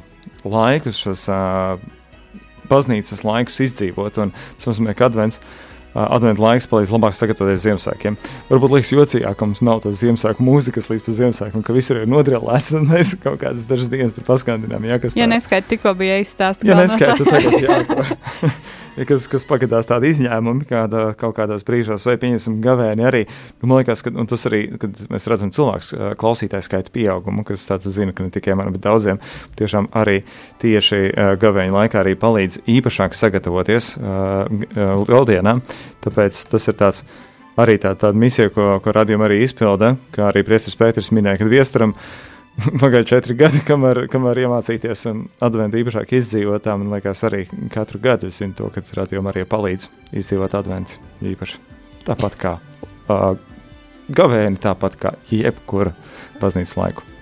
laikus, 0.46 1.04
šos 1.04 1.28
uh, 1.32 1.78
baznīcas 2.70 3.22
laikus 3.26 3.62
izdzīvot. 3.68 4.20
Un 4.24 4.34
tas 4.34 4.72
nozīmē, 4.72 4.96
ka 4.96 5.10
advents 5.10 5.42
uh, 5.42 5.65
adventu 5.96 6.44
laiks 6.44 6.68
palīdz 6.70 6.92
labāk 6.92 7.16
sagatavoties 7.16 7.62
Ziemassvētkiem. 7.64 8.16
Varbūt 8.50 8.74
liekas 8.76 8.92
jocīgāk, 8.94 9.36
ka 9.40 9.48
mums 9.48 9.62
nav 9.66 9.82
tādas 9.84 10.00
Ziemassvētku 10.04 10.44
mūzikas 10.46 10.90
līdz 10.92 11.10
Ziemassvētkiem, 11.20 11.64
ka 11.66 11.76
viss 11.76 11.92
ir 11.94 12.02
nodrillēts, 12.10 12.72
tad 12.76 12.88
mēs 12.90 13.14
kaut 13.22 13.40
kādas 13.42 13.64
dažas 13.70 13.88
dienas 13.92 14.16
tur 14.16 14.26
paskandinām. 14.28 14.84
Jā, 14.88 15.00
Ja 15.16 15.24
tā- 15.24 15.32
neskaidrs, 15.36 15.70
tikko 15.72 15.94
bija 15.98 16.18
izstāstīts. 16.22 16.68
Ja 16.68 16.78
neskaita, 16.80 17.16
tad 17.22 17.32
tagad 17.32 17.60
jā, 17.64 17.80
ja 17.80 18.50
kas, 19.04 19.26
kas 19.28 19.44
pagadās 19.48 19.88
tādi 19.90 20.08
izņēmumi 20.14 20.66
kāda, 20.70 21.02
kaut 21.20 21.36
kādos 21.36 21.66
brīžos, 21.66 22.06
vai 22.08 22.16
pieņemsim 22.22 22.58
gavēni 22.64 23.04
arī. 23.06 23.22
Nu, 23.60 23.68
man 23.68 23.82
liekas, 23.82 24.02
ka 24.06 24.12
tas 24.30 24.46
arī, 24.48 24.62
kad 24.80 24.96
mēs 25.12 25.28
redzam 25.30 25.52
cilvēks 25.52 25.92
klausītāju 26.20 26.64
skaita 26.64 26.94
pieaugumu, 26.94 27.44
kas 27.46 27.68
tātad 27.68 27.92
zina, 27.92 28.14
ka 28.16 28.24
ne 28.24 28.32
tikai 28.34 28.56
man, 28.56 28.72
bet 28.74 28.86
daudziem 28.86 29.20
tiešām 29.60 29.90
arī 29.96 30.22
tieši 30.62 31.02
gavēņa 31.42 31.76
laikā 31.76 32.00
arī 32.00 32.16
palīdz 32.20 32.62
īpašāk 32.78 33.16
sagatavoties 33.18 33.92
lieldienām. 35.10 35.62
Tāpēc 36.06 36.40
tas 36.52 36.70
ir 36.70 36.78
tāds 36.80 37.04
arī 37.60 37.78
tā, 37.80 37.94
tāda 37.98 38.16
misija, 38.20 38.50
ko, 38.52 38.76
ko 38.84 38.94
radījuma 38.96 39.28
arī 39.28 39.42
izpilda, 39.44 39.94
kā 40.14 40.30
arī 40.30 40.44
Priestris 40.46 40.76
Pēters 40.78 41.12
minēja, 41.14 41.40
kad 41.40 41.52
viestaram 41.52 41.94
Pagāja 42.80 43.04
četri 43.10 43.36
gadi, 43.36 43.60
kamēr, 43.66 44.06
kamēr 44.12 44.40
iemācīties 44.46 45.06
um, 45.10 45.24
adventu 45.44 45.80
īpašāk 45.80 46.14
izdzīvot. 46.16 46.64
Tā 46.64 46.76
man 46.80 46.92
liekas, 46.94 47.24
arī 47.28 47.44
katru 47.72 48.00
gadu 48.02 48.30
es 48.30 48.40
zinu 48.40 48.56
to, 48.56 48.70
ka 48.72 48.84
radījumā 48.96 49.34
arī 49.34 49.44
palīdz 49.48 49.90
izdzīvot 50.16 50.56
adventu 50.56 50.96
īpaši. 51.32 51.60
Tāpat 52.06 52.38
kā 52.40 52.54
uh, 53.12 53.28
gavēni, 54.08 54.62
tāpat 54.62 54.96
kā 55.02 55.14
jebkura 55.32 55.92
baznīcas 56.40 56.78
laiku. 56.80 57.15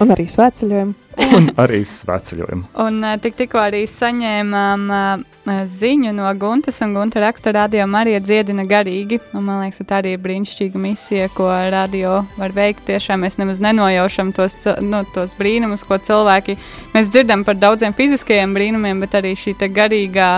Un 0.00 0.14
arī 0.14 0.24
svētceļojumu. 0.32 0.94
Un 1.36 1.50
arī 1.60 1.82
sveceļojumu. 1.84 2.70
Un 2.86 3.02
uh, 3.04 3.16
tik, 3.20 3.34
tikko 3.36 3.58
arī 3.60 3.82
saņēmām 3.90 4.86
uh, 4.94 5.24
ziņu 5.68 6.12
no 6.14 6.28
Guntas, 6.38 6.78
un 6.84 6.94
Gunta 6.94 7.20
raksta, 7.20 7.50
ka 7.50 7.56
radio 7.58 7.86
Marija 7.90 8.20
dziedina 8.22 8.64
garīgi. 8.68 9.18
Un, 9.34 9.44
man 9.48 9.60
liekas, 9.64 9.80
ka 9.82 9.88
tā 9.90 9.98
arī 10.00 10.14
ir 10.14 10.22
brīnišķīga 10.22 10.80
misija, 10.80 11.26
ko 11.34 11.48
radio 11.74 12.20
var 12.38 12.54
veikt. 12.56 12.84
Tiešām 12.88 13.24
mēs 13.24 13.36
nemaz 13.40 13.60
nenojaušam 13.64 14.30
tos, 14.36 14.56
cil- 14.62 14.78
nu, 14.86 15.02
tos 15.14 15.34
brīnumus, 15.38 15.84
ko 15.88 15.98
cilvēki. 15.98 16.56
Mēs 16.94 17.10
dzirdam 17.10 17.44
par 17.44 17.58
daudziem 17.58 17.96
fiziskajiem 17.96 18.54
brīnumiem, 18.56 19.02
bet 19.02 19.18
arī 19.18 19.34
šī 19.36 19.56
te 19.60 19.68
garīgā 19.68 20.30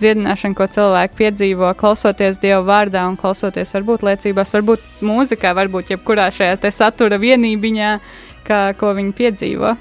dziedināšana, 0.00 0.56
ko 0.56 0.70
cilvēki 0.78 1.20
piedzīvo, 1.20 1.74
klausoties 1.80 2.40
Dieva 2.40 2.62
vārdā 2.64 3.04
un 3.10 3.18
klausoties 3.20 3.74
varbūt 3.76 4.06
liecībās, 4.06 4.54
varbūt 4.56 4.88
mūzikā, 5.04 5.52
varbūt 5.58 5.96
jebkurā 5.96 6.30
šajā 6.32 6.60
te 6.62 6.72
satura 6.72 7.18
vienībiņā, 7.20 7.92
kā, 8.46 8.60
ko 8.78 8.92
viņi 8.96 9.16
piedzīvo. 9.16 9.74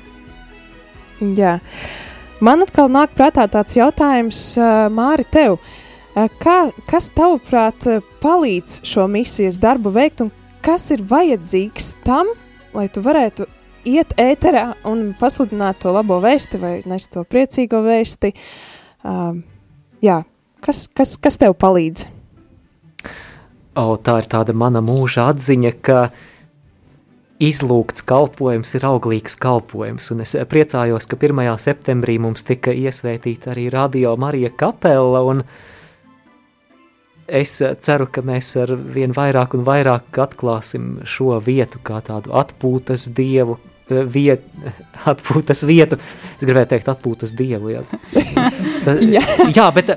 Jā. 1.39 1.57
Man 2.39 2.63
atkal 2.63 2.87
nāk 2.91 3.11
prātā 3.17 3.45
tāds 3.51 3.75
jautājums, 3.75 4.39
uh, 4.59 4.87
Māri, 4.93 5.25
tev. 5.27 5.57
Uh, 6.15 6.29
kā, 6.39 6.69
kas 6.87 7.11
tavuprāt 7.15 7.87
uh, 7.89 8.03
palīdz 8.23 8.81
šo 8.87 9.07
misijas 9.11 9.59
darbu 9.59 9.91
veikt, 9.95 10.23
un 10.23 10.31
kas 10.63 10.89
ir 10.95 11.03
vajadzīgs 11.07 11.97
tam, 12.05 12.31
lai 12.75 12.87
tu 12.93 13.03
varētu 13.03 13.47
iet 13.89 14.15
ēterā 14.19 14.65
un 14.87 15.09
pasludināt 15.19 15.81
to 15.83 15.91
labo 15.95 16.19
vēsti 16.23 16.59
vai 16.61 16.73
nest 16.87 17.11
to 17.15 17.25
priecīgo 17.27 17.81
vēsti? 17.83 18.31
Uh, 19.03 19.39
jā, 20.03 20.21
kas, 20.63 20.87
kas, 20.95 21.17
kas 21.19 21.39
tev 21.41 21.55
palīdz? 21.59 22.07
O, 23.79 23.95
tā 24.03 24.17
ir 24.19 24.27
tāda 24.31 24.55
mana 24.57 24.81
mūža 24.83 25.29
atziņa, 25.31 25.71
ka 25.83 25.99
izlūgts 27.39 28.03
kalpojums 28.07 28.75
ir 28.75 28.85
auglīgs 28.89 29.37
kalpojums. 29.39 30.11
Un 30.13 30.23
es 30.25 30.35
priecājos, 30.51 31.07
ka 31.07 31.17
1. 31.19 31.41
septembrī 31.63 32.17
mums 32.19 32.43
tika 32.47 32.73
iesvētīta 32.75 33.53
arī 33.53 33.69
Radio 33.73 34.15
Marija 34.19 34.51
kapela. 34.51 35.23
un 35.23 35.43
Es 37.29 37.59
ceru, 37.61 38.07
ka 38.09 38.23
mēs 38.25 38.55
ar 38.57 38.71
vien 38.73 39.11
vairāk 39.13 39.53
un 39.53 39.61
vairāk 39.61 40.17
atklāsim 40.17 40.95
šo 41.05 41.35
vietu 41.45 41.77
kā 41.85 41.99
tādu 42.01 42.33
atpūtas 42.33 43.05
dievu. 43.13 43.59
Viet, 43.89 44.41
atpūtas 45.11 45.61
vietu. 45.65 45.99
Es 46.37 46.41
gribēju 46.45 46.71
teikt, 46.73 46.89
atpūtas 46.89 47.33
dievu. 47.37 47.69
Jā, 47.75 47.83
Ta, 48.85 48.97
Jā. 48.97 49.21
jā 49.53 49.67
bet 49.75 49.91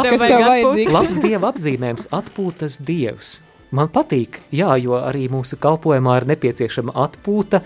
tev 0.00 0.16
vajag 0.24 0.48
atpūtas. 0.48 0.96
labs 0.96 1.20
dieva 1.20 1.52
apzīmējums- 1.52 2.08
atpūtas 2.20 2.80
dievs. 2.80 3.40
Man 3.72 3.88
patīk, 3.88 4.42
jā, 4.52 4.74
jo 4.82 4.98
arī 5.00 5.26
mūsu 5.32 5.56
kalpošanā 5.60 6.18
ir 6.20 6.28
nepieciešama 6.34 6.92
atpūta. 7.06 7.62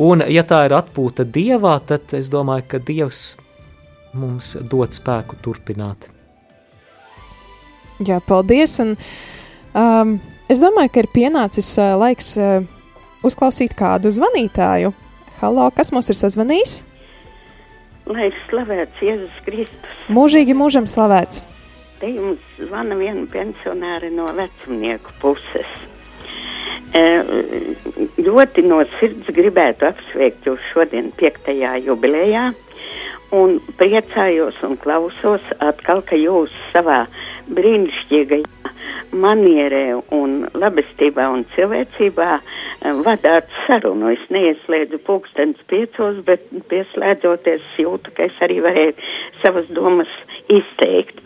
Un, 0.00 0.24
ja 0.32 0.42
tā 0.48 0.64
ir 0.66 0.74
atpūta 0.74 1.26
dievā, 1.28 1.76
tad 1.86 2.14
es 2.16 2.30
domāju, 2.32 2.64
ka 2.72 2.80
dievs 2.82 3.26
mums 4.16 4.54
dod 4.70 4.96
spēku 4.96 5.36
turpināt. 5.44 6.08
Jā, 8.02 8.18
paldies. 8.24 8.78
Un, 8.82 8.96
um, 9.76 10.16
es 10.50 10.64
domāju, 10.64 10.94
ka 10.94 11.04
ir 11.04 11.10
pienācis 11.14 11.74
uh, 11.76 11.92
laiks 12.00 12.34
uh, 12.40 12.64
uzklausīt 13.26 13.76
kādu 13.78 14.10
zvanītāju. 14.14 14.94
Halo, 15.42 15.68
kas 15.76 15.92
mums 15.92 16.08
ir 16.10 16.18
sazvanījis? 16.18 16.78
Lai 18.08 18.30
ir 18.30 18.40
slavēts 18.48 19.04
Jēzus 19.04 19.44
Kristus. 19.46 20.00
Mūžīgi 20.12 20.56
mūžam 20.56 20.88
slavēts. 20.90 21.44
Te 22.00 22.10
jums 22.10 22.42
zvana 22.58 22.96
viena 22.98 23.24
pensionāra 23.32 24.10
no 24.12 24.26
vecumnieku 24.36 25.14
puses. 25.22 25.70
E, 26.94 27.02
ļoti 28.22 28.64
no 28.66 28.80
sirds 28.98 29.30
gribētu 29.34 29.88
apsveikt 29.88 30.46
jūs 30.46 30.68
šodien 30.72 31.10
piektajā 31.18 31.76
jubilejā 31.86 32.50
un 33.34 33.58
priecājos 33.78 34.58
un 34.66 34.76
klausos 34.78 35.46
atkal, 35.64 36.04
ka 36.06 36.18
jūs 36.18 36.52
savā 36.74 37.04
brīnišķīgajā 37.54 38.74
manierē 39.14 39.84
un 40.14 40.36
labestībā 40.58 41.26
un 41.32 41.44
cilvēcībā 41.54 42.30
eh, 42.38 43.02
vadāt 43.06 43.50
sarunu. 43.64 44.10
Es 44.14 44.24
neieslēdzu 44.34 45.00
pulkstens 45.06 45.60
piecos, 45.70 46.20
bet 46.26 46.46
pieslēdzoties 46.70 47.66
jūtu, 47.82 48.14
ka 48.16 48.28
es 48.28 48.40
arī 48.44 48.60
varēju 48.64 48.96
savas 49.42 49.70
domas 49.76 50.10
izteikt. 50.52 51.23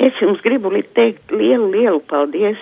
Es 0.00 0.16
jums 0.22 0.40
gribu 0.44 0.72
teikt 0.96 1.32
lielu, 1.34 1.68
lielu 1.74 2.00
paldies, 2.08 2.60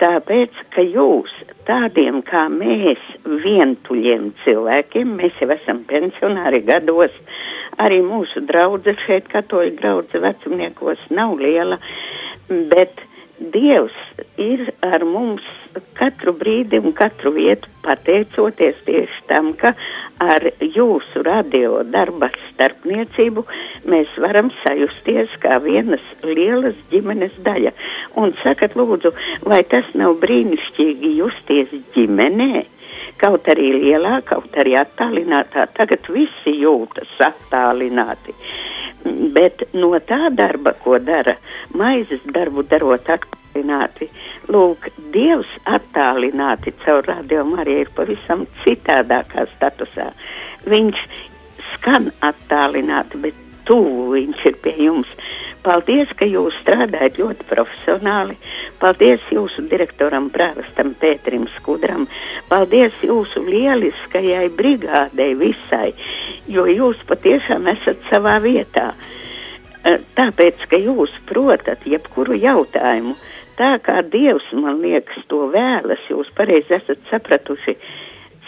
tāpēc, 0.00 0.56
ka 0.74 0.84
jūs 0.84 1.32
tādiem 1.68 2.22
kā 2.26 2.46
mēs, 2.52 3.02
vientuļiem 3.24 4.30
cilvēkiem, 4.44 5.12
mēs 5.20 5.36
jau 5.42 5.50
esam 5.54 5.84
pensionāri 5.90 6.62
gados, 6.64 7.12
arī 7.84 8.00
mūsu 8.04 8.42
draudze 8.48 8.96
šeit, 9.04 9.28
katoļu 9.32 9.76
draudze 9.80 10.22
vecumniekos, 10.24 11.04
nav 11.12 11.36
liela, 11.40 11.78
bet 12.48 13.04
Dievs 13.40 13.96
ir 14.36 14.66
ar 14.84 15.00
mums 15.08 15.44
katru 15.96 16.34
brīdi 16.36 16.76
un 16.76 16.92
katru 16.96 17.32
vietu 17.32 17.70
pateicoties 17.84 18.82
tieši 18.84 19.22
tam, 19.30 19.54
ka 19.56 19.72
ar 20.20 20.44
jūsu 20.60 21.22
radio 21.24 21.80
darba 21.94 22.28
starpniecību 22.50 23.44
mēs 23.88 24.12
varam 24.20 24.50
sajusties 24.60 25.32
kā 25.40 25.56
vienas 25.64 26.04
lielas 26.22 26.76
ģimenes 26.92 27.38
daļa. 27.46 27.72
Un 28.20 28.34
sakat, 28.42 28.76
lūdzu, 28.76 29.14
vai 29.48 29.62
tas 29.72 29.88
nav 29.96 30.18
brīnišķīgi 30.20 31.14
justies 31.22 31.72
ģimenē? 31.96 32.66
Kaut 33.20 33.48
arī 33.52 33.72
lielā, 33.76 34.20
kaut 34.28 34.52
arī 34.60 34.76
attālinātā, 34.80 35.64
tagad 35.76 36.12
visi 36.12 36.58
jūtas 36.60 37.16
attālināti. 37.24 38.36
Bet 39.04 39.62
no 39.72 39.92
tā 40.08 40.28
darba, 40.36 40.74
ko 40.84 40.98
dara, 41.00 41.36
maizes 41.76 42.20
darbu 42.34 42.64
darot 42.68 43.08
attālināti, 43.08 44.10
lūk, 44.52 44.90
Dievs 45.14 45.50
attālināti 45.66 46.74
caur 46.84 47.06
rādījumu 47.08 47.60
arī 47.62 47.80
ir 47.84 47.92
pavisam 47.96 48.44
citādākā 48.64 49.46
statusā. 49.56 50.10
Viņš 50.68 51.00
skan 51.74 52.10
attālināti, 52.26 53.22
bet 53.24 53.46
tuvu 53.68 54.10
viņš 54.16 54.46
ir 54.50 54.60
pie 54.64 54.76
jums. 54.84 55.10
Paldies, 55.60 56.08
ka 56.16 56.24
jūs 56.24 56.54
strādājat 56.62 57.18
ļoti 57.20 57.44
profesionāli. 57.50 58.36
Paldies 58.80 59.24
jūsu 59.28 59.66
direktoram, 59.68 60.30
prāvestam 60.32 60.94
Pēterim 61.00 61.44
Skudram. 61.58 62.06
Paldies 62.48 62.96
jūsu 63.04 63.42
lieliskajai 63.44 64.46
brigādei 64.56 65.34
visai, 65.36 65.90
jo 66.48 66.64
jūs 66.64 67.02
patiešām 67.10 67.68
esat 67.74 68.00
savā 68.08 68.38
vietā. 68.40 68.94
Eh, 69.84 70.00
Tāpēc, 70.16 70.64
ka 70.70 70.80
jūs 70.80 71.12
protat 71.28 71.84
jebkuru 71.84 72.40
jautājumu, 72.40 73.14
tā 73.60 73.74
kā 73.84 74.00
Dievs, 74.00 74.48
man 74.56 74.80
liekas, 74.80 75.26
to 75.28 75.46
vēlas, 75.52 76.00
jūs 76.08 76.32
pareizi 76.36 76.78
esat 76.80 77.04
sapratuši, 77.12 77.76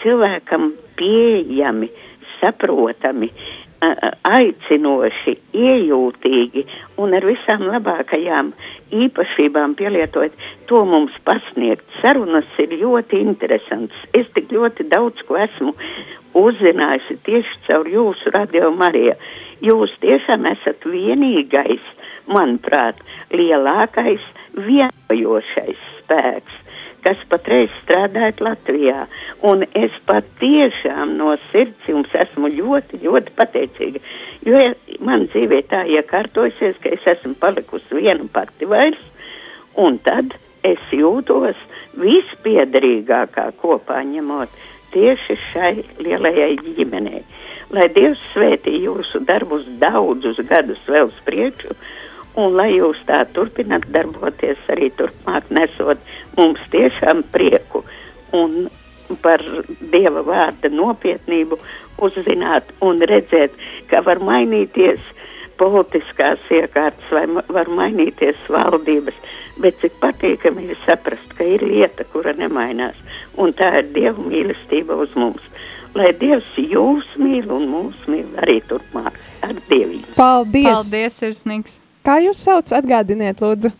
cilvēkam 0.01 0.71
pieejami, 0.97 1.89
saprotami, 2.41 3.29
a- 3.29 3.62
aicinoši, 4.29 5.35
iejūtīgi 5.57 6.63
un 7.01 7.15
ar 7.17 7.25
visām 7.27 7.65
labākajām 7.67 8.51
īpašībām 9.03 9.75
pielietojot, 9.79 10.35
to 10.69 10.83
mums 10.87 11.15
pasniegt. 11.27 11.85
Sarunas 12.01 12.49
ir 12.61 12.75
ļoti 12.81 13.21
interesants. 13.23 13.95
Es 14.13 14.29
tik 14.35 14.51
ļoti 14.53 14.87
daudz 14.93 15.23
ko 15.27 15.39
esmu 15.41 15.73
uzzinājusi 16.37 17.19
tieši 17.25 17.59
caur 17.67 17.89
jūsu 17.89 18.33
radio 18.35 18.71
Mariju. 18.75 19.15
jūs 19.63 19.93
tiešām 20.03 20.45
esat 20.49 20.83
vienīgais, 20.83 21.83
manuprāt, 22.27 22.99
lielākais 23.31 24.23
vienojošais 24.57 25.79
spēks, 25.99 26.62
kas 27.03 27.19
patreiz 27.31 27.71
strādājat 27.81 28.41
Latvijā. 28.43 29.07
Un 29.49 29.65
es 29.77 29.95
patiešām 30.09 31.17
no 31.19 31.35
sirds 31.51 31.89
jums 31.89 32.13
esmu 32.23 32.51
ļoti, 32.53 33.01
ļoti 33.03 33.35
pateicīga, 33.37 34.03
jo 34.47 34.61
ja 34.61 34.73
man 35.03 35.27
dzīvē 35.29 35.61
tā 35.71 35.83
iekārtojusies, 35.97 36.79
ka 36.83 36.95
es 36.95 37.07
esmu 37.15 37.35
palikusi 37.41 37.99
viena 37.99 38.27
pati 38.33 38.69
vairs, 38.69 39.01
un 39.79 39.99
tad 40.05 40.35
es 40.63 40.81
jūtos 40.95 41.59
vispiederīgākā 41.99 43.49
kopā 43.59 43.99
ņemot 44.07 44.61
tieši 44.93 45.37
šai 45.49 45.73
lielajai 46.05 46.53
ģimenei. 46.77 47.23
Lai 47.73 47.87
Dievs 47.95 48.21
svētī 48.33 48.75
jūsu 48.83 49.23
darbus 49.25 49.65
daudzus 49.81 50.37
gadus 50.49 50.81
vēl 50.87 51.09
uz 51.09 51.19
priekšu, 51.25 51.73
un 52.39 52.55
lai 52.57 52.71
jūs 52.75 52.99
tā 53.07 53.23
turpināt 53.35 53.85
darboties 53.93 54.61
arī 54.73 54.89
turpmāk, 54.97 55.49
nesot 55.53 55.99
mums 56.37 56.61
tiešām 56.73 57.23
prieku 57.33 57.83
un 58.33 58.67
par 59.21 59.43
Dieva 59.91 60.23
vārda 60.25 60.71
nopietnību 60.73 61.59
uzzināt 62.03 62.71
un 62.81 63.03
redzēt, 63.09 63.53
ka 63.91 64.01
var 64.05 64.21
mainīties 64.23 65.01
politiskās 65.59 66.41
iekārtas 66.49 67.11
vai 67.13 67.27
var 67.53 67.69
mainīties 67.69 68.39
valdības, 68.49 69.19
bet 69.61 69.77
cik 69.83 69.99
patīkami 70.01 70.65
ir 70.73 70.79
saprast, 70.87 71.35
ka 71.37 71.45
ir 71.45 71.61
lieta, 71.61 72.07
kura 72.13 72.33
nemainās, 72.37 72.97
un 73.37 73.53
tā 73.53 73.69
ir 73.83 73.91
Dieva 73.93 74.25
mīlestība 74.25 74.97
uz 75.05 75.13
mums. 75.19 75.45
Lai 75.93 76.09
Dievs 76.17 76.49
jūs 76.57 77.05
mīl 77.21 77.51
un 77.53 77.67
mūs 77.69 78.07
mīl 78.09 78.25
arī 78.41 78.57
turpmāk 78.65 79.19
ar 79.45 79.53
Dievību. 79.69 80.15
Paldies! 80.17 80.89
Paldies, 80.89 81.21
sirsnīgs! 81.21 81.77
Kā 82.03 82.19
jūs 82.19 82.41
sauc? 82.43 82.67
Atgādiniet, 82.75 83.39
lūdzu. 83.39 83.71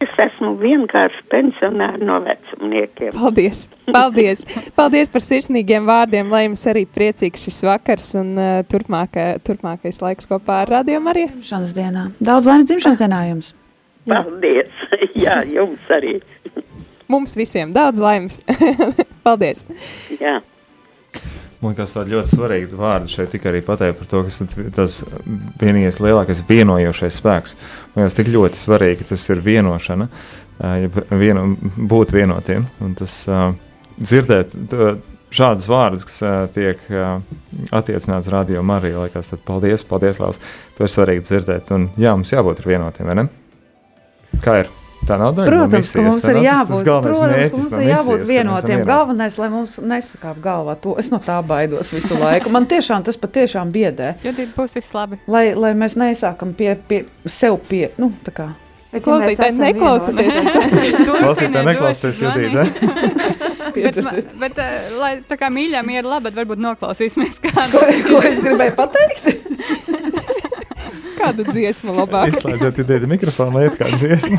Es 0.00 0.12
esmu 0.24 0.54
vienkārši 0.56 1.20
pensionāri 1.28 2.06
no 2.08 2.16
vecumniekiem. 2.24 3.12
Paldies! 3.12 3.66
Paldies! 3.92 4.46
Paldies 4.76 5.12
par 5.12 5.24
sirsnīgiem 5.26 5.84
vārdiem, 5.86 6.30
lai 6.32 6.46
jums 6.46 6.62
arī 6.72 6.86
priecīgs 6.88 7.44
šis 7.44 7.60
vakars 7.68 8.14
un 8.16 8.32
uh, 8.40 8.62
turpmākā, 8.64 9.26
turpmākais 9.44 10.00
laiks 10.00 10.30
kopā 10.30 10.62
ar 10.64 10.72
Radio 10.78 11.02
Mariju. 11.04 11.34
Dzimšanas 11.34 11.74
dienā. 11.76 12.06
Daudz 12.16 12.48
laimes 12.48 12.70
dzimšanas 12.70 13.02
dienā 13.04 13.20
jums! 13.28 13.52
Paldies! 14.08 14.86
Jā, 15.26 15.42
jums 15.52 15.92
arī. 15.92 16.16
Mums 17.12 17.36
visiem 17.36 17.76
daudz 17.76 18.00
laimes! 18.00 18.40
Paldies! 19.26 19.66
Jā. 20.16 20.38
Man 21.60 21.74
liekas, 21.74 21.92
tāda 21.92 22.14
ļoti 22.14 22.32
svarīga 22.32 22.76
vārda 22.78 23.10
šeit 23.12 23.34
tikai 23.34 23.50
arī 23.50 23.60
pateikt 23.66 23.98
par 23.98 24.08
to, 24.08 24.22
ir 24.24 24.70
tas 24.72 24.94
vienīgais 25.60 26.00
lielākais 26.00 26.40
vienojošais 26.48 27.18
spēks. 27.20 27.56
Man 27.92 28.06
liekas, 28.06 28.16
tik 28.16 28.30
ļoti 28.32 28.60
svarīgi 28.62 29.08
tas 29.10 29.26
ir 29.28 29.42
vienošana, 29.44 30.08
vieno, 31.20 31.44
būt 31.92 32.16
vienotiem. 32.16 32.64
Un 32.80 32.96
tas 32.96 33.20
dzirdēt 34.00 34.56
šādas 35.36 35.68
vārdas, 35.68 36.08
kas 36.08 36.50
tiek 36.56 36.80
attiecināts 37.76 38.32
radio 38.32 38.64
Marijā, 38.64 39.04
liekas, 39.04 39.34
tad 39.34 39.44
paldies, 39.44 39.84
paldies, 39.84 40.16
Lēls. 40.22 40.40
To 40.78 40.88
ir 40.88 40.96
svarīgi 40.96 41.28
dzirdēt. 41.28 41.76
Un 41.76 41.90
jā, 42.00 42.16
mums 42.16 42.32
jābūt 42.32 42.64
vienotiem, 42.64 43.12
vai 43.12 43.20
ne? 43.20 43.30
Kā 44.40 44.62
ir? 44.64 44.79
Tā 45.08 45.16
nav 45.18 45.32
daļa 45.34 45.46
no 45.48 45.50
Protams, 45.50 45.90
ka 45.92 46.02
misijas, 46.02 46.04
mums 46.04 46.24
ir 46.24 46.34
nav 46.36 46.42
tas- 46.44 46.68
tas 46.68 46.80
jābūt, 46.80 46.84
protams, 46.84 47.20
mērķis 47.32 47.52
mums 47.56 47.70
no 47.70 47.78
ir 47.80 47.88
jābūt 47.90 48.24
vienotiem. 48.28 48.68
vienoti. 48.70 48.86
Galvenais, 48.90 49.38
lai 49.40 49.48
mums 49.48 49.76
nesakāp 49.92 50.40
galvā 50.44 50.74
to. 50.80 50.94
Es 51.00 51.10
no 51.10 51.18
tā 51.18 51.38
baidos 51.46 51.90
visu 51.94 52.18
laiku. 52.20 52.50
Man 52.52 52.66
tiešām 52.66 53.04
tas 53.04 53.16
patiešām 53.16 53.72
biedē. 53.72 54.14
Judīt, 54.22 54.52
būs 54.54 54.74
viss 54.76 54.92
labi. 54.94 55.18
Lai, 55.26 55.54
lai 55.54 55.72
mēs 55.74 55.96
neizsākam 55.96 56.52
pie, 56.54 56.74
pie 56.88 57.04
sev 57.26 57.56
pie, 57.68 57.88
nu, 57.98 58.12
tā 58.24 58.30
kā. 58.36 58.48
Bet, 58.92 59.04
Klausītāji, 59.06 59.54
neklausieties 59.54 60.34
Klausītāji, 61.22 61.64
neklausieties, 61.64 62.20
Judīt, 62.20 62.52
bet, 64.10 64.32
bet, 64.40 64.58
uh, 64.58 64.98
lai 64.98 65.12
tā 65.30 65.36
kā 65.38 65.46
mīļām 65.54 65.90
ir 65.94 66.04
labi, 66.10 66.26
tad 66.32 66.40
varbūt 66.42 66.58
noklausīsimies 66.58 67.38
kādu. 67.46 67.78
Ko, 67.78 67.86
ko 68.10 68.22
es 68.26 68.40
gribēju 68.42 68.74
pateikt? 68.74 69.30
Kādu 71.20 71.44
dziesmu 71.52 71.92
labāk? 71.94 72.32
Izslēdziet, 72.32 72.78
ideju 72.82 73.06
mikrofonu, 73.10 73.58
lai 73.60 73.66
iet 73.68 73.76
kāda 73.78 73.98
dziesma. 74.00 74.38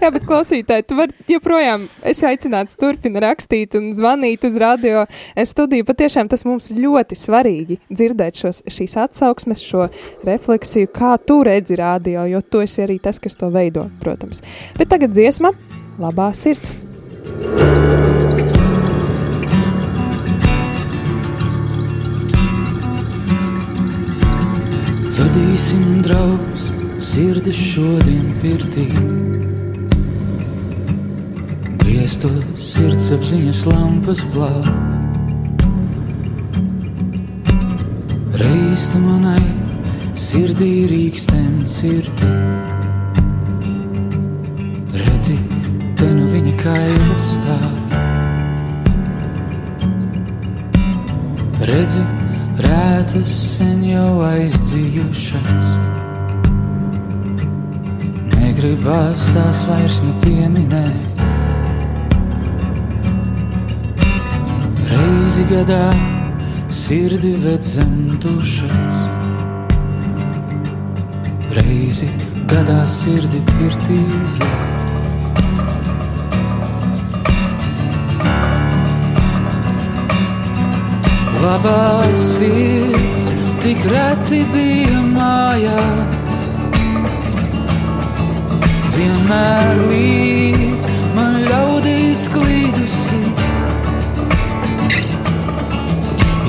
Jā, 0.00 0.08
bet 0.08 0.24
klausītāji, 0.24 0.84
tu 0.88 0.96
vari 0.96 1.12
joprojām, 1.28 1.82
es 2.08 2.22
aicināts 2.24 2.78
turpina 2.80 3.20
rakstīt 3.20 3.74
un 3.76 3.90
zvanīt 3.92 4.46
uz 4.48 4.54
radio 4.60 5.02
studiju. 5.36 5.84
Patiešām 5.90 6.30
tas 6.32 6.46
mums 6.48 6.70
ļoti 6.72 7.18
svarīgi 7.20 7.76
dzirdēt 7.92 8.40
šos, 8.40 8.62
šīs 8.64 8.96
atsauksmes, 9.02 9.60
šo 9.60 9.90
refleksiju, 10.24 10.88
kā 10.96 11.18
tu 11.20 11.42
redzi 11.44 11.76
radio, 11.76 12.24
jo 12.32 12.40
tu 12.40 12.64
esi 12.64 12.86
arī 12.86 12.96
tas, 13.02 13.20
kas 13.20 13.36
to 13.36 13.52
veido, 13.52 13.90
protams. 14.00 14.40
Bet 14.80 14.88
tagad 14.94 15.12
dziesma, 15.12 15.52
labā 16.00 16.30
sirds. 16.32 16.72
Vadīsim 25.20 26.00
draugus, 26.08 26.70
sirdis 26.96 27.64
šodien 27.74 28.32
pirtī. 28.40 28.88
Grieztos 31.90 32.54
sirdsapziņas 32.54 33.60
lampas 33.66 34.20
blāv. 34.30 34.66
Reiz 38.38 38.84
tu 38.92 39.00
manai 39.02 39.42
sirdī 40.14 40.86
rīkstēm 40.86 41.56
cirti. 41.66 42.30
Redzi, 45.00 45.34
te 45.98 46.12
nu 46.14 46.30
viņa 46.30 46.54
kaila 46.62 47.18
stāv. 47.26 47.98
Redzi, 51.74 52.06
rētas 52.70 53.36
sen 53.56 53.82
jau 53.90 54.22
aizdzījušas. 54.30 55.76
Negribās 58.38 59.32
tās 59.34 59.66
vairs 59.66 60.04
nepieminēt. 60.06 61.09
Reizi 65.10 65.42
gadā 65.50 65.90
sirdi 66.70 67.32
ved 67.44 67.62
zem 67.66 67.94
dušas. 68.22 68.98
Reizi 71.56 72.06
gadā 72.52 72.84
sirdi 72.86 73.40
pirtī 73.48 73.98
vēl. 74.38 74.60
Labā 81.42 81.82
sirds 82.14 83.32
tik 83.66 83.82
reti 83.90 84.44
bija 84.54 85.02
mājās. 85.16 86.38
Vienmēr 88.94 89.82
līdz 89.90 90.88
man 91.18 91.42
ļaudīs 91.50 92.28
klīdusi. 92.36 93.29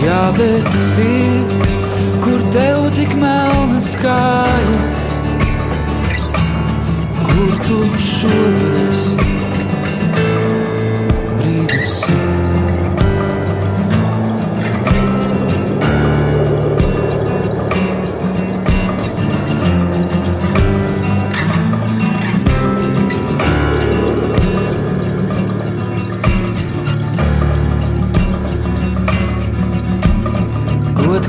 Jā, 0.02 0.32
bet 0.34 0.66
sirds, 0.74 1.76
kur 2.24 2.42
tev 2.56 2.88
tik 2.98 3.14
melnas 3.22 3.92
kājas, 4.02 5.12
kur 7.28 7.54
tu 7.68 7.84
šogad 8.08 8.82
esi 8.88 9.40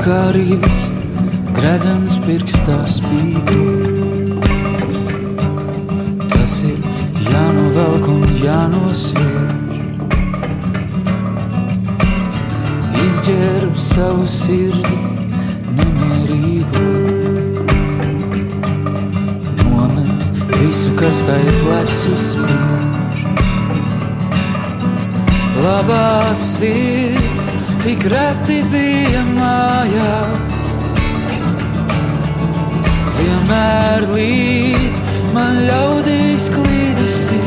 Godkārības 0.02 0.78
gredzens 1.54 2.16
pirkstā 2.24 2.74
spīgu. 2.90 3.66
Tas 6.32 6.54
ir 6.66 6.80
jānovelk 7.28 8.08
un 8.10 8.24
jānosviež. 8.40 9.76
Izģērb 13.04 13.78
savu 13.78 14.26
sirdi 14.26 14.98
nemierīgu. 15.78 16.90
Nomet 19.62 20.32
visu, 20.56 20.96
kas 20.98 21.22
tai 21.30 21.44
plecu 21.60 22.16
spiež. 22.24 23.22
Labā 25.62 26.34
sirds 26.34 27.31
tik 27.82 28.04
reti 28.06 28.60
bija 28.70 29.22
mājās. 29.34 30.66
Vienmēr 33.16 34.06
līdz 34.12 35.00
man 35.34 35.58
ļaudīs 35.66 36.46
klīdusi. 36.54 37.40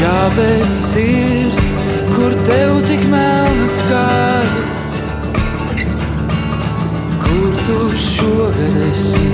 Jā, 0.00 0.18
bet 0.34 0.74
sirds, 0.74 1.72
kur 2.16 2.34
tev 2.48 2.82
tik 2.90 3.06
melnas 3.12 3.78
kājas, 3.86 4.90
kur 7.22 7.62
tu 7.70 7.80
šogad 8.08 8.82
esi, 8.90 9.28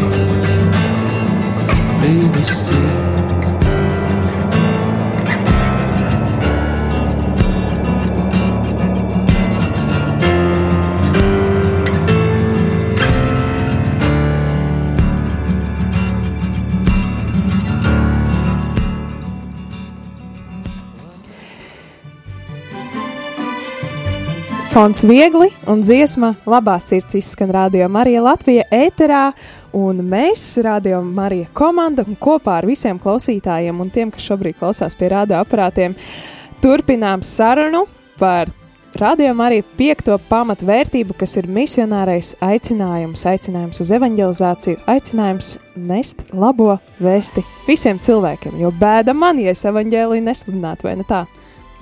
brīdis 2.02 2.66
ir. 2.76 3.31
Fons 24.72 25.02
viegli 25.04 25.50
un 25.68 25.82
dziesma 25.84 26.30
labā 26.48 26.78
sirds 26.80 27.18
izskan 27.18 27.50
Radio 27.52 27.84
Marija 27.92 28.22
Latvija 28.24 28.62
ēterā, 28.72 29.26
un 29.76 29.98
mēs, 30.08 30.46
Radio 30.64 31.02
Marija 31.04 31.50
komanda, 31.52 32.06
kopā 32.16 32.54
ar 32.62 32.66
visiem 32.70 32.96
klausītājiem 32.96 33.82
un 33.84 33.90
tiem, 33.92 34.08
kas 34.08 34.24
šobrīd 34.30 34.56
klausās 34.56 34.96
pie 34.96 35.10
radioaparātiem, 35.12 35.92
turpinām 36.64 37.20
sarunu 37.20 37.82
par 38.16 38.48
Radio 38.96 39.34
Marija 39.36 39.66
piekto 39.76 40.16
pamatvērtību, 40.30 41.18
kas 41.20 41.36
ir 41.36 41.52
misionārais 41.52 42.32
aicinājums, 42.40 43.26
aicinājums 43.28 43.84
uz 43.84 43.92
evanģelizāciju, 43.92 44.80
aicinājums 44.88 45.58
nest 45.76 46.24
labo 46.32 46.78
vēsti 46.96 47.44
visiem 47.68 48.00
cilvēkiem, 48.00 48.56
jo 48.64 48.72
bēda 48.80 49.12
man, 49.12 49.44
ja 49.44 49.52
es 49.52 49.68
evanģēliju 49.68 50.30
nesludinātu, 50.32 50.88
vai 50.88 50.96
ne 51.02 51.08
tā? 51.12 51.26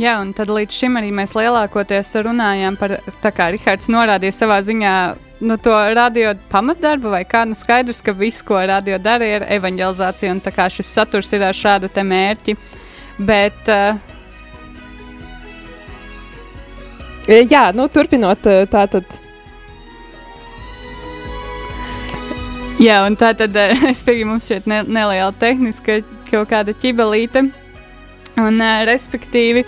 Jā, 0.00 0.14
un 0.22 0.30
tad 0.32 0.48
līdz 0.48 0.72
šim 0.72 0.96
arī 0.96 1.10
mēs 1.12 1.34
lielākoties 1.36 2.14
runājām 2.24 2.78
par, 2.80 2.96
tā 3.20 3.32
kā 3.36 3.50
Rihards 3.52 3.90
norādīja 3.92 4.32
savā 4.32 4.60
ziņā, 4.64 4.94
nu, 5.44 5.56
to 5.60 5.74
radio 5.96 6.32
pamatdarbu, 6.52 7.12
vai 7.12 7.24
kā 7.28 7.44
nu 7.48 7.58
skaidrs, 7.58 8.00
ka 8.04 8.16
viss, 8.16 8.40
ko 8.46 8.62
radio 8.64 8.96
dara, 9.02 9.28
ir 9.28 9.44
evanģelizācija, 9.58 10.32
un 10.32 10.40
tā 10.40 10.54
kā 10.56 10.70
šis 10.72 10.94
saturs 10.96 11.34
ir 11.36 11.44
ar 11.44 11.56
šādu 11.56 11.92
te 11.92 12.04
mērķi. 12.06 12.56
Bet, 13.20 13.68
uh, 13.68 14.00
Jā, 17.30 17.68
nu, 17.76 17.84
turpinot 17.86 18.46
e, 18.48 18.64
tā 18.66 18.86
tad. 18.90 19.04
Jā, 22.80 23.02
un 23.04 23.14
tā 23.20 23.34
tad 23.36 23.54
eh, 23.60 23.76
es 23.92 24.00
pieņemu, 24.06 24.32
mums 24.32 24.48
šeit 24.50 24.66
ne, 24.70 24.80
neliela 24.82 25.30
tehniska 25.38 26.00
kaut 26.30 26.50
kāda 26.50 26.74
ķibelīte. 26.74 27.44
Un, 28.38 28.60
uh, 28.60 28.84
respektīvi, 28.86 29.64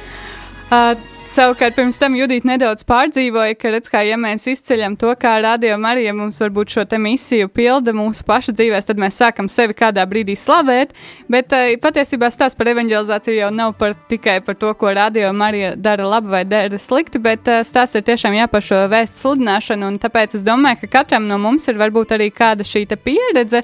uh, 0.71 0.93
savukārt 1.33 1.77
pirms 1.77 1.97
tam 2.01 2.15
Judita 2.17 2.47
nedaudz 2.49 2.85
pārdzīvoja, 2.85 3.55
ka, 3.57 3.71
redz, 3.73 3.89
kā 3.93 4.03
ja 4.05 4.19
mēs 4.21 4.45
izceļam 4.51 4.99
to, 5.01 5.13
kā 5.21 5.35
radio 5.41 5.79
Marija 5.81 6.13
mums 6.17 6.41
varbūt 6.43 6.75
šo 6.75 6.85
misiju 7.01 7.49
pilda 7.49 7.95
mūsu 7.97 8.27
pašu 8.29 8.53
dzīvēs, 8.53 8.89
tad 8.89 9.01
mēs 9.01 9.17
sākam 9.23 9.49
sevi 9.49 9.77
kādā 9.77 10.05
brīdī 10.09 10.37
slavēt, 10.37 10.93
bet 11.33 11.55
uh, 11.57 11.71
patiesībā 11.81 12.29
stāsts 12.33 12.59
par 12.59 12.73
evanģelizāciju 12.75 13.39
jau 13.39 13.51
nav 13.55 13.73
par, 13.81 13.95
tikai 14.11 14.41
par 14.45 14.59
to, 14.61 14.75
ko 14.77 14.93
radio 14.93 15.31
Marija 15.33 15.73
dara 15.77 16.09
labi 16.11 16.33
vai 16.35 16.43
dara 16.45 16.81
slikti, 16.81 17.23
bet 17.23 17.49
uh, 17.49 17.63
stāsts 17.65 17.97
ir 17.97 18.05
tiešām 18.11 18.37
jā 18.37 18.49
par 18.53 18.67
šo 18.67 18.83
vēstu 18.93 19.25
sludināšanu, 19.25 19.93
tāpēc 20.03 20.37
es 20.37 20.45
domāju, 20.45 20.83
ka 20.85 20.93
katram 20.99 21.31
no 21.31 21.41
mums 21.41 21.69
ir 21.73 21.81
varbūt 21.81 22.13
arī 22.19 22.29
kāda 22.35 22.67
šī 22.67 22.85
pieredze, 22.93 23.63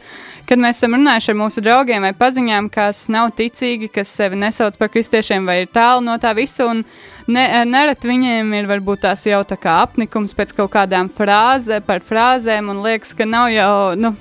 kad 0.48 0.60
mēs 0.62 0.80
esam 0.80 0.96
runājuši 0.96 1.34
ar 1.34 1.40
mūsu 1.42 1.62
draugiem 1.64 2.08
vai 2.08 2.14
paziņām, 2.16 2.72
kas 2.72 3.04
nav 3.12 3.34
ticīgi, 3.36 3.92
kas 3.92 4.08
sevi 4.08 4.40
nesauc 4.40 4.78
par 4.80 4.88
kristiešiem 4.94 5.44
vai 5.44 5.62
ir 5.66 5.72
tālu 5.74 6.06
no 6.06 6.16
tā 6.22 6.32
visa, 6.38 6.70
un 6.70 6.84
ne, 7.28 7.44
nerad 7.68 8.04
viņiem 8.04 8.54
ir 8.58 8.70
varbūt 8.70 9.04
tās 9.06 9.26
jau 9.28 9.42
tā 9.46 9.58
kā 9.60 9.80
apnikums 9.84 10.34
pēc 10.36 10.54
kaut 10.56 10.72
kādām 10.74 11.10
frāzēm, 11.12 11.84
par 11.86 12.04
frāzēm, 12.06 12.72
un 12.72 12.82
liekas, 12.86 13.14
ka 13.16 13.28
nav 13.28 13.52
jau, 13.52 13.70
nu, 14.00 14.14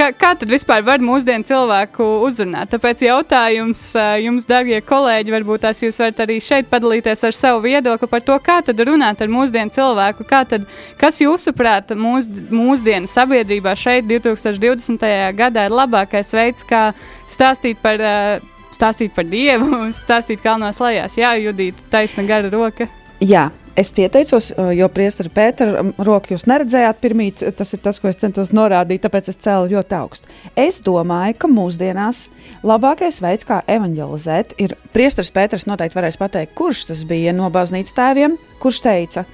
kā, 0.00 0.08
kā 0.16 0.32
tad 0.38 0.50
vispār 0.50 0.84
var 0.86 1.02
mūsdienu 1.04 1.46
cilvēku 1.46 2.04
uzrunāt? 2.24 2.70
Tāpēc 2.72 3.04
jautājums 3.04 3.82
ā, 3.98 4.06
jums, 4.24 4.46
darbie 4.48 4.80
kolēģi, 4.84 5.34
varbūt 5.34 5.64
tās 5.66 5.82
jūs 5.82 6.00
varat 6.00 6.22
arī 6.24 6.38
šeit 6.44 6.70
padalīties 6.70 7.24
ar 7.28 7.36
savu 7.36 7.64
viedokli 7.66 8.08
par 8.10 8.24
to, 8.24 8.36
kā 8.44 8.60
tad 8.66 8.80
runāt 8.86 9.20
ar 9.20 9.32
mūsdienu 9.32 9.74
cilvēku, 9.74 10.26
tad, 10.30 10.64
kas 11.00 11.20
jūsuprāt 11.22 11.92
mūs, 11.96 12.30
mūsdienu 12.52 13.10
sabiedrībā 13.10 13.76
šeit 13.78 14.08
2020. 14.10 15.04
gadā 15.36 15.68
ir 15.68 15.76
labākais 15.76 16.32
veids, 16.36 16.64
kā 16.64 16.90
stāstīt 17.28 17.82
par, 17.84 18.00
ā, 18.00 18.40
stāstīt 18.74 19.14
par 19.16 19.28
Dievu, 19.30 19.86
stāstīt 20.02 20.42
kalnos 20.44 20.80
lejās. 20.82 21.18
Jā, 21.20 21.34
Judīta, 21.40 21.84
taisna 21.92 22.26
gara 22.28 22.50
roka. 22.52 22.88
Jā, 23.20 23.50
es 23.76 23.90
pieteicos, 23.92 24.46
jo 24.72 24.86
priesteri 24.92 25.28
Pētera 25.34 25.82
roku 26.00 26.32
jūs 26.32 26.46
neredzējāt 26.48 27.02
pirmīt. 27.02 27.42
Tas 27.56 27.74
ir 27.76 27.82
tas, 27.84 27.98
ko 28.00 28.08
es 28.08 28.16
centos 28.20 28.54
norādīt, 28.56 29.02
tāpēc 29.04 29.28
es 29.32 29.40
cēlu 29.44 29.68
ļoti 29.74 29.96
augstu. 29.98 30.32
Es 30.56 30.80
domāju, 30.84 31.36
ka 31.42 31.50
mūsdienās 31.52 32.22
labākais 32.64 33.20
veids, 33.20 33.44
kā 33.48 33.60
evanģelizēt, 33.68 34.56
ir 34.64 34.76
priesteris 34.96 35.32
Pēters 35.36 35.68
noteikti 35.68 36.00
varēs 36.00 36.16
pateikt, 36.20 36.56
kurš 36.56 36.86
tas 36.94 37.04
bija 37.08 37.36
no 37.36 37.52
baznīcas 37.52 37.96
tēviem, 38.00 38.40
kurš 38.62 38.82
teica, 38.88 39.28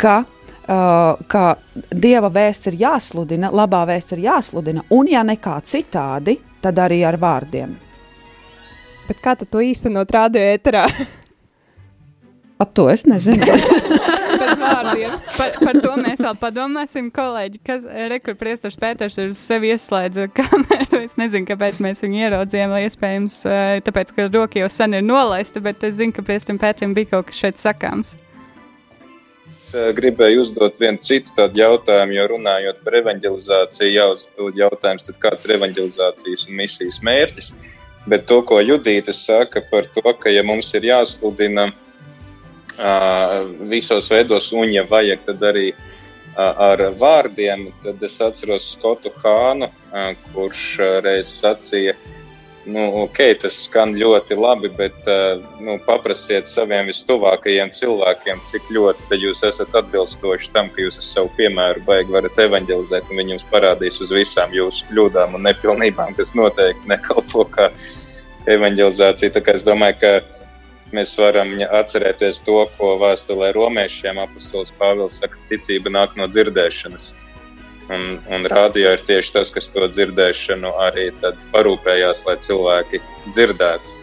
ka 0.00 0.22
Uh, 0.62 1.18
ka 1.26 1.56
dieva 1.90 2.28
vēsts 2.30 2.68
ir 2.70 2.76
jāsludina, 2.78 3.48
labā 3.50 3.80
vēsts 3.88 4.14
ir 4.14 4.20
jāsludina, 4.28 4.84
un 4.94 5.08
ja 5.10 5.24
nekā 5.26 5.56
citādi, 5.66 6.36
tad 6.62 6.78
arī 6.78 7.00
ar 7.02 7.18
vārdiem. 7.18 7.72
Bet 9.08 9.22
kā 9.22 9.34
tu 9.38 9.48
to 9.48 9.62
īstenot 9.64 10.12
radio 10.14 10.44
ēterā? 10.54 10.86
At 12.62 12.74
to 12.74 12.86
es 12.92 13.06
nezinu. 13.08 13.42
Par, 14.32 15.54
par 15.58 15.76
to 15.82 15.92
mēs 16.00 16.20
vēl 16.22 16.36
padomāsim, 16.38 17.08
kolēģi. 17.14 17.60
Kas 17.66 17.84
rekur 18.12 18.36
priestars 18.38 18.76
Pēters 18.80 19.16
ir 19.20 19.30
uz 19.32 19.40
sevi 19.40 19.72
ieslēdz 19.72 20.26
kameru. 20.36 21.00
Es 21.02 21.16
nezinu, 21.20 21.46
kāpēc 21.48 21.80
mēs 21.84 22.02
viņu 22.04 22.20
ieraudzījām, 22.26 22.72
vai 22.74 22.82
iespējams, 22.86 23.38
eh, 23.48 23.80
tāpēc, 23.84 24.12
ka 24.16 24.28
roka 24.32 24.60
jau 24.60 24.68
sen 24.72 24.98
ir 24.98 25.04
nolaista, 25.06 25.62
bet 25.64 25.84
es 25.88 25.98
zinu, 26.00 26.14
ka 26.16 26.24
priestaram 26.26 26.60
Pēterim 26.62 26.94
bija 26.96 27.12
kaut 27.14 27.30
kas 27.30 27.40
šeit 27.42 27.60
sakāms. 27.62 28.14
Es 29.48 29.74
eh, 29.74 29.90
gribēju 29.96 30.46
uzdot 30.46 30.80
vienu 30.82 31.02
citu 31.02 31.34
tādu 31.38 31.62
jautājumu, 31.62 32.16
jo 32.18 32.28
runājot 32.36 32.82
par 32.84 32.98
evanģelizāciju, 33.02 33.92
jāuzdod 33.96 34.58
jautājums, 34.60 35.08
tad 35.08 35.20
kāds 35.22 35.48
ir 35.48 35.56
evanģelizācijas 35.58 36.48
un 36.48 36.58
misijas 36.62 37.00
mērķis. 37.04 37.52
Bet 38.06 38.26
to, 38.26 38.40
ko 38.42 38.58
Judīte 38.58 39.14
saka 39.14 39.62
par 39.70 39.86
to, 39.94 40.02
ka 40.18 40.30
ja 40.30 40.42
mums 40.42 40.72
ir 40.74 40.88
jāsludina 40.88 41.68
uh, 41.70 43.36
visos 43.70 44.10
veidos, 44.10 44.50
un 44.52 44.72
ja 44.74 44.82
vajag, 44.88 45.22
tad 45.28 45.44
arī 45.52 45.68
uh, 45.70 46.72
ar 46.72 46.82
vārdiem, 46.98 47.68
tad 47.84 48.02
es 48.02 48.18
atceros 48.20 48.72
Skotu 48.74 49.12
Hānu, 49.22 49.70
uh, 49.70 50.10
kurš 50.32 50.64
uh, 50.80 50.98
reiz 51.04 51.30
sacīja, 51.38 51.94
nu, 52.64 52.82
ok, 53.02 53.18
tas 53.42 53.56
skan 53.66 53.94
ļoti 53.98 54.36
labi, 54.38 54.70
bet 54.76 55.08
uh, 55.10 55.40
nu, 55.62 55.78
paprasiet 55.86 56.46
saviem 56.50 56.86
vistuvākajiem 56.90 57.72
cilvēkiem, 57.74 58.42
cik 58.50 58.68
ļoti 58.74 59.18
jūs 59.22 59.42
esat 59.48 59.74
atbilstoši 59.82 60.52
tam, 60.54 60.70
ka 60.74 60.84
jūs 60.84 61.00
ar 61.00 61.06
savu 61.06 61.32
piemēru 61.38 61.82
baigi 61.86 62.14
varat 62.14 62.38
evanģelizēt, 62.46 63.08
un 63.10 63.22
viņi 63.22 63.36
jums 63.36 63.48
parādīs 63.50 63.98
uz 64.04 64.12
visām 64.14 64.54
jūsu 64.54 64.86
kļūdām 64.90 65.34
un 65.38 65.46
nepilnībām, 65.48 66.14
kas 66.18 66.34
noteikti 66.38 66.92
nekalpo 66.92 67.46
kā 67.56 67.70
evanģelizācija. 68.50 69.34
Tā 69.34 69.42
kā 69.42 69.56
es 69.58 69.66
domāju, 69.66 69.98
ka 70.02 70.12
mēs 70.96 71.16
varam 71.18 71.54
atcerēties 71.66 72.42
to, 72.46 72.62
ko 72.76 72.94
vēstulē 73.02 73.52
romiešiem 73.56 74.20
apustulis 74.22 74.74
Pāvils 74.78 75.18
saka, 75.22 75.40
ticība 75.50 75.92
nāk 75.94 76.18
no 76.20 76.28
dzirdēšanas. 76.30 77.12
Un, 77.90 78.20
un 78.30 78.46
rādio 78.48 78.92
ir 78.94 79.02
tieši 79.08 79.32
tas, 79.34 79.50
kas 79.52 79.66
to 79.74 79.88
dzirdēšanu 79.90 80.70
arī 80.84 81.08
tad 81.20 81.36
parūpējās, 81.52 82.22
lai 82.26 82.36
cilvēki 82.46 83.00
dzirdētu. 83.34 83.98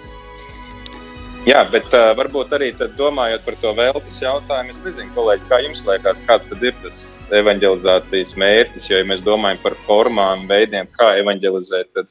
Jā, 1.47 1.61
bet 1.71 1.87
uh, 1.95 2.09
varbūt 2.19 2.51
arī 2.57 2.73
tad, 2.75 2.97
domājot 2.99 3.45
par 3.45 3.55
to 3.61 3.71
vēlmes 3.77 4.17
jautājumu, 4.21 4.73
es 4.75 4.81
nezinu, 4.83 5.13
kolēģi, 5.15 5.47
kā 5.49 5.61
jums 5.63 5.81
liekas, 5.87 6.19
kāds 6.27 6.49
tad 6.51 6.65
ir 6.67 6.75
tas 6.83 6.99
evanģelizācijas 7.39 8.35
mērķis. 8.43 8.89
Jo, 8.91 8.99
ja 8.99 9.07
mēs 9.07 9.23
domājam 9.25 9.61
par 9.63 9.77
formām, 9.87 10.43
veidiem, 10.49 10.89
kā 10.99 11.13
evanģelizēt, 11.21 11.93
tad, 11.95 12.09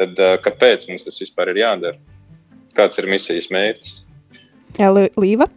tad 0.00 0.22
uh, 0.24 0.38
kāpēc 0.42 0.88
mums 0.88 1.04
tas 1.06 1.20
vispār 1.20 1.52
ir 1.52 1.60
jādara? 1.60 2.00
Kāds 2.78 2.98
ir 3.02 3.10
misijas 3.12 3.50
mērķis? 3.52 3.98
Jā, 4.80 4.88
Lī- 4.96 5.12
Līva. 5.20 5.50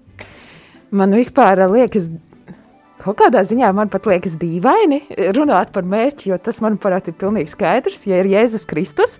Man 0.91 1.15
vispār 1.15 1.63
liekas, 1.71 2.09
kaut 3.01 3.19
kādā 3.21 3.43
ziņā 3.47 3.71
man 3.75 3.91
pat 3.91 4.07
liekas 4.09 4.37
dīvaini 4.41 5.01
runāt 5.35 5.73
par 5.75 5.87
mērķi, 5.87 6.31
jo 6.31 6.39
tas, 6.41 6.61
manuprāt, 6.63 7.09
ir 7.09 7.17
pilnīgi 7.19 7.51
skaidrs. 7.51 8.05
Ja 8.09 8.21
ir 8.21 8.29
Jēzus 8.31 8.67
Kristus, 8.69 9.17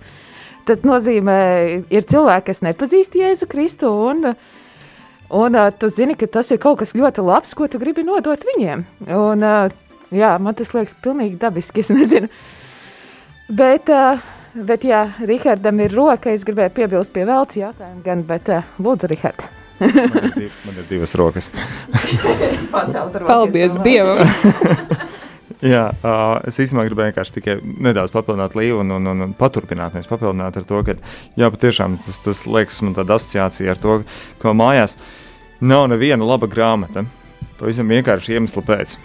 tad 0.69 0.85
nozīmē, 0.87 1.37
ir 1.89 2.07
cilvēki, 2.09 2.47
kas 2.51 2.63
nepazīst 2.65 3.17
Jēzu 3.19 3.49
Kristu, 3.51 3.91
un, 4.11 4.33
un 5.41 5.61
tu 5.81 5.91
zini, 5.91 6.17
ka 6.19 6.29
tas 6.39 6.51
ir 6.53 6.61
kaut 6.61 6.81
kas 6.81 6.95
ļoti 6.97 7.25
labs, 7.25 7.55
ko 7.57 7.69
tu 7.71 7.81
gribi 7.81 8.05
nodot 8.07 8.45
viņiem. 8.53 8.85
Un, 9.17 9.47
jā, 10.13 10.35
man 10.37 10.59
tas 10.59 10.75
liekas 10.77 10.97
pilnīgi 11.03 11.41
dabiski, 11.41 11.85
es 11.85 11.93
nezinu. 11.95 12.29
Bet, 13.51 13.89
Bet, 14.51 14.83
ja 14.83 15.05
Rihardam 15.23 15.79
ir 15.79 15.93
roka, 15.95 16.33
es 16.35 16.43
gribēju 16.43 16.73
piebilst 16.75 17.13
pie 17.15 17.23
veltes 17.23 17.61
jautājumu, 17.61 18.03
gan, 18.03 18.27
bet 18.27 18.51
lūdzu, 18.83 19.07
Rihard. 19.07 19.47
Man 19.81 20.27
ir, 20.27 20.33
div, 20.37 20.59
man 20.67 20.77
ir 20.77 20.85
divas 20.89 21.15
rokas. 21.17 21.49
Paldies. 23.27 23.77
Dievam! 23.81 24.21
Jā, 25.61 25.83
uh, 26.01 26.39
es 26.49 26.55
īstenībā 26.57 26.87
gribēju 26.87 27.11
vienkārši 27.11 27.33
tikai 27.35 27.55
nedaudz 27.61 28.09
papildināt 28.15 28.55
Līvu 28.57 28.79
un, 28.81 28.95
un, 28.95 29.09
un, 29.11 29.19
un 29.27 29.33
paturpināt, 29.37 29.93
nevis 29.93 30.09
papildināt 30.09 30.57
ar 30.57 30.65
to, 30.65 30.79
ka, 30.87 30.95
jā, 31.37 31.49
patiešām 31.53 31.99
tas, 32.01 32.17
tas 32.25 32.41
liekas 32.49 32.79
man 32.81 32.95
tāda 32.97 33.19
asociācija 33.19 33.75
ar 33.75 33.81
to, 33.83 33.99
ka 34.41 34.55
mājās 34.57 34.95
nav 35.61 35.85
neviena 35.91 36.25
laba 36.25 36.49
grāmata. 36.49 37.05
Pavisam 37.59 37.93
vienkārši 37.93 38.39
iemesla 38.39 38.63
pēc. 38.65 38.95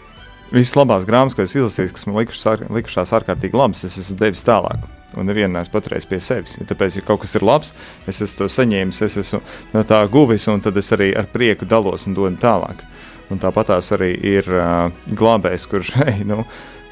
Visas 0.54 0.72
labās 0.78 1.04
grāmatas, 1.04 1.36
ko 1.36 1.44
es 1.44 1.58
izlasīju, 1.58 1.92
kas 1.92 2.08
man 2.08 2.22
likušas, 2.22 2.46
ār- 2.54 2.66
likušās 2.78 3.12
ārkārtīgi 3.18 3.60
labas, 3.60 3.84
es 3.84 3.98
esmu 4.00 4.16
devis 4.24 4.46
tālāk. 4.46 4.80
Un 5.16 5.30
nevienu 5.30 5.54
neesmu 5.54 5.72
paturējis 5.72 6.08
pie 6.10 6.20
sevis. 6.20 6.56
Ja 6.60 6.66
tāpēc, 6.68 6.98
ja 6.98 7.04
kaut 7.06 7.22
kas 7.22 7.34
ir 7.38 7.44
labs, 7.46 7.72
es 8.08 8.20
esmu 8.20 8.42
to 8.42 8.50
saņēmis, 8.52 9.02
es 9.06 9.16
esmu 9.24 9.40
no 9.72 9.82
tā 9.88 10.02
guvis, 10.12 10.44
un 10.52 10.60
tad 10.64 10.76
es 10.76 10.92
arī 10.92 11.12
ar 11.16 11.28
prieku 11.32 11.68
dalos 11.68 12.04
un 12.08 12.16
dodu 12.16 12.36
tālāk. 12.42 12.84
Un 13.32 13.40
tāpat 13.42 13.72
tās 13.72 13.90
arī 13.96 14.12
ir 14.36 14.46
uh, 14.52 14.92
glābējs, 15.18 15.66
kurš, 15.70 15.92
hei, 16.02 16.20
nu, 16.28 16.44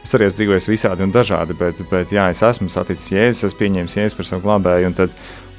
es 0.05 0.16
arī 0.16 0.29
esmu 0.29 0.41
dzīvojis 0.41 0.68
visādi 0.72 1.07
un 1.07 1.14
dažādi, 1.14 1.57
bet, 1.59 1.81
bet 1.91 2.12
jā, 2.12 2.27
es 2.33 2.43
esmu 2.45 2.68
saticis 2.72 3.12
jēzus, 3.12 3.47
esmu 3.51 3.61
pieņēmis 3.61 3.97
jēzus 4.01 4.18
par 4.18 4.29
savu 4.29 4.47
glābēju, 4.49 4.91
un, 4.91 4.97
tad, 4.99 5.14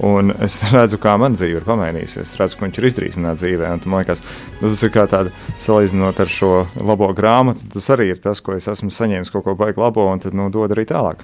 un 0.09 0.36
es 0.45 0.59
redzu, 0.76 0.99
kā 1.01 1.16
man 1.22 1.38
dzīve 1.38 1.61
ir 1.61 1.68
pamainījusies. 1.70 2.34
Es 2.34 2.39
redzu, 2.41 2.59
ko 2.59 2.68
viņš 2.68 2.80
ir 2.82 2.89
izdarījis 2.91 3.20
manā 3.22 3.36
dzīvē, 3.39 3.74
un 3.78 3.86
man 3.93 4.03
liekas, 4.03 4.24
nu, 4.59 4.72
tas 4.72 4.86
ir 4.86 4.95
kā 4.95 5.05
tāda 5.11 5.34
salīdzinot 5.63 6.24
ar 6.26 6.34
šo 6.39 6.53
labo 6.82 7.11
grāmatu, 7.18 7.70
tas 7.78 7.91
arī 7.95 8.11
ir 8.13 8.24
tas, 8.24 8.43
ko 8.43 8.57
es 8.57 8.68
esmu 8.74 8.91
saņēmis 8.93 9.34
kaut 9.34 9.47
ko 9.47 9.55
baigi 9.59 9.82
labo, 9.82 10.09
un 10.11 10.26
tad, 10.26 10.36
nu, 10.38 10.49
dod 10.53 10.76
arī 10.76 10.89
tālāk. 10.91 11.24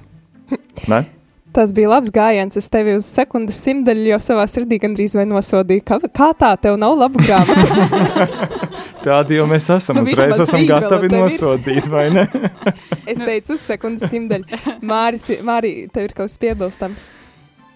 Ne? 0.90 1.04
Tas 1.52 1.72
bija 1.76 1.90
labs 1.92 2.12
gājiens. 2.14 2.56
Es 2.56 2.70
tevi 2.72 2.94
uz 2.96 3.06
sekundes 3.08 3.58
simtaļu 3.60 4.06
jau 4.14 4.18
savā 4.24 4.46
sirdī 4.48 4.78
gandrīz 4.80 5.16
vai 5.18 5.26
nosodīju. 5.28 5.84
Kā, 5.88 5.98
kā 6.08 6.30
tā, 6.38 6.52
tev 6.62 6.78
nav 6.80 6.96
laba 6.96 7.20
grāmata? 7.20 8.28
Tādi 9.04 9.36
jau 9.36 9.48
mēs 9.50 9.68
esam. 9.74 9.98
Nu, 10.00 10.06
Uzreiz 10.06 10.40
esam 10.40 10.64
gatavi 10.68 11.10
nosodīt, 11.12 11.88
vai 11.92 12.06
ne? 12.14 12.24
es 13.10 13.20
teicu, 13.20 13.58
uz 13.58 13.66
sekundes 13.66 14.08
simtaļu. 14.12 14.62
Māris, 14.80 15.28
Mārī, 15.44 15.74
tev 15.92 16.08
ir 16.08 16.16
kaut 16.16 16.30
kas 16.30 16.38
piebilstams. 16.40 17.10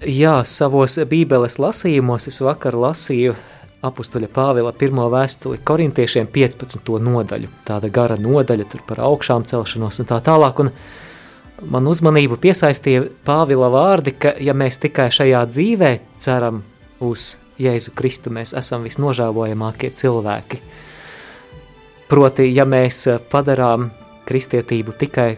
Jā, 0.06 0.38
savos 0.48 0.98
Bībeles 1.08 1.56
lasījumos 1.60 2.28
es 2.30 2.40
vakar 2.44 2.76
lasīju 2.76 3.36
apakstuļa 3.86 4.28
Pāvila 4.32 4.72
pirmo 4.76 5.06
vēstuli 5.12 5.60
korintiešiem 5.66 6.28
15. 6.32 6.92
nodaļu. 7.02 7.50
Tāda 7.66 7.90
gara 7.92 8.16
nodaļa 8.20 8.68
tur 8.72 8.84
par 8.88 9.02
augšām 9.06 9.46
celšanos 9.48 10.00
un 10.02 10.08
tā 10.08 10.20
tālāk. 10.24 10.62
Un 10.64 10.72
man 11.64 11.88
uzmanību 11.88 12.38
piesaistīja 12.40 13.06
Pāvila 13.26 13.70
vārdi, 13.72 14.14
ka 14.18 14.34
ja 14.42 14.54
mēs 14.56 14.80
tikai 14.82 15.08
šajā 15.14 15.42
dzīvē 15.50 15.92
ceram 16.22 16.62
uz 17.04 17.36
Jēzu 17.60 17.94
Kristu, 17.96 18.30
mēs 18.34 18.52
esam 18.58 18.84
visnožēlojamākie 18.84 19.90
cilvēki. 19.96 20.60
Proti, 22.10 22.50
ja 22.52 22.66
mēs 22.68 23.06
eh, 23.10 23.18
padarām 23.32 23.90
kristietību 24.26 24.94
tikai 25.00 25.30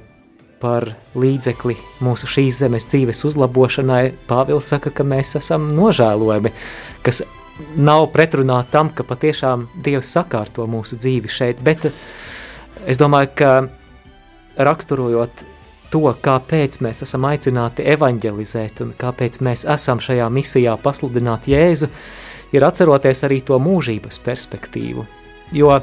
par 0.59 0.89
līdzekli 1.15 1.77
mūsu 2.03 2.27
šīs 2.27 2.65
zemes 2.65 2.89
dzīves 2.91 3.23
uzlabošanai, 3.29 4.03
Pāvils 4.29 4.73
saka, 4.75 4.91
ka 4.91 5.07
mēs 5.07 5.37
esam 5.39 5.71
nožēlojami, 5.77 6.51
kas 7.07 7.23
nav 7.79 8.09
pretrunā 8.15 8.59
tam, 8.71 8.91
ka 8.91 9.07
patiešām 9.07 9.69
Dievs 9.85 10.11
sakārto 10.15 10.67
mūsu 10.71 10.99
dzīvi 10.99 11.31
šeit, 11.31 11.63
bet 11.63 11.87
eh, 11.87 12.03
es 12.91 12.99
domāju, 12.99 13.31
ka 13.39 13.53
raksturojot 14.59 15.47
to, 15.93 16.05
kāpēc 16.23 16.81
mēs 16.85 17.03
esam 17.07 17.27
aicināti 17.29 17.87
evanģelizēt 17.95 18.83
un 18.85 18.95
kāpēc 18.99 19.41
mēs 19.45 19.65
esam 19.69 20.03
šajā 20.05 20.29
misijā 20.33 20.77
pasludināt 20.83 21.49
Jēzu, 21.51 21.89
ir 22.53 22.67
atceroties 22.67 23.25
arī 23.29 23.41
to 23.45 23.59
mūžības 23.63 24.21
perspektīvu. 24.25 25.07
Jo 25.57 25.79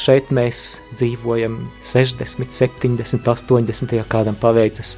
šeit 0.00 0.30
mēs 0.32 0.80
dzīvojam 0.96 1.58
60, 1.84 2.54
70, 2.56 3.28
80, 3.28 3.94
ja 3.98 4.06
kādam 4.08 4.38
paveicas 4.40 4.96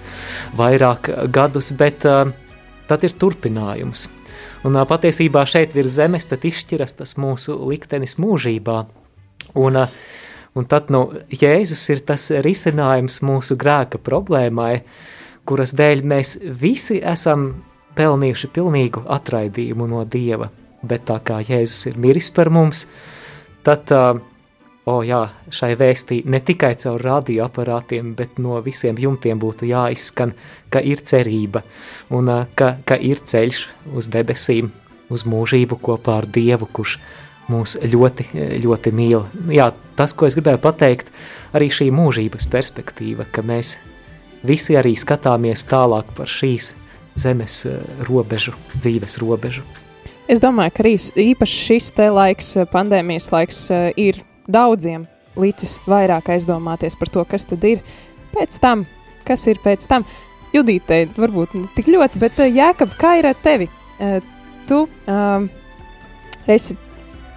vairāk 0.58 1.10
gadus, 1.34 1.72
bet 1.78 2.06
uh, 2.06 2.30
tad 2.90 3.06
ir 3.06 3.16
turpinājums. 3.18 4.08
Un 4.66 4.78
uh, 4.78 4.86
patiesībā 4.86 5.44
šeit 5.48 5.74
virs 5.74 5.98
zemes 5.98 6.28
tad 6.30 6.46
izšķiras 6.46 6.98
tas 7.00 7.16
mūsu 7.18 7.58
liktenis 7.66 8.18
mūžībā. 8.22 8.78
Un, 9.58 9.82
uh, 9.82 10.02
un 10.54 10.68
tad 10.68 10.90
nu, 10.92 11.04
Jēzus 11.32 11.84
ir 11.94 12.02
tas 12.08 12.28
risinājums 12.44 13.20
mūsu 13.26 13.56
grēka 13.60 14.00
problēmai, 14.02 14.82
kuras 15.48 15.74
dēļ 15.78 16.02
mēs 16.06 16.38
visi 16.44 17.00
esam 17.00 17.50
pelnījuši 17.96 18.50
pilnīgu 18.52 19.06
atraidījumu 19.12 19.88
no 19.90 20.04
Dieva. 20.04 20.50
Bet 20.82 21.06
tā 21.06 21.20
kā 21.22 21.38
Jēzus 21.46 21.86
ir 21.92 21.98
miris 22.02 22.30
par 22.34 22.50
mums, 22.50 22.88
tad 23.62 23.90
uh, 23.94 24.18
O, 24.82 24.96
jā, 25.06 25.28
šai 25.54 25.76
vēstī 25.78 26.24
ne 26.26 26.40
tikai 26.42 26.72
caur 26.82 26.98
radioaparātiem, 27.06 28.16
bet 28.18 28.40
no 28.42 28.56
visiem 28.64 28.96
jumtiem 28.98 29.38
būtu 29.38 29.68
jāizskan, 29.68 30.32
ka 30.74 30.80
ir 30.82 31.04
cerība 31.06 31.62
un 32.10 32.26
ā, 32.26 32.40
ka, 32.58 32.72
ka 32.82 32.98
ir 32.98 33.22
ceļš 33.22 33.60
uz 33.94 34.08
debesīm, 34.10 34.72
uz 35.06 35.22
mūžību 35.22 35.78
kopā 35.78 36.16
ar 36.24 36.26
Dievu, 36.26 36.66
kurš 36.66 36.96
mūs 37.50 37.76
ļoti, 37.82 38.28
ļoti 38.62 38.92
mīl. 38.94 39.24
Jā, 39.52 39.70
tas, 39.98 40.14
ko 40.14 40.28
es 40.28 40.36
gribēju 40.38 40.60
pateikt, 40.62 41.10
arī 41.56 41.70
šī 41.72 41.90
mūžības 41.94 42.48
perspektīva, 42.52 43.26
ka 43.32 43.44
mēs 43.46 43.76
visi 44.46 44.76
arī 44.78 44.94
skatāmies 44.98 45.66
tālāk 45.70 46.12
par 46.16 46.30
šīs 46.30 46.74
zemes 47.18 47.62
ā, 47.68 47.76
robežu, 48.08 48.54
dzīves 48.78 49.18
robežu. 49.22 49.64
Es 50.30 50.40
domāju, 50.40 50.72
ka 50.74 50.84
arī 50.84 50.94
īpaši 50.96 51.64
šis 51.66 51.90
te 51.96 52.08
laiks, 52.10 52.54
eh, 52.56 52.68
pandēmijas 52.72 53.30
laiks, 53.34 53.70
eh, 53.70 53.92
ir 53.96 54.22
daudziem 54.48 55.06
līdzis 55.36 55.80
vairāk 55.86 56.30
aizdomāties 56.32 56.98
par 56.98 57.08
to, 57.08 57.24
kas 57.24 57.44
tad 57.44 57.64
ir 57.64 57.82
pēc 58.32 58.58
tam, 58.60 58.86
kas 59.24 59.46
ir 59.46 59.56
pēc 59.56 59.86
tam. 59.88 60.06
Judīte, 60.52 61.06
varbūt 61.16 61.54
ne 61.56 61.68
tik 61.76 61.86
ļoti, 61.86 62.18
bet 62.20 62.38
eh, 62.40 62.52
Jēkab, 62.52 62.96
kā 63.00 63.18
ir 63.18 63.26
ar 63.26 63.34
tevi? 63.42 63.68
Eh, 63.98 64.20
Tu 64.62 64.88
um, 65.10 65.48
esi 66.46 66.76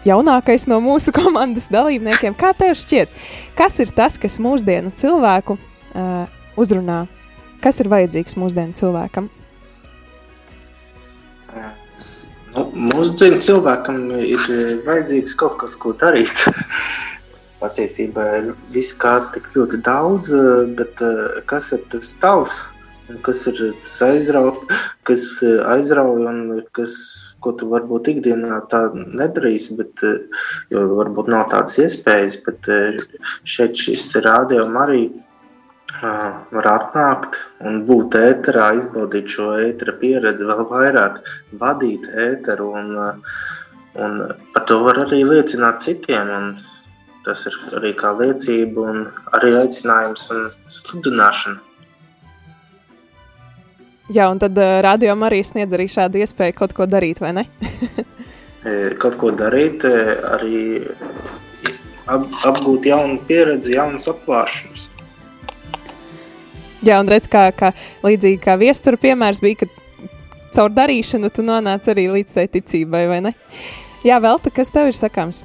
jaunākais 0.05 0.67
no 0.71 0.81
mūsu 0.83 1.13
komandas 1.19 1.69
dalībniekiem. 1.73 2.37
Kā 2.37 2.53
tev 2.57 2.75
šķiet, 2.77 3.13
kas 3.57 3.79
ir 3.83 3.93
tas, 3.95 4.19
kas 4.21 4.39
mūsdienu 4.43 4.93
cilvēku 4.95 5.57
uh, 5.57 6.25
uzrunā? 6.59 7.05
Kas 7.63 7.81
ir 7.81 7.89
vajadzīgs 7.89 8.37
mūsdienu 8.37 8.77
cilvēkam? 8.77 9.31
Nu, 12.55 12.63
Mūsdienu 12.71 13.41
cilvēkam 13.43 13.97
ir 14.23 14.43
vajadzīgs 14.85 15.35
kaut 15.39 15.57
kas, 15.63 15.75
ko 15.79 15.91
darīt. 15.99 16.45
Patiesībā 17.63 18.25
ir 18.39 18.49
viss 18.71 18.95
kā 18.99 19.17
tik 19.33 19.49
ļoti 19.55 19.81
daudz, 19.83 20.31
eh, 20.35 20.61
bet 20.77 21.01
eh, 21.03 21.41
kas 21.49 21.71
ir 21.75 21.83
tas 21.91 22.13
tavs? 22.21 22.61
Kas 23.25 23.43
ir 23.51 23.59
tas 23.83 23.95
aizrauj, 24.01 24.55
kas 25.05 25.25
eh, 25.45 25.59
aizrauj 25.75 26.23
un 26.25 26.39
kas, 26.73 26.95
ko 27.37 27.51
tu 27.57 27.67
varbūt 27.69 28.09
ikdienā 28.15 28.63
tā 28.71 28.87
nedarīsi, 28.95 29.75
bet, 29.77 30.01
jo 30.73 30.87
varbūt 30.95 31.29
nav 31.29 31.45
tādas 31.51 31.77
iespējas, 31.83 32.39
bet 32.47 32.69
eh, 32.73 32.97
šeit 33.45 33.77
šis 33.77 34.09
rādījums 34.25 34.81
arī 34.85 35.03
var 36.01 36.67
atnākt 36.67 37.37
un 37.63 37.83
būt 37.87 38.17
ēterā, 38.19 38.71
izbaudīt 38.75 39.29
šo 39.31 39.51
ētera 39.61 39.93
pieredzi 40.01 40.47
vēl 40.49 40.65
vairāk, 40.69 41.21
vadīt 41.61 42.09
ēteru 42.09 42.71
un, 42.81 42.89
un 43.95 44.17
par 44.53 44.65
to 44.67 44.81
var 44.83 45.05
arī 45.05 45.21
liecināt 45.23 45.85
citiem. 45.85 46.33
Un 46.39 46.49
tas 47.25 47.45
ir 47.49 47.55
arī 47.79 47.93
kā 47.97 48.11
liecība 48.17 48.89
un 48.91 49.05
arī 49.37 49.55
aicinājums 49.61 50.27
un 50.35 50.43
sludināšana. 50.69 51.74
Jā, 54.13 54.27
un 54.29 54.37
tad 54.41 54.57
uh, 54.61 54.79
radio 54.85 55.15
arī 55.25 55.41
sniedz 55.41 55.73
arī 55.73 55.87
šādu 55.89 56.21
iespēju 56.21 56.53
kaut 56.59 56.75
ko 56.77 56.85
darīt, 56.85 57.23
vai 57.23 57.33
ne? 57.41 57.47
E, 58.65 58.95
Kaut 58.97 59.13
ko 59.21 59.29
darīt, 59.29 59.83
e, 59.85 60.13
arī 60.25 60.59
ap, 62.09 62.23
apgūt 62.49 62.87
jaunu 62.89 63.19
pieredzi, 63.27 63.75
jaunas 63.75 64.07
apvāršanas. 64.09 64.87
Jā, 66.81 66.97
un 66.97 67.05
redz, 67.09 67.29
kā, 67.29 67.43
kā 67.53 67.69
līdzīgi 68.01 68.39
kā 68.41 68.55
viestura 68.57 68.97
piemērs 68.97 69.43
bija, 69.45 69.61
ka 69.61 70.09
caur 70.57 70.73
darīšanu 70.73 71.29
tu 71.29 71.45
nonāc 71.45 71.85
arī 71.93 72.07
līdz 72.15 72.39
tai 72.39 72.47
ticībai, 72.57 73.05
vai 73.11 73.21
ne? 73.27 73.35
Jā, 74.05 74.17
Velta, 74.23 74.49
kas 74.49 74.73
tev 74.73 74.89
ir 74.89 74.97
sakāms? 74.97 75.43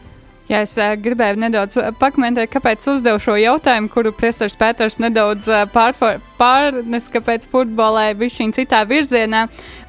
Jā, 0.51 0.65
es 0.67 0.73
gribēju 0.99 1.39
nedaudz 1.39 1.77
pakomentēt, 2.01 2.51
kāpēc 2.51 2.83
uzdevu 2.91 3.21
šo 3.23 3.37
jautājumu, 3.39 3.87
kuru 3.93 4.11
Priestars 4.17 4.57
Pēters 4.59 4.99
nedaudz 4.99 5.47
pārnes, 5.71 7.07
kāpēc 7.15 7.47
futbolē 7.53 8.09
bija 8.19 8.35
šī 8.35 8.49
citā 8.59 8.81
virzienā, 8.91 9.45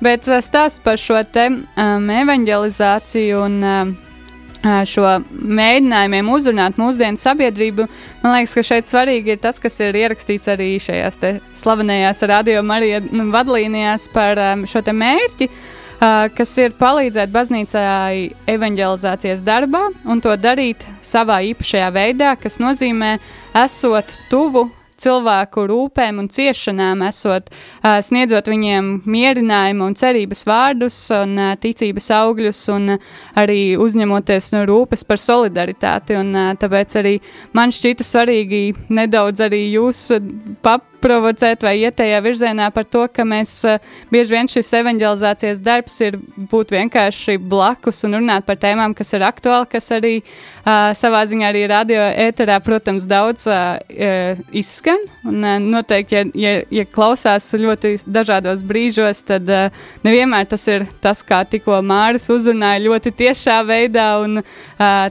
bet 0.05 0.30
stāsts 0.30 0.84
par 0.86 1.01
šo 1.01 1.18
te 1.34 1.47
um, 1.49 2.05
evanģelizāciju 2.14 3.41
un 3.41 3.57
um, 3.66 3.97
šo 4.62 5.18
mēģinājumiem 5.32 6.30
uzrunāt 6.30 6.78
mūsdienu 6.78 7.18
sabiedrību. 7.18 7.89
Man 8.22 8.38
liekas, 8.38 8.53
ka 8.59 8.68
šeit 8.70 8.89
svarīgi 8.91 9.34
ir 9.34 9.41
tas, 9.41 9.57
kas 9.57 9.82
ir 9.82 9.97
ierakstīts 9.97 10.51
arī 10.53 10.76
šajās 10.78 11.18
slavenajās 11.57 12.22
radio 12.30 12.62
Marija 12.62 13.01
nu, 13.09 13.32
vadlīnijās 13.34 14.12
par 14.14 14.45
šo 14.70 14.86
mērķi. 14.93 15.49
Ā, 16.02 16.12
Kas 16.34 16.56
ir 16.58 16.74
palīdzēt 16.80 17.32
baznīcai 17.34 18.32
evanģelizācijas 18.49 19.45
darbā 19.45 19.88
un 20.10 20.22
to 20.24 20.34
darīt 20.34 20.86
savā 21.06 21.41
īpašajā 21.52 21.89
veidā, 21.93 22.36
kas 22.41 22.58
nozīmē 22.62 23.18
esot 23.62 24.16
tuvu 24.32 24.70
cilvēku 25.02 25.66
rūpēm 25.70 26.20
un 26.22 26.30
ciešanām, 26.32 27.02
esot 27.08 27.49
uh, 27.52 27.97
sniedzot 28.06 28.49
viņiem 28.52 28.91
mierinājumu 29.10 29.88
un 29.89 29.97
cerības 29.97 30.45
vārdus, 30.49 30.97
un 31.16 31.34
uh, 31.39 31.56
ticības 31.62 32.12
augļus, 32.20 32.62
un 32.76 32.95
uh, 32.95 33.10
arī 33.41 33.76
uzņemoties 33.82 34.52
no 34.56 34.66
rūpes 34.70 35.06
par 35.10 35.22
solidaritāti. 35.22 36.18
Un, 36.22 36.34
uh, 36.36 36.54
tāpēc 36.62 36.97
arī 37.02 37.18
man 37.58 37.74
šķita 37.74 38.06
svarīgi 38.08 38.64
nedaudz 38.93 39.45
arī 39.47 39.68
jūs 39.72 40.08
uh, 40.18 40.32
paprovocēt 41.02 41.64
vai 41.66 41.80
iet 41.82 41.97
tajā 41.97 42.20
virzienā 42.22 42.70
par 42.74 42.86
to, 42.86 43.08
ka 43.10 43.26
mēs 43.26 43.54
uh, 43.66 43.82
bieži 44.14 44.36
vien 44.36 44.49
šis 44.52 44.70
evanģelizācijas 44.82 45.62
darbs 45.66 45.97
ir 46.06 46.18
būt 46.52 46.74
vienkārši 46.76 47.38
blakus 47.41 48.04
un 48.06 48.20
runāt 48.20 48.45
par 48.45 48.60
tēmām, 48.62 48.93
kas 48.97 49.14
ir 49.18 49.26
aktuāli, 49.26 49.70
kas 49.72 49.89
arī 49.95 50.14
uh, 50.22 50.91
savā 50.97 51.24
ziņā 51.30 51.49
arī 51.49 51.66
radio 51.72 52.04
ēterā, 52.28 52.60
protams, 52.64 53.08
daudz 53.10 53.47
uh, 53.49 53.80
izskan. 54.54 55.02
Un, 55.26 55.41
uh, 55.41 55.58
noteikti, 55.62 56.18
ja, 56.18 56.24
ja, 56.38 56.54
ja 56.82 56.86
klausās 56.86 57.49
ļoti 57.58 57.95
dažādos 58.06 58.64
brīžos, 58.68 59.24
tad 59.26 59.49
uh, 59.49 59.84
nevienmēr 60.06 60.49
tas 60.54 60.68
ir 60.70 60.86
tas, 61.02 61.24
kā 61.26 61.41
tikko 61.49 61.82
Māris 61.86 62.30
uzrunāja 62.34 62.84
ļoti 62.86 63.14
tiešā 63.24 63.60
veidā 63.68 64.08
un 64.22 64.41
uh, 64.41 64.45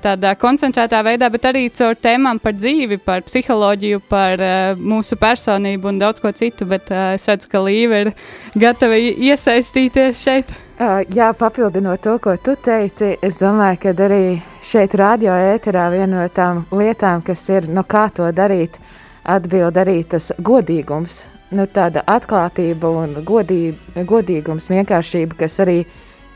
tādā 0.02 0.36
koncentrētā 0.38 1.02
veidā, 1.06 1.30
bet 1.32 1.50
arī 1.50 1.66
caur 1.74 1.98
tēmām 1.98 2.40
par 2.42 2.54
dzīvi, 2.58 3.00
par 3.02 3.24
psiholoģiju, 3.26 4.02
par 4.10 4.42
uh, 4.44 4.78
mūsu 4.78 5.18
personību 5.20 5.79
un 5.88 6.00
daudz 6.00 6.20
ko 6.20 6.32
citu. 6.36 6.66
Bet 6.68 6.90
uh, 6.92 7.14
es 7.16 7.26
redzu, 7.28 7.48
ka 7.52 7.62
Līva 7.64 8.02
ir 8.04 8.12
gatava 8.58 8.98
iesaistīties 8.98 10.20
šeit. 10.20 10.52
Uh, 10.80 11.02
jā, 11.12 11.30
papildinot 11.36 12.00
to, 12.04 12.16
ko 12.22 12.36
tu 12.40 12.54
teici, 12.56 13.12
es 13.22 13.36
domāju, 13.40 13.80
ka 13.82 13.94
arī 14.06 14.22
šeit, 14.64 14.94
radio 14.96 15.34
ēterā, 15.54 15.90
viena 15.92 16.22
no 16.22 16.28
tām 16.32 16.64
lietām, 16.72 17.24
kas 17.24 17.42
ir, 17.52 17.68
nu, 17.68 17.84
kā 17.84 18.06
to 18.14 18.28
darīt, 18.32 18.78
atbild 19.24 19.76
arī 19.80 20.00
tas 20.08 20.30
godīgums. 20.40 21.24
Nu, 21.50 21.66
tāda 21.66 22.04
atklātība 22.06 22.92
un 23.02 23.16
godī, 23.26 23.74
godīgums, 23.96 24.70
vienkāršība, 24.70 25.36
kas 25.42 25.58
arī 25.64 25.82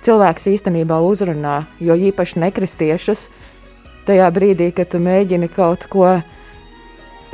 cilvēks 0.04 0.48
īstenībā 0.50 0.98
uzrunā, 1.06 1.62
jo 1.80 1.94
īpaši 2.10 2.42
nekristiešus 2.42 3.28
tajā 4.04 4.28
brīdī, 4.34 4.70
kad 4.76 4.90
tu 4.92 5.00
mēģini 5.00 5.48
kaut 5.54 5.88
ko. 5.92 6.18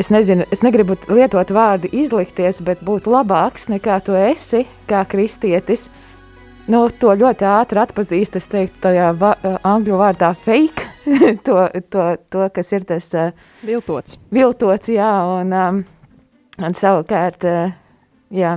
Es 0.00 0.08
nezinu, 0.08 0.46
es 0.48 0.62
negribu 0.64 0.94
lietot 1.12 1.50
vārdu 1.52 1.90
izlikties, 1.92 2.62
bet 2.64 2.80
būt 2.86 3.04
labāks 3.10 3.66
nekā 3.68 3.98
tu 4.06 4.14
esi, 4.16 4.62
kā 4.88 5.02
kristietis. 5.04 5.90
Nu, 6.72 6.86
to 6.88 7.12
ļoti 7.20 7.44
ātri 7.44 7.82
atpazīst. 7.82 8.38
Es 8.40 8.46
teiktu, 8.48 8.78
tajā 8.86 9.10
va, 9.20 9.34
eh, 9.44 9.58
angļu 9.68 9.98
vārdā 10.00 10.30
fake, 10.46 10.86
to, 11.46 11.56
to, 11.92 12.04
to, 12.32 12.46
kas 12.54 12.72
ir 12.72 12.86
tas 12.88 13.10
uh, 13.12 13.34
viltots. 13.66 14.16
Viltots, 14.32 14.88
jā, 14.94 15.10
un, 15.34 15.52
um, 15.52 15.80
un 16.64 16.76
savukārt, 16.78 17.44
uh, 17.50 17.74
jā, 18.32 18.54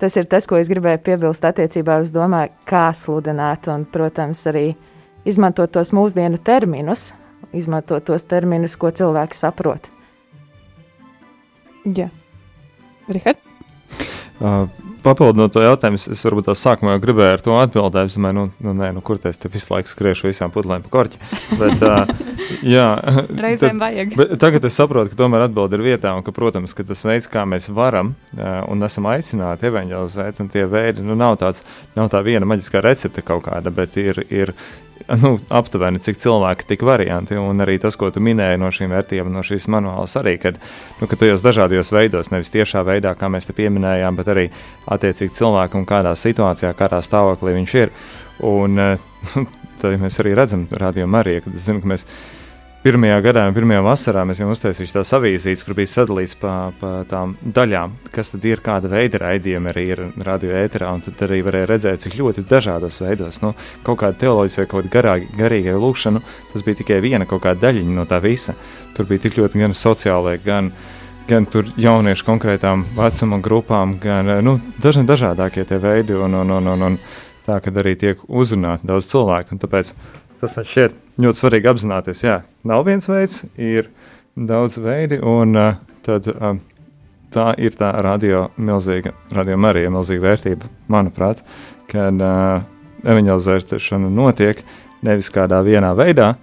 tas 0.00 0.16
ir 0.16 0.28
tas, 0.30 0.46
ko 0.48 0.56
es 0.56 0.70
gribēju 0.72 1.02
piebilst 1.04 1.44
attiecībā 1.44 1.98
uz 2.00 2.14
domāju, 2.14 2.54
kā 2.70 2.86
sludināt, 2.96 3.68
un, 3.74 3.84
protams, 3.92 4.46
arī 4.48 4.70
izmantot 5.28 5.74
tos 5.76 5.92
mūsdienu 5.92 6.40
terminus, 6.40 7.10
izmantot 7.52 8.08
tos 8.08 8.24
terminus, 8.24 8.78
ko 8.80 8.94
cilvēks 8.94 9.44
saprot. 9.44 9.90
Rihard? 13.08 13.38
Uh, 14.40 14.66
Papildinot 15.06 15.52
to 15.54 15.62
jautājumu, 15.62 16.00
es, 16.00 16.08
es 16.10 16.24
varbūt 16.26 16.48
tā 16.48 16.54
sākumā 16.58 16.96
jau 16.96 17.02
gribēju 17.04 17.34
ar 17.36 17.42
to 17.44 17.56
atbildēt. 17.60 18.10
Es 18.10 18.16
domāju, 18.18 18.36
nu, 18.38 18.46
nu, 18.66 18.72
nē, 18.74 18.88
nu 18.96 19.02
kur 19.06 19.20
tas 19.22 19.38
te 19.38 19.50
visu 19.52 19.70
laiku 19.70 19.92
skriešu 19.92 20.26
visām 20.26 20.50
pudelēm 20.54 20.82
pa 20.82 20.90
korķi. 20.96 21.20
Bet, 21.60 21.84
uh, 21.86 22.10
jā, 22.74 22.88
Reizēm 23.46 23.78
vajag. 23.82 24.16
Bet 24.18 24.34
tagad 24.42 24.66
es 24.66 24.78
saprotu, 24.78 25.12
ka 25.12 25.20
tomēr 25.20 25.46
atbilde 25.46 25.78
ir 25.78 25.84
vietā 25.86 26.16
un 26.16 26.26
ka, 26.26 26.34
protams, 26.34 26.74
ka 26.74 26.86
tas 26.88 27.04
veids, 27.06 27.30
kā 27.30 27.44
mēs 27.46 27.70
varam 27.76 28.16
uh, 28.34 28.64
un 28.66 28.82
esam 28.88 29.06
aicināti 29.12 29.70
evanģelizēt, 29.70 30.42
un 30.42 30.50
tie 30.50 30.66
veidi, 30.70 31.06
nu, 31.06 31.14
nav 31.18 31.38
tāds, 31.44 31.62
nav 31.94 32.10
tā 32.10 32.24
viena 32.26 32.48
maģiskā 32.48 32.82
recepte 32.82 33.22
kaut 33.26 33.46
kāda, 33.46 33.70
bet 33.74 33.94
ir, 34.02 34.24
ir 34.26 34.56
nu, 35.22 35.36
aptuveni 35.52 36.00
cik 36.02 36.18
cilvēki, 36.20 36.66
tik 36.72 36.82
varianti. 36.86 37.36
Un 37.38 37.60
arī 37.62 37.76
tas, 37.82 37.96
ko 37.98 38.10
tu 38.12 38.22
minēji 38.24 38.60
no 38.60 38.70
šīm 38.74 38.92
vērtībām, 38.94 39.32
no 39.32 39.44
šīs 39.46 39.68
manuālas, 39.72 40.16
arī, 40.20 40.36
kad, 40.42 40.58
nu, 41.00 41.08
ka 41.10 41.18
tajos 41.20 41.44
dažādos 41.44 41.92
veidos, 41.94 42.32
nevis 42.32 42.52
tiešā 42.54 42.82
veidā, 42.86 43.14
kā 43.18 43.30
mēs 43.32 43.48
te 43.48 43.56
pieminējām, 43.56 44.18
bet 44.18 44.32
arī 44.32 44.46
attiecīgi 44.96 45.36
cilvēkam, 45.38 45.86
kādā 45.88 46.14
situācijā, 46.18 46.72
kādā 46.78 47.02
stāvoklī 47.04 47.56
viņš 47.60 47.76
ir. 47.82 47.94
Un 48.46 48.80
uh, 48.82 49.44
tad 49.80 50.00
mēs 50.02 50.18
arī 50.22 50.34
redzam, 50.36 50.66
rādījumā 50.72 51.22
arī, 51.22 51.38
es 51.52 51.68
zinu, 51.68 51.82
ka 51.84 51.94
mēs 51.94 52.06
pirmajā 52.86 53.16
gadā, 53.24 53.42
pirmajā 53.50 53.80
vasarā 53.82 54.22
mēs 54.28 54.38
jau 54.38 54.46
uztaisījām 54.52 54.92
tās 54.94 55.10
avīzītes, 55.16 55.64
kur 55.66 55.74
bija 55.74 55.90
sadalīts 55.90 56.36
pa, 56.38 56.52
pa 56.78 56.90
tām 57.10 57.32
daļām, 57.42 57.96
kas 58.14 58.30
tad 58.30 58.44
ir, 58.46 58.62
kāda 58.62 58.90
veida 58.92 59.18
raidījumi 59.24 59.72
arī 59.72 59.84
ir 59.90 60.02
radio 60.26 60.52
ēterā, 60.60 60.92
un 60.94 61.02
tad 61.02 61.24
arī 61.26 61.40
varēja 61.46 61.70
redzēt, 61.72 62.04
cik 62.04 62.14
ļoti 62.20 62.44
dažādos 62.46 63.00
veidos, 63.02 63.40
nu, 63.42 63.56
kaut 63.86 63.98
kāda 64.04 64.20
teoloģija 64.20 64.62
vai 64.62 64.68
kaut 64.70 64.90
kāda 64.92 65.16
garīga 65.40 65.74
lūkšana, 65.82 66.22
tas 66.52 66.66
bija 66.66 66.82
tikai 66.84 67.00
viena 67.02 67.26
kaut 67.26 67.42
kāda 67.48 67.66
daļiņa 67.66 67.96
no 67.96 68.06
tā 68.06 68.20
visa. 68.22 68.54
Tur 68.94 69.10
bija 69.10 69.26
tik 69.26 69.40
ļoti 69.40 69.64
gan 69.64 69.74
sociālai, 69.74 70.38
gan, 70.44 70.70
gan 71.28 71.46
jauniešu 71.76 72.26
konkrētām 72.26 72.84
vecuma 72.96 73.38
grupām, 73.42 73.96
gan, 74.02 74.30
nu, 74.44 74.56
dažni 74.82 75.06
dažādākie 75.08 75.64
tie 75.66 75.78
veidi, 75.82 76.14
un, 76.14 76.34
un, 76.34 76.52
un, 76.58 76.70
un, 76.72 76.84
un 76.90 76.98
tā, 77.46 77.58
kad 77.64 77.76
arī 77.82 77.96
tiek 77.98 78.22
uzrunāti 78.28 78.86
daudz 78.86 79.08
cilvēku, 79.10 79.58
tāpēc 79.62 79.92
tas 80.40 80.56
man 80.58 80.68
šķiet 80.68 80.96
ļoti 81.22 81.42
svarīgi 81.42 81.70
apzināties. 81.72 82.22
Jā, 82.26 82.38
nav 82.66 82.86
viens 82.86 83.08
veids, 83.10 83.42
ir 83.58 83.90
daudz 84.36 84.78
veidi, 84.82 85.18
un 85.24 85.58
uh, 85.58 85.80
tad, 86.06 86.28
uh, 86.30 86.56
tā 87.34 87.50
ir 87.58 87.76
tā 87.78 87.90
radio 88.04 88.46
milzīga, 88.56 89.14
radio 89.34 89.58
Marija 89.60 89.92
milzīga 89.92 90.28
vērtība, 90.28 90.70
manuprāt, 90.92 91.42
kad 91.90 92.22
uh, 92.22 92.62
evanģelizēšana 93.06 94.10
notiek 94.12 94.62
nevis 95.06 95.30
kādā 95.32 95.62
vienā 95.66 95.92
veidā, 95.98 96.34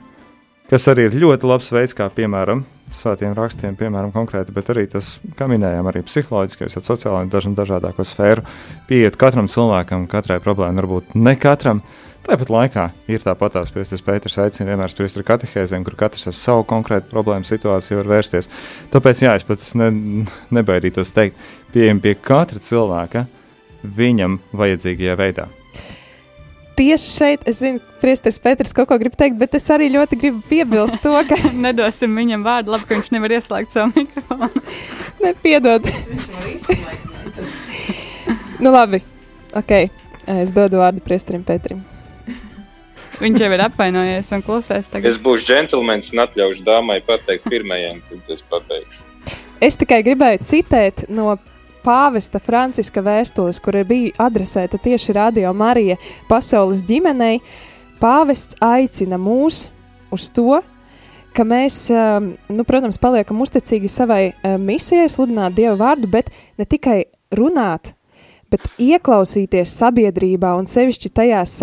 kas 0.70 0.88
arī 0.92 1.08
ir 1.10 1.20
ļoti 1.26 1.50
labs 1.50 1.72
veids, 1.74 1.96
kā 1.98 2.10
piemēram 2.14 2.64
svētiem 2.98 3.34
rakstiem, 3.38 3.76
piemēram, 3.80 4.14
konkrēti, 4.14 4.54
bet 4.56 4.70
arī 4.74 4.86
tas, 4.92 5.18
kā 5.38 5.48
minējām, 5.52 5.90
arī 5.90 6.04
psiholoģiskais, 6.08 6.78
sociālais 6.80 7.28
un 7.28 7.32
dažādu 7.34 7.58
dažādāko 7.60 8.06
sfēru 8.08 8.46
pieiet 8.90 9.18
katram 9.20 9.50
cilvēkam, 9.52 10.08
katrai 10.12 10.40
problēmai, 10.44 10.82
varbūt 10.82 11.16
ne 11.18 11.36
katram. 11.40 11.84
Tāpat 12.24 12.48
laikā 12.54 12.86
ir 13.12 13.20
tāpat 13.20 13.58
tās 13.58 13.74
priesteris 13.76 14.04
Pēters 14.06 14.38
aicina 14.40 14.70
vienmēr 14.70 14.94
spriest 14.94 15.20
ar 15.20 15.26
katehēzēm, 15.28 15.84
kur 15.84 15.98
katrs 16.00 16.30
ar 16.32 16.38
savu 16.40 16.64
konkrētu 16.70 17.12
problēmu 17.12 17.44
situāciju 17.50 18.00
var 18.00 18.12
vērsties. 18.14 18.48
Tāpēc, 18.94 19.26
jā, 19.26 19.34
es 19.36 19.44
pat 19.48 19.66
ne, 19.76 19.90
nebaidītos 20.56 21.12
teikt, 21.12 21.42
pieejam 21.76 22.00
pie 22.04 22.16
katra 22.16 22.64
cilvēka 22.64 23.26
viņam 23.84 24.40
vajadzīgajā 24.56 25.20
veidā. 25.20 25.50
Tieši 26.74 27.12
šeit, 27.14 27.44
es 27.50 27.60
zinu, 27.62 27.82
Priesteris 28.02 28.40
Pēters 28.42 28.74
kaut 28.74 28.90
ko 28.90 28.98
grib 29.02 29.14
teikt, 29.18 29.38
bet 29.38 29.54
es 29.58 29.68
arī 29.74 29.92
ļoti 29.94 30.18
gribu 30.20 30.42
piebilst 30.50 30.98
to, 31.04 31.14
ka. 31.30 31.38
Nedosim 31.66 32.18
viņam 32.18 32.46
vārdu, 32.46 32.74
labi, 32.74 32.88
ka 32.90 32.98
viņš 32.98 33.12
nevar 33.14 33.36
ieslēgt 33.38 33.76
savu 33.76 33.94
mikrofonu. 33.94 34.64
Nepiedod. 35.26 35.86
nu, 38.60 38.74
labi. 38.74 39.04
Ok. 39.54 39.76
Es 40.34 40.54
dodu 40.56 40.80
vārdu 40.80 41.04
Priesterim 41.04 41.44
Pēterim. 41.46 41.84
Viņš 43.22 43.44
jau 43.44 43.50
ir 43.54 43.62
apvainojies 43.68 44.32
un 44.36 44.42
klusēs 44.44 44.90
tagad. 44.90 45.14
Es 45.14 45.22
būšu 45.22 45.46
džentlmenis 45.52 46.10
un 46.16 46.24
atļaušu 46.26 46.66
dāmai 46.66 46.98
pateikt 47.06 47.46
pirmajam, 47.52 48.02
kad 48.10 48.32
es 48.34 48.42
pabeigšu. 48.50 49.04
Es 49.64 49.78
tikai 49.80 50.02
gribēju 50.04 50.42
citēt 50.48 51.06
no 51.14 51.38
pāvesta 51.84 52.42
Franciska 52.42 53.04
vēstules, 53.04 53.60
kur 53.64 53.78
bija 53.88 54.16
adresēta 54.26 54.80
tieši 54.82 55.16
Radio 55.18 55.54
Marija 55.54 56.00
pasaules 56.30 56.84
ģimenei. 56.88 57.42
Pāvests 58.02 58.58
aicina 58.64 59.20
mūs 59.22 59.68
uz 60.14 60.30
to, 60.36 60.62
ka 61.34 61.46
mēs, 61.48 61.88
um, 61.94 62.32
nu, 62.54 62.66
protams, 62.68 63.00
paliekam 63.02 63.42
uzticīgi 63.44 63.90
savai 63.92 64.24
uh, 64.32 64.56
misijai, 64.62 65.10
sludināt 65.12 65.58
Dieva 65.58 65.76
vārdu, 65.80 66.10
bet 66.12 66.30
ne 66.60 66.68
tikai 66.70 67.04
runāt, 67.34 67.94
bet 68.54 68.68
ieklausīties 68.82 69.74
sabiedrībā 69.80 70.54
un 70.60 70.68
sevišķi 70.70 71.10
tajās 71.18 71.56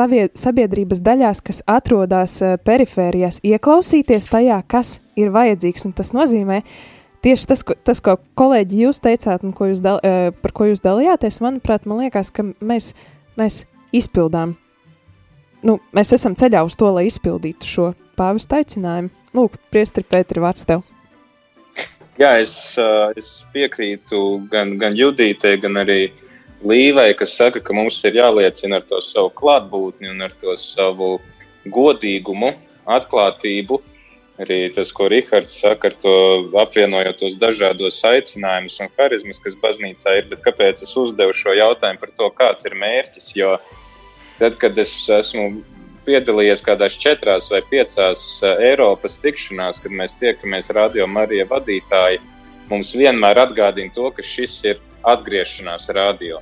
sabiedrības 0.42 1.02
daļās, 1.06 1.42
kas 1.46 1.62
atrodas 1.70 2.40
uh, 2.42 2.56
perifērijās, 2.66 3.42
ieklausīties 3.46 4.30
tajā, 4.32 4.58
kas 4.66 4.98
ir 5.20 5.30
vajadzīgs. 5.34 5.86
Un 5.86 5.94
tas 6.00 6.14
nozīmē, 6.16 6.64
tieši 7.24 7.48
tas, 7.50 7.64
ko, 7.66 7.76
tas, 7.86 8.00
ko 8.04 8.16
kolēģi 8.38 8.84
jūs 8.84 9.02
teicāt 9.04 9.44
un 9.46 9.54
ko 9.56 9.70
jūs 9.70 9.82
dal, 9.84 10.00
uh, 10.04 10.30
par 10.42 10.54
ko 10.56 10.70
jūs 10.70 10.84
dalījāties, 10.84 11.40
manuprāt, 11.44 11.88
man 11.90 12.04
liekas, 12.04 12.32
ka 12.34 12.46
mēs, 12.60 12.92
mēs 13.40 13.64
izpildām. 13.96 14.56
Nu, 15.66 15.76
mēs 15.96 16.14
esam 16.16 16.36
ceļā 16.38 16.62
uz 16.64 16.76
to, 16.80 16.88
lai 16.94 17.04
izpildītu 17.10 17.68
šo 17.68 17.90
pāvesta 18.16 18.60
aicinājumu. 18.60 19.12
Lūk, 19.36 19.60
priestri 19.70 20.02
Pēteri, 20.02 20.42
vārds 20.42 20.66
tev. 20.66 20.82
Jā, 22.20 22.34
es, 22.42 22.52
ā, 22.80 23.12
es 23.16 23.44
piekrītu 23.54 24.42
gan, 24.52 24.74
gan 24.80 24.96
Judītei, 24.98 25.60
gan 25.62 25.78
arī 25.80 26.10
Līvai, 26.60 27.14
kas 27.16 27.32
saka, 27.38 27.62
ka 27.64 27.72
mums 27.72 28.02
ir 28.04 28.18
jāliecina 28.18 28.80
ar 28.80 28.84
to 28.88 28.98
savu 29.00 29.30
klātbūtni 29.38 30.10
un 30.12 30.20
ar 30.26 30.34
to 30.42 30.52
savu 30.60 31.14
godīgumu, 31.72 32.50
atklātību. 32.84 33.78
Arī 34.40 34.70
tas, 34.72 34.88
ko 34.96 35.08
Rihards 35.12 35.58
saka, 35.60 35.90
ar 35.90 35.96
to 36.00 36.12
apvienojot 36.62 37.18
tos 37.20 37.34
dažādos 37.40 37.98
aicinājumus 38.08 38.78
un 38.80 38.88
harizmas, 38.96 39.40
kas 39.44 39.58
baznīcā 39.60 40.14
ir. 40.16 40.30
Bet 40.30 40.40
kāpēc 40.46 40.80
es 40.86 40.94
uzdevu 40.96 41.34
šo 41.36 41.52
jautājumu 41.58 42.00
par 42.00 42.14
to, 42.16 42.30
kāds 42.38 42.64
ir 42.64 42.78
mērķis? 42.80 43.28
Jo 43.36 43.58
tad, 44.38 44.56
kad 44.62 44.78
es 44.80 44.94
esmu 45.18 45.50
piedalījies 46.06 46.64
kādās 46.64 46.96
četrās 47.00 47.50
vai 47.52 47.60
piecās 47.68 48.22
eh, 48.40 48.64
Eiropas 48.70 49.20
tikšanās, 49.20 49.82
kad 49.84 49.92
mēs 49.92 50.16
tiekamies 50.22 50.72
radio 50.72 51.06
Marija 51.10 51.44
vadītāji, 51.50 52.22
mums 52.72 52.94
vienmēr 52.96 53.42
atgādina 53.44 53.92
to, 53.92 54.08
ka 54.14 54.24
šis 54.24 54.56
ir 54.72 54.80
atgriešanās 55.10 55.90
radio. 55.96 56.40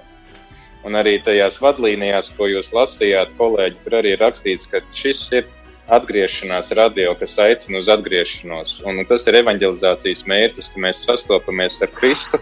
Un 0.87 0.95
arī 0.95 1.17
tajās 1.27 1.59
vadlīnijās, 1.59 2.31
ko 2.39 2.47
jūs 2.47 2.71
lasījāt, 2.71 3.35
kolēģi, 3.41 3.81
tur 3.83 3.99
arī 3.99 4.15
rakstīts, 4.21 4.71
ka 4.71 4.85
šis 4.95 5.25
ir 5.35 5.49
atgriešanās 5.89 6.71
radio, 6.77 7.15
kas 7.19 7.39
aicina 7.41 7.81
uz 7.81 7.89
atgriešanos. 7.93 8.79
Un, 8.85 9.01
un 9.01 9.09
tas 9.09 9.25
ir 9.29 9.39
evanģelizācijas 9.41 10.27
mērķis, 10.29 10.71
ka 10.75 10.83
mēs 10.85 11.05
sastopamies 11.07 11.81
ar 11.85 11.93
Kristu. 11.97 12.41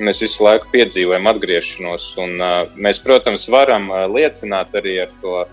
Mēs 0.00 0.20
visu 0.24 0.44
laiku 0.44 0.68
piedzīvojam 0.72 1.28
atgriešanos. 1.30 2.08
Un, 2.20 2.36
uh, 2.40 2.72
mēs, 2.76 3.00
protams, 3.04 3.46
varam 3.52 3.90
uh, 3.92 4.04
liecināt 4.12 4.74
arī 4.76 4.98
ar 5.04 5.12
to 5.22 5.44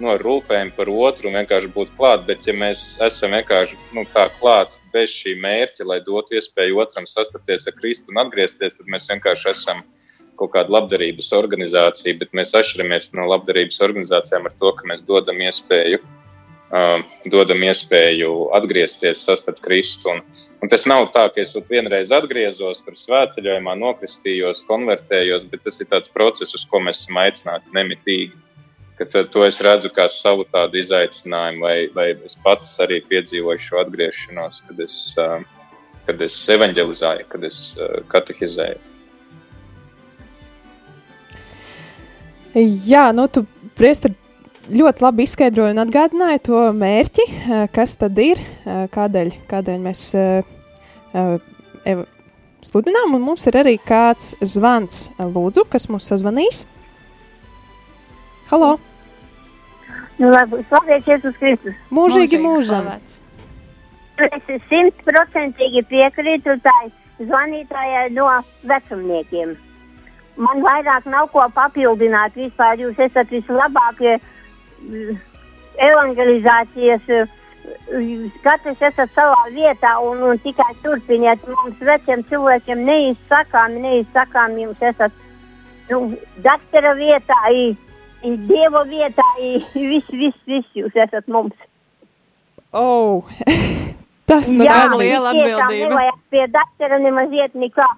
no 0.00 0.16
rūpēm 0.20 0.72
par 0.76 0.88
otru 0.88 1.28
un 1.28 1.40
vienkārši 1.40 1.72
būt 1.74 1.96
klāt. 1.96 2.24
Bet, 2.28 2.44
ja 2.48 2.56
mēs 2.56 2.84
esam 3.04 3.36
vienkārši 3.36 3.80
nu, 3.96 4.04
tā 4.12 4.28
klāt 4.40 4.76
bez 4.92 5.12
šī 5.12 5.36
mērķa, 5.40 5.86
lai 5.88 6.00
dotu 6.04 6.36
iespēju 6.36 6.80
otram 6.84 7.08
sastapties 7.08 7.68
ar 7.68 7.76
Kristu 7.76 8.12
un 8.12 8.24
atgriezties, 8.24 8.76
tad 8.76 8.88
mēs 8.92 9.08
vienkārši 9.12 9.52
esam 9.52 9.84
kaut 10.40 10.54
kāda 10.54 10.72
labdarības 10.72 11.28
organizācija, 11.36 12.16
bet 12.16 12.32
mēs 12.36 12.56
atšķiramies 12.56 13.12
no 13.16 13.28
labdarības 13.28 13.82
organizācijām 13.84 14.48
ar 14.48 14.56
to, 14.56 14.72
ka 14.78 14.88
mēs 14.88 15.04
dodam 15.04 15.42
iespēju, 15.44 16.00
uh, 16.00 16.16
dodam 16.70 17.62
iespēju 17.66 18.50
atgriezties, 18.54 19.24
sastapt 19.26 19.62
Kristu. 19.64 20.12
Un, 20.12 20.20
un 20.62 20.70
tas 20.70 20.86
nav 20.86 21.08
tā, 21.14 21.26
ka 21.34 21.42
es 21.42 21.54
vienreiz 21.70 22.12
atgriezos, 22.14 22.82
tur 22.86 22.98
svētceļojumā 22.98 23.74
nokristījos, 23.80 24.62
konvertējos, 24.68 25.48
bet 25.50 25.64
tas 25.66 25.80
ir 25.80 25.90
tāds 25.90 26.12
process, 26.14 26.54
uz 26.54 26.66
ko 26.70 26.82
mēs 26.84 27.02
esam 27.02 27.18
aicināti 27.24 27.74
nemitīgi. 27.74 28.36
Ka 29.00 29.24
to 29.32 29.46
es 29.46 29.58
redzu 29.64 29.88
kā 29.96 30.10
savu 30.12 30.44
tādu 30.52 30.76
izaicinājumu, 30.82 31.64
vai, 31.64 31.88
vai 31.94 32.10
es 32.28 32.36
pats 32.44 32.74
arī 32.84 33.00
piedzīvoju 33.08 33.62
šo 33.64 33.80
atgriešanos, 33.80 34.60
kad 34.68 34.84
es, 34.84 35.00
uh, 35.16 35.40
kad 36.06 36.20
es 36.20 36.36
evanģelizēju, 36.52 37.26
kad 37.32 37.48
es 37.48 37.62
uh, 37.78 38.02
katehizēju. 38.12 38.86
Jā, 42.90 43.08
nu 43.14 43.24
tu 43.30 43.46
priestri 43.78 44.12
ļoti 44.68 45.04
labi 45.04 45.24
izskaidroji 45.24 45.74
un 45.74 45.82
atgādināji 45.82 46.42
to 46.50 46.60
mērķi, 46.76 47.26
eh, 47.28 47.66
kas 47.72 47.96
tad 47.96 48.18
ir, 48.18 48.38
eh, 48.38 48.86
kādēļ, 48.92 49.32
kādēļ 49.48 49.78
mēs 49.80 50.02
eh, 50.14 50.42
sludinām, 52.66 53.14
un 53.14 53.22
mums 53.22 53.46
ir 53.46 53.56
arī 53.56 53.78
kāds 53.78 54.34
zvans, 54.40 55.10
lūdzu, 55.18 55.64
kas 55.70 55.88
mums 55.88 56.10
sazvanīs. 56.10 56.64
Halo! 58.50 58.78
Nu, 60.18 60.28
labi, 60.28 60.60
slavēts 60.68 61.08
Jēzus 61.08 61.38
Kristus. 61.38 61.74
Mūžīgi 61.90 62.38
mūžam! 62.38 62.90
Es 64.20 64.44
simtprocentīgi 64.68 65.80
piekrītu 65.88 66.58
tai 66.60 66.90
zvanītājai 67.24 68.10
no 68.12 68.28
vecumniekiem. 68.68 69.56
Man 70.36 70.60
vairāk 70.60 71.06
nav 71.08 71.30
ko 71.32 71.46
papildināt 71.54 72.36
vispār. 72.36 72.76
Jūs 72.76 73.00
esat 73.00 73.32
vislabākie 73.32 74.18
mm, 74.18 74.39
evangelizācijas. 75.80 77.28
Katrs 78.44 78.82
esat 78.82 79.10
savā 79.14 79.48
vietā 79.54 79.96
un, 80.02 80.22
un 80.30 80.38
tikai 80.42 80.72
turpiniet. 80.84 81.42
Mums 81.48 81.80
veciem 81.84 82.24
cilvēkiem 82.30 82.84
neizsakām, 82.86 83.76
neizsakām 83.84 84.56
jums 84.58 84.88
esat 84.92 85.14
nu, 85.90 86.02
doktora 86.44 86.94
vietā, 86.98 87.38
i, 87.52 87.72
i 88.26 88.36
dieva 88.48 88.84
vietā, 88.88 89.26
i 89.42 89.58
viss, 89.74 90.08
viss, 90.12 90.46
viss 90.46 90.78
jūs 90.78 90.96
esat 91.06 91.28
mums. 91.28 91.56
Oh, 92.72 93.26
tas 94.30 94.52
nu 94.54 94.64
Jā, 94.66 94.86
gan 94.86 94.96
liela 95.00 95.34
atbildība. 95.34 95.90
Nevajag 95.90 96.22
pie 96.30 96.46
doktora 96.54 97.00
nemaz 97.02 97.34
iet 97.34 97.58
nekā. 97.58 97.88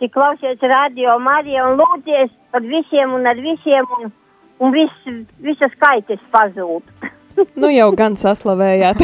Tik 0.00 0.14
klausies 0.14 0.62
radio 0.64 1.18
Mariju 1.20 1.66
un 1.72 1.82
lūdzies 1.82 2.30
par 2.54 2.62
visiem 2.64 3.12
un 3.12 3.26
ar 3.28 3.40
visiem 3.42 3.88
un, 3.98 4.12
un 4.60 4.74
viss, 4.74 5.14
visas 5.44 5.72
skaitas 5.76 6.22
pazūd. 6.34 6.84
Nu 7.56 7.70
jau 7.72 7.88
gan 7.96 8.18
saslavējāt. 8.20 9.00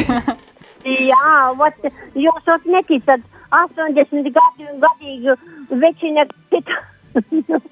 Jā, 1.10 1.36
vat, 1.56 1.86
jūs 2.14 2.44
vat 2.46 2.66
neticat 2.68 3.22
80 3.54 4.28
gadu 4.34 4.74
gadīgu 4.82 5.34
večina 5.80 6.26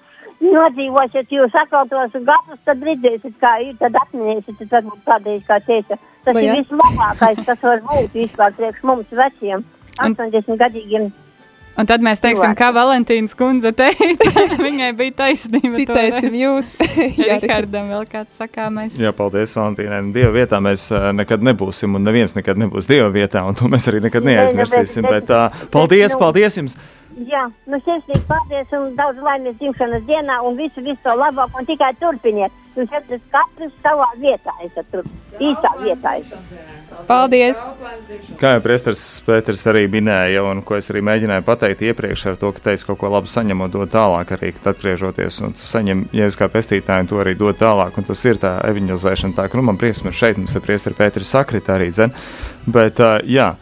nodzīvosiet 0.45 1.33
jūs 1.33 1.55
atkal 1.57 1.89
tos 1.91 2.15
gadus, 2.15 2.61
tad 2.67 2.83
redzēsiet, 2.85 3.37
kā 3.41 3.53
ir, 3.65 3.77
tad 3.81 3.97
atminēsiet, 4.01 4.59
tad 4.61 4.73
varbūt 4.73 5.05
kādreiz 5.09 5.45
kā 5.49 5.61
teica. 5.67 5.99
Tas 6.25 6.37
Nu 6.37 6.43
ir 6.43 6.59
vislabākais, 6.61 7.45
kas 7.47 7.63
var 7.63 7.83
būt 7.87 8.17
vispār 8.17 8.57
priekš 8.59 8.83
mums 8.89 9.15
veciem, 9.15 9.65
80 10.01 10.61
gadīgiem. 10.61 11.11
Un 11.75 11.89
tad 11.91 12.05
mēs 12.07 12.21
teiksim, 12.23 12.53
Cilvēki. 12.55 12.59
kā 12.61 12.69
Valentīnas 12.77 13.33
kundze 13.35 13.73
teica, 13.75 14.31
viņai 14.67 14.93
bija 14.95 15.15
taisnība. 15.25 15.73
Citēsim 15.75 16.37
jūs. 16.39 16.75
Jā, 17.27 17.41
Rihardam 17.43 17.89
vēl 17.91 18.05
kāds 18.13 18.39
sakāmais. 18.39 18.95
Jā, 19.03 19.11
paldies, 19.17 19.57
Valentīnai. 19.59 19.99
Nu, 20.07 20.13
Dieva 20.15 20.31
vietā 20.37 20.61
mēs 20.63 20.85
uh, 20.95 21.09
nekad 21.19 21.43
nebūsim, 21.43 21.97
un 21.99 22.07
neviens 22.07 22.37
nekad 22.39 22.61
nebūs 22.63 22.87
Dieva 22.91 23.09
vietā, 23.15 23.43
un 23.49 23.59
to 23.59 23.67
mēs 23.73 23.89
arī 23.91 24.05
nekad 24.07 24.23
Nē, 24.23 24.37
nu, 24.37 24.37
neaizmirsīsim. 24.55 25.03
bet- 25.11 25.27
Bet, 25.27 25.31
uh, 25.35 25.67
paldies, 25.75 26.13
bet, 26.13 26.15
nu- 26.15 26.23
paldies 26.23 26.57
jums! 26.61 26.77
Jā, 27.15 27.45
nu 27.71 27.79
sirsnīgi 27.87 28.23
paldies 28.27 28.73
un 28.75 28.95
daudz 28.99 29.21
laimes 29.23 29.55
dzimšanas 29.61 30.03
dienā 30.07 30.41
un 30.47 30.57
visu, 30.59 30.83
visu 30.83 30.99
to 31.05 31.13
labāko 31.15 31.61
un 31.63 31.67
tikai 31.69 31.93
turpiniet. 32.01 32.51
Jūs 32.75 32.91
esat 32.91 33.21
katrs 33.31 33.75
savā 33.85 34.09
vietā, 34.19 34.51
esat 34.65 34.89
tur 34.91 35.05
īstā 35.39 35.71
vietā. 35.79 36.17
Esat. 36.19 36.55
Paldies! 37.07 37.61
Kā 38.41 38.55
jau 38.57 38.63
Priesteris 38.65 39.03
Pēters 39.27 39.63
arī 39.71 39.85
minēja, 39.91 40.43
un 40.47 40.63
ko 40.67 40.79
es 40.79 40.91
arī 40.91 41.05
mēģināju 41.07 41.45
pateikt 41.47 41.85
iepriekš, 41.87 42.25
ar 42.33 42.39
to, 42.41 42.51
ka 42.57 42.65
teica 42.71 42.89
kaut 42.89 42.99
ko 43.03 43.11
labu 43.15 43.31
saņemot, 43.31 43.71
dod 43.75 43.93
tālāk 43.95 44.33
arī, 44.35 44.51
kad 44.57 44.73
atgriežoties 44.73 45.39
un 45.47 45.55
tu 45.55 45.63
saņem 45.67 46.07
jēzus 46.15 46.41
kā 46.41 46.49
pestītāju, 46.51 47.07
un 47.07 47.13
to 47.13 47.21
arī 47.23 47.37
dod 47.39 47.61
tālāk. 47.61 47.95
Un 47.99 48.09
tas 48.11 48.25
ir 48.27 48.43
tā 48.43 48.57
evanģelizēšana, 48.71 49.39
tā 49.39 49.47
ka 49.51 49.61
nu, 49.61 49.67
man 49.71 49.79
prieks, 49.79 50.03
ka 50.03 50.15
šeit 50.15 50.41
mums 50.41 50.59
ir 50.59 50.67
Priesteris 50.67 50.99
Pēters 50.99 51.31
sakrita 51.37 51.77
arī 51.79 51.93
dzen. 51.95 52.15
Bet, 52.67 53.03
uh, 53.03 53.21
jā. 53.23 53.53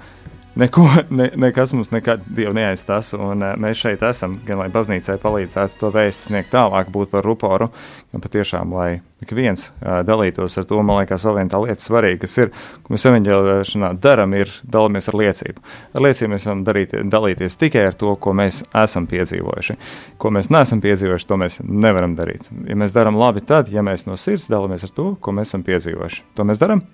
Neko, 0.54 0.88
ne, 1.10 1.30
nekas 1.36 1.70
mums 1.72 1.88
nekad 1.94 2.26
neaizstās, 2.36 3.14
un 3.16 3.40
uh, 3.40 3.54
mēs 3.56 3.78
šeit 3.80 4.02
esam, 4.04 4.34
gan 4.44 4.58
lai 4.60 4.66
baznīcai 4.72 5.14
palīdzētu 5.22 5.78
to 5.80 5.88
vēstu 5.94 6.28
sniegt 6.28 6.52
tālāk, 6.52 6.90
būt 6.92 7.08
par 7.14 7.24
ruporu, 7.24 7.70
gan 8.12 8.20
patiešām, 8.20 8.74
lai 8.76 8.98
ik 9.24 9.32
viens 9.32 9.70
uh, 9.70 10.02
dalītos 10.04 10.58
ar 10.60 10.68
to, 10.68 10.82
man 10.84 11.00
liekas, 11.00 11.24
vēl 11.24 11.38
viena 11.38 11.54
tā 11.54 11.62
lieta 11.64 11.80
svarīga, 11.80 12.20
kas 12.26 12.36
ir, 12.44 12.52
ko 12.84 12.92
mēs 12.92 13.08
evaņģēlēšanā 13.08 13.92
darām, 14.04 14.36
ir 14.36 14.52
dalāmies 14.76 15.08
ar 15.08 15.20
liecību. 15.22 15.64
Ar 15.96 16.08
liecību 16.10 16.34
mēs 16.34 16.48
varam 16.50 16.64
darīt, 16.68 16.96
dalīties 17.16 17.60
tikai 17.64 17.88
ar 17.88 17.96
to, 17.96 18.12
ko 18.20 18.36
mēs 18.36 18.60
esam 18.84 19.08
piedzīvojuši. 19.08 19.78
Ko 20.20 20.36
mēs 20.36 20.52
neesam 20.52 20.84
piedzīvojuši, 20.84 21.32
to 21.32 21.40
mēs 21.40 21.62
nevaram 21.64 22.18
darīt. 22.18 22.52
Ja 22.68 22.76
mēs 22.76 22.92
darām 22.92 23.16
labi, 23.16 23.40
tad, 23.40 23.72
ja 23.72 23.80
mēs 23.80 24.04
no 24.04 24.20
sirds 24.20 24.52
dalāmies 24.52 24.84
ar 24.84 24.92
to, 24.92 25.14
ko 25.16 25.32
mēs 25.32 25.54
esam 25.54 25.64
piedzīvojuši, 25.64 26.26
to 26.36 26.44
mēs 26.44 26.60
darām. 26.60 26.84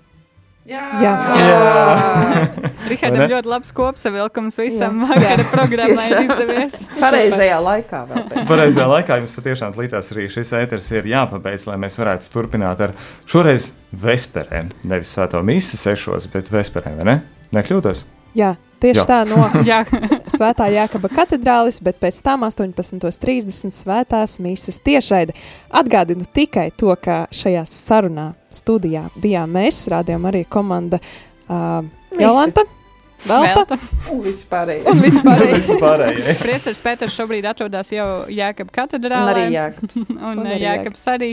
Jā, 0.69 0.83
Rihardam 2.89 3.17
Vai 3.17 3.25
ne? 3.25 3.27
ļoti 3.31 3.49
labs 3.49 3.71
kopsavilkums 3.73 4.59
visam 4.61 4.99
Jā. 5.01 5.07
vakara 5.09 5.45
programmai 5.53 6.05
izdevies. 6.25 6.75
Pareizajā 7.03 7.57
laikā 7.65 8.01
vēl. 8.09 8.23
pēc. 8.29 8.45
Pareizajā 8.51 8.87
laikā 8.93 9.17
jums 9.21 9.33
patiešām 9.33 9.77
līdās 9.79 10.11
arī 10.13 10.27
šis 10.29 10.53
ēteris 10.59 10.91
ir 10.93 11.09
jāpabeidz, 11.09 11.65
lai 11.71 11.79
mēs 11.81 11.97
varētu 12.01 12.29
turpināt 12.33 12.85
ar 12.85 12.93
šoreiz 13.29 13.71
vesperēm. 14.05 14.69
Nevis 14.89 15.15
svēto 15.17 15.41
mīsu 15.45 15.79
sešos, 15.81 16.29
bet 16.33 16.53
vesperēm, 16.53 17.01
vai 17.01 17.09
ne? 17.09 17.17
Nekļūdos? 17.57 18.05
Jā, 18.37 18.53
tieši 18.81 19.01
Jā. 19.01 19.07
tā 19.09 19.19
no. 19.29 19.45
Svētā 20.35 20.69
Jākaba 20.73 21.11
katedrālis, 21.11 21.81
bet 21.85 21.99
pēc 22.01 22.21
tam 22.25 22.47
18.30 22.47 23.75
svētās 23.75 24.39
mīsas 24.43 24.81
tiešraide. 24.85 25.35
Atgādinu 25.69 26.27
tikai 26.33 26.69
to, 26.77 26.95
ka 27.01 27.25
šajā 27.35 27.63
sarunā 27.69 28.31
studijā 28.53 29.07
bijām 29.19 29.55
mēs, 29.59 29.85
rādījām 29.93 30.27
arī 30.31 30.45
komanda 30.49 31.01
uh. 31.49 31.85
Jolanta, 32.19 32.63
Velta 32.63 32.77
Velta. 33.27 33.77
Un 34.13 34.21
vispārējais. 34.23 34.85
un 34.87 35.01
vispārējais. 35.03 36.39
Priesteris 36.43 36.79
Pēters 36.83 37.15
šobrīd 37.17 37.47
atrodas 37.49 37.91
jau 37.91 38.07
Jēkab 38.31 38.71
katedrālē. 38.75 39.33
Un 39.33 39.41
arī 39.41 39.55
Jākabs. 39.57 39.97
un, 40.15 40.21
Un 40.31 40.45
arī 40.45 40.59
Jēkabs 40.63 41.07
arī. 41.11 41.31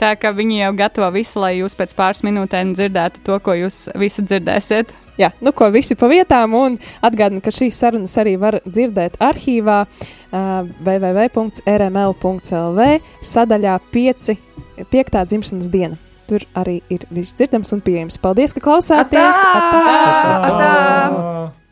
Tā 0.00 0.14
ka 0.20 0.34
viņi 0.36 0.60
jau 0.62 0.72
gatavo 0.78 1.10
visu, 1.16 1.40
lai 1.42 1.56
jūs 1.58 1.74
pēc 1.78 1.96
pāris 1.98 2.22
minūtēm 2.26 2.74
dzirdētu 2.78 3.24
to, 3.26 3.40
ko 3.42 3.56
jūs 3.64 3.88
visi 3.98 4.24
dzirdēsiet. 4.26 4.94
Jā, 5.20 5.30
nu 5.44 5.52
ko 5.54 5.68
visi 5.70 5.94
pa 5.98 6.08
vietām, 6.10 6.54
un 6.58 6.78
atgādinu, 7.04 7.40
ka 7.44 7.50
šīs 7.54 7.78
sarunas 7.78 8.18
arī 8.18 8.34
var 8.40 8.58
dzirdēt 8.66 9.16
arhīvā 9.22 9.86
uh, 9.86 10.66
www.rml.lv 10.82 12.80
sadaļā 13.34 13.74
5. 13.94 14.34
5. 14.90 15.20
dzimšanas 15.30 15.70
diena. 15.70 15.96
Tur 16.24 16.40
arī 16.56 16.80
ir 16.90 17.04
viss 17.12 17.36
dzirdams 17.38 17.72
un 17.76 17.80
pieejams. 17.84 18.18
Paldies, 18.18 18.56
ka 18.56 18.60
klausāties! 18.64 19.44
Atā! 19.44 19.82
Atā! 19.84 20.48
Atā! 20.48 21.63